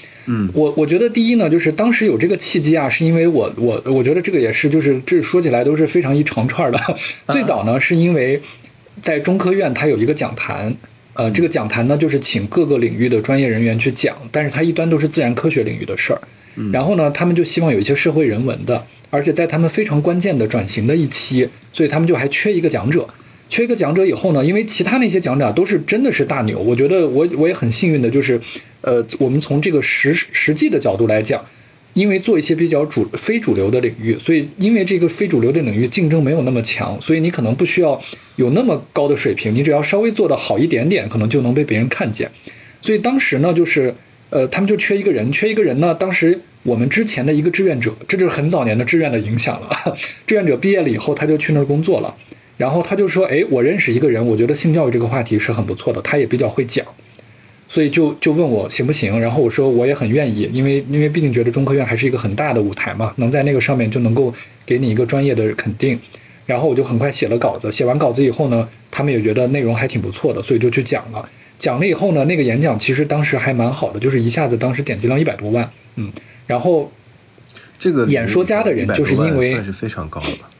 [0.52, 6.78] 我我觉得第一呢，就是当时有这个契机啊，是因为我我我觉得这个也是，就是这说起来都是非常一长串的。
[7.28, 8.40] 最早呢，是因为
[9.00, 10.74] 在中科院它有一个讲坛，
[11.14, 16.20] 呃，这个讲坛呢就是请各个领域的专业人员去讲，但是它一般都是自然科学领域的事儿。
[16.72, 23.08] 然后呢，他们就希望有一些社会人文的，而且在他们非常关键的转型的一期，所以他们就还缺一个讲者。
[23.48, 28.38] 缺一个讲者以后呢，因为其他那些讲者都是真的是大牛，我觉得我我也很幸运的，就是，
[28.82, 31.44] 呃，我们从这个实实际的角度来讲，
[31.94, 38.00] 因为做一些比较主非主流的领域，所以因为这个非主流的领域竞争没有那么强，所以你可能不需要
[38.36, 42.30] 有那么高的水平，你只要稍微做的好一点点，可能就能被别人看见。
[42.80, 43.94] 所以当时呢，就是，
[44.30, 49.68] 呃，他们就缺一个人，缺一个人呢，当时我们之前的一个志愿者，这就是很早年的志愿的影响了，
[50.26, 52.14] 志愿者毕业了以后，他就去那儿工作了。
[52.56, 56.84] 然后他就说：“哎，我认识一个人，我觉得性教育这个话题是很不错的，他也比较会讲，
[57.70, 59.18] 所以就就问我行不行。
[59.20, 64.34] 然后我说我也很愿意，因为因为毕竟觉得中科院还是一个很大的舞台嘛，能在那个上面就能够
[64.66, 65.98] 给你一个专业的肯定。
[66.46, 71.26] 然后我就很快写了稿子，写完稿子以后呢，他们也觉得内容还挺不错的，所以就去讲了。
[71.56, 76.10] 讲了以后呢，那个演讲其实当时还蛮好的，就是一下子当时点击量一百多万，嗯。
[76.48, 76.90] 然后
[77.78, 80.50] 这个演说家的人就是因为算是非常高了吧。”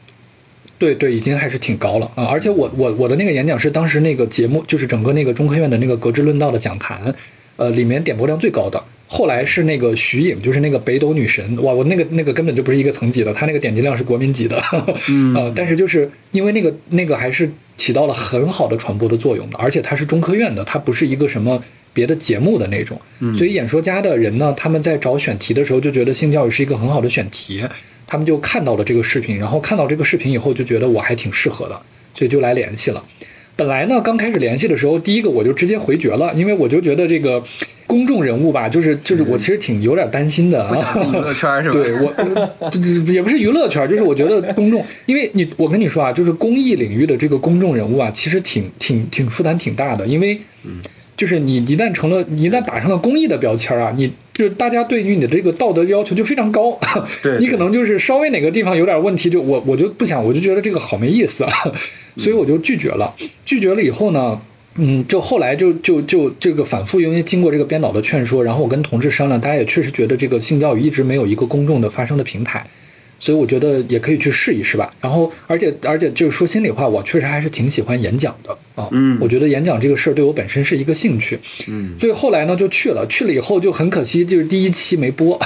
[0.81, 2.25] 对对，已经还是挺高了啊！
[2.25, 7.13] 而且我我我的那个演讲是当时那个节目，就是整个那个中科院的那个格致论道的讲坛，
[7.55, 8.83] 呃，里面点播量最高的。
[9.05, 14.57] 后来是那个徐颖，就是那个北斗女神，哇，我那个那个根本就不是一个层级的，她那个点击量是国民级的，
[15.35, 17.47] 呃， 但是就是因为那个那个还是
[17.77, 21.61] 起到了很好的传播的作用的，而且它是中科院的，它不是一个什么
[21.93, 22.99] 别的节目的那种，
[23.35, 27.61] 所以演说家的人呢，他们在找选题的时候就觉得性教育是一个很好的选题，
[28.11, 31.81] 他们就看到了这个视频，然后看到这个视频以后就觉得我还挺适合的，
[32.13, 33.01] 所以就来联系了。
[33.55, 37.41] 本来呢，刚开始联系的时候，第一个我就直接回绝了，因为我就觉得这个
[37.87, 40.75] 公众人物吧，就是就是我其实挺有点担心的啊。
[41.09, 41.71] 娱乐圈是吧？
[41.71, 50.37] 对我，也不是娱乐圈，就是我觉得公众， 因为你我跟你说啊，就是公益领域的这个公众人物啊，其实挺挺挺负担挺大的，因为
[51.21, 56.75] 就是你一旦成了，你一旦打上了公益的标签啊，你就大家对于你的这个道德要求就非常高，
[57.21, 61.51] 对你可能就是稍微哪个地方有点问题，就我我就不想，我就觉得这个好没意思啊。
[62.17, 63.13] 所以我就拒绝了。
[63.45, 64.41] 拒绝了以后呢，
[64.77, 72.65] 嗯，就后来就就就这个反复，因为经过这个编导的劝说，然后我跟同事商量，大家也确实觉得这个性教育一直没有一个公众的发声的平台，
[73.21, 74.91] 所以我觉得也可以去试一试吧。
[74.99, 78.89] 然后，而且而且就是说心里话，我确实还是挺喜欢演讲的啊。
[78.91, 81.39] 嗯，我觉得演讲这个事儿对我本身是一个兴趣。
[81.67, 85.39] 嗯，所以后来呢就去了，去了以后就很可惜，就是第一期没播。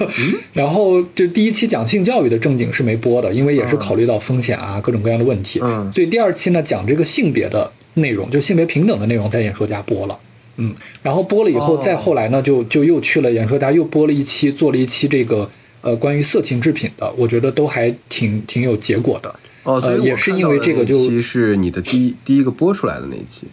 [0.52, 5.58] 然后就第一期讲性教育的正经是没播的，因为也是考虑到风险啊各种各样的问题。
[5.62, 10.18] 嗯，所以第二期呢讲这个性别的内容，就性别平等的内容，在演说家播了。
[10.58, 15.50] 嗯，然后播了以后，再后来呢就就又去了演说家，又播了一期，做了一期这个
[15.82, 19.34] 呃关于色情制品的，我觉得都还挺挺有结果的。
[19.64, 23.46] 哦，所以也是因为这个就期是你的第一第一个播出来的那一期，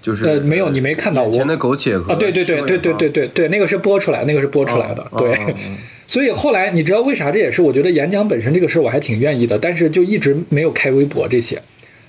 [0.00, 5.36] 就是呃没有你没看到我前的苟且和啊对对对对对对对对那个是播出来那个是播出来的对，
[6.06, 7.32] 所以后来你知道为啥？
[7.32, 11.60] 这也是我觉得演讲本身这个事儿我还挺愿意的，但是就一直没有开微博这些，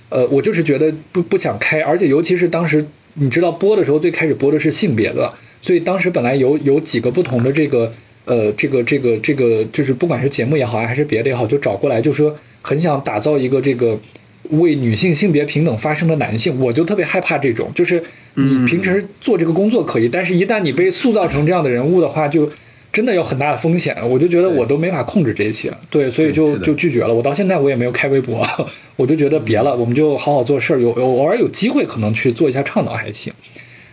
[0.08, 7.92] 呃，我就是觉得不不想开，而且尤其是当时你知道播的时候，最开始播的是性别的，所以当时本来有有几个不同的这个
[8.30, 12.34] 呃这个这个这个就是不管是节目也好还是别的也好，就找过来就说。
[12.62, 13.98] 很想打造一个这个
[14.50, 18.02] 为女性性别平等发声的男性，我就特别害怕这种，就是
[18.34, 22.46] 你平时做这个工作可以，但是一旦你被塑造成这样的人物的话，就
[22.92, 23.96] 真的有很大的风险。
[24.06, 27.14] 我就觉得我都没法控制这些，对，所以就就拒绝了。
[27.14, 28.46] 我到现在我也没有开微博，
[28.96, 30.78] 我就觉得别了，我们就好好做事儿。
[30.78, 33.32] 有偶尔有机会可能去做一下倡导还行。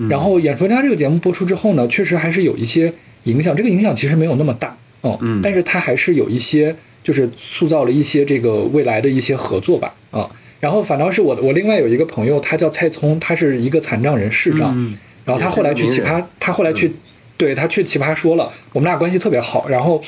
[0.09, 2.93] 然后演说家这个节目播出之后呢，确实还是有一些
[3.31, 4.75] 影响，这个影响其实没有那么大，
[5.21, 6.75] 嗯，但是它还是有一些。
[7.03, 10.29] 就是塑造了一些这个未来的一些合作吧，啊，
[10.59, 14.75] 然后反倒是我我另外有一个朋友，他叫蔡聪，他是一个残障人视障，
[15.23, 16.91] 然后他后来去奇葩，他后来去，
[17.37, 20.03] 对他去奇葩说了，我们俩关系特别好，然后。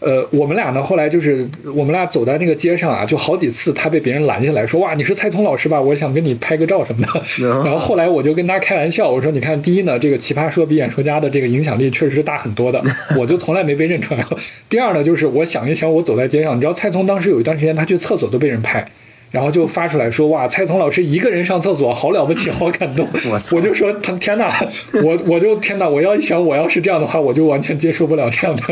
[0.00, 1.44] 呃，我们俩呢，后来就是
[1.74, 5.80] 我们俩走在那个街上啊，就好几次他被别人拦下来说，哇，你是蔡聪老师吧？
[5.80, 7.22] 我想跟你拍个照什么的。
[7.64, 12.82] 然后后来我就跟他开玩笑，我说，你看，第一呢，这个奇葩说比演说家的这个影响力确实是大很多的，
[13.18, 14.38] 我就从来没被认出来过。
[14.68, 18.86] 第二呢，就是我想一想，我走在街上，你知道蔡聪当时有一段时间他去厕所都被人拍。
[19.30, 23.06] 然后就发出来说：“哇，蔡聪老师一个人上厕所，好了不起， 好感动。”
[23.52, 24.52] 我就说：“他天哪，
[25.02, 28.62] 我我就天哪，我要一想我要是这样的话，我就完全接受不了这样的。”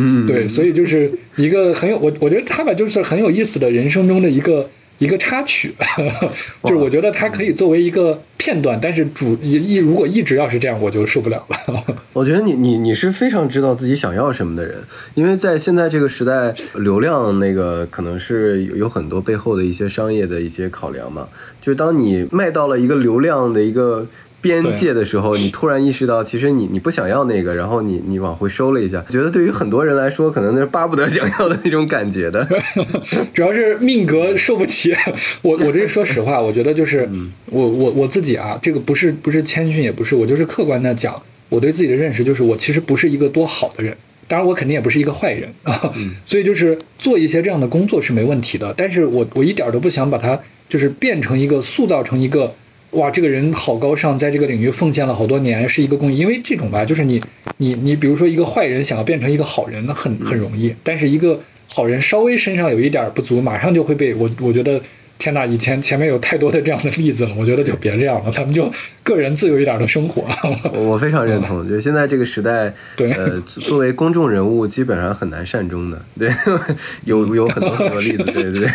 [0.26, 4.68] 对，所以就是一个很有我，我觉得他吧，就是很有意思的人生中的一个。
[4.98, 5.74] 一个插曲，
[6.64, 11.84] 就是我觉得它可以作为一个片段，但是主一如果一直要是这样，我就受不了了。
[12.12, 14.78] 我觉得你你你是非常知道自己想要什么的人，
[15.14, 21.28] 因为在现在这个时代，流量那个可能是有很多背后的一些商业的一些考量嘛。
[21.60, 24.06] 就是当你卖到了一个流量的一个。
[24.40, 32.46] 边界的时候，你突然意识到，其实你你不想要那个，然后你你往回收了一下，觉得对于很多人来说，可能那是巴不得想要的那种感觉的，
[33.34, 34.94] 主要是命格受不起。
[35.42, 37.08] 我我这说实话，我觉得就是
[37.46, 43.96] 我我我自己啊，这个不是不是谦逊，也不是我就是客观的讲，我对自己的认识就是我其实不是一个多好的人，
[44.28, 45.52] 当然我肯定也不是一个坏人。
[45.64, 45.92] 啊，
[46.24, 50.38] 所以就是做一些这样的工作是没问题的，但是我我一点都不想把它
[50.68, 52.54] 就是变成一个塑造成一个。
[52.96, 56.16] 哇，这个人好高尚，在这个领域奉献了好多年，是一个公益。
[56.16, 57.22] 因为这种吧，就是你，
[57.58, 60.74] 你，你，比如说一个坏人想要变成一个好人，那很很容易。
[60.82, 61.38] 但是一个
[61.72, 64.30] 好人稍微身上有一点不足，马上就会被我。
[64.40, 64.80] 我觉得，
[65.18, 67.34] 天呐，以前前面有太多的这样的例子了。
[67.38, 68.70] 我觉得就别这样了，咱们就
[69.02, 70.24] 个人自由一点的生活。
[70.72, 76.02] 我非常认同， 就现在这个时代，对，呃，作为公众人物，基本上很难善终的。
[76.18, 76.30] 对，
[77.04, 78.70] 有有很多很多例子，对对对。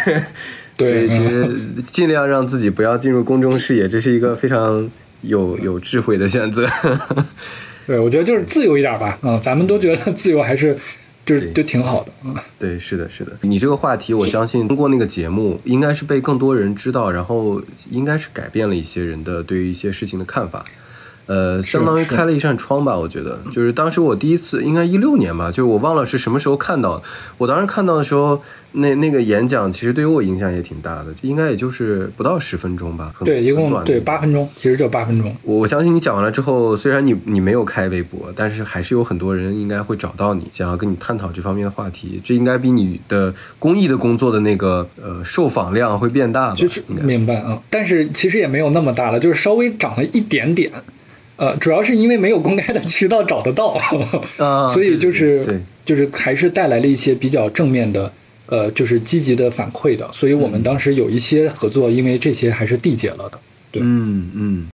[0.87, 4.89] 所以其实尽量让自己不要进入公众视野，这是一个非常
[5.21, 6.67] 有有智慧的选择。
[7.87, 9.17] 对，我觉得就是自由一点吧。
[9.21, 10.77] 嗯，咱们都觉得自由还是
[11.25, 12.11] 就是就挺好的。
[12.23, 13.33] 嗯，对，是的，是的。
[13.41, 20.63] 你这个话题，我相信通过那个节目，应该是被更多人知道，然后应该是改变了一些人的对于一些事情的看法。
[21.31, 22.97] 呃，相当于开了一扇窗吧。
[22.97, 27.03] 我觉得，就是当时我第一次，应该一六年吧，就是我忘了是什么时候看到的。
[27.37, 28.37] 我当时看到的时候，
[28.73, 33.13] 那那个演讲其实对于我影响也挺大的，应该也就是不到十分钟吧。
[33.23, 35.33] 对，一共对八分钟，其实就八分钟。
[35.43, 42.21] 我我相信你讲完了之后，虽然你你没有开微博，但是还是有很多人应该会找到你，想要跟你探讨这方面的话题。
[42.25, 46.55] 这应该比你的公益的工作的那个呃受访量会变大吧？
[46.55, 50.69] 就是明白啊，但是其实也没有那么大了，就是稍微涨了一点点。
[51.41, 53.75] 呃，主要是因为没有公开的渠道找得到，
[54.69, 58.13] 所以就是就是还是带来了一些比较正面的，
[58.45, 60.07] 呃，就是积极的反馈的。
[60.13, 63.39] 所以我们当时有一些合作，因为这些还是缔结了的。
[63.71, 64.67] 对，嗯嗯。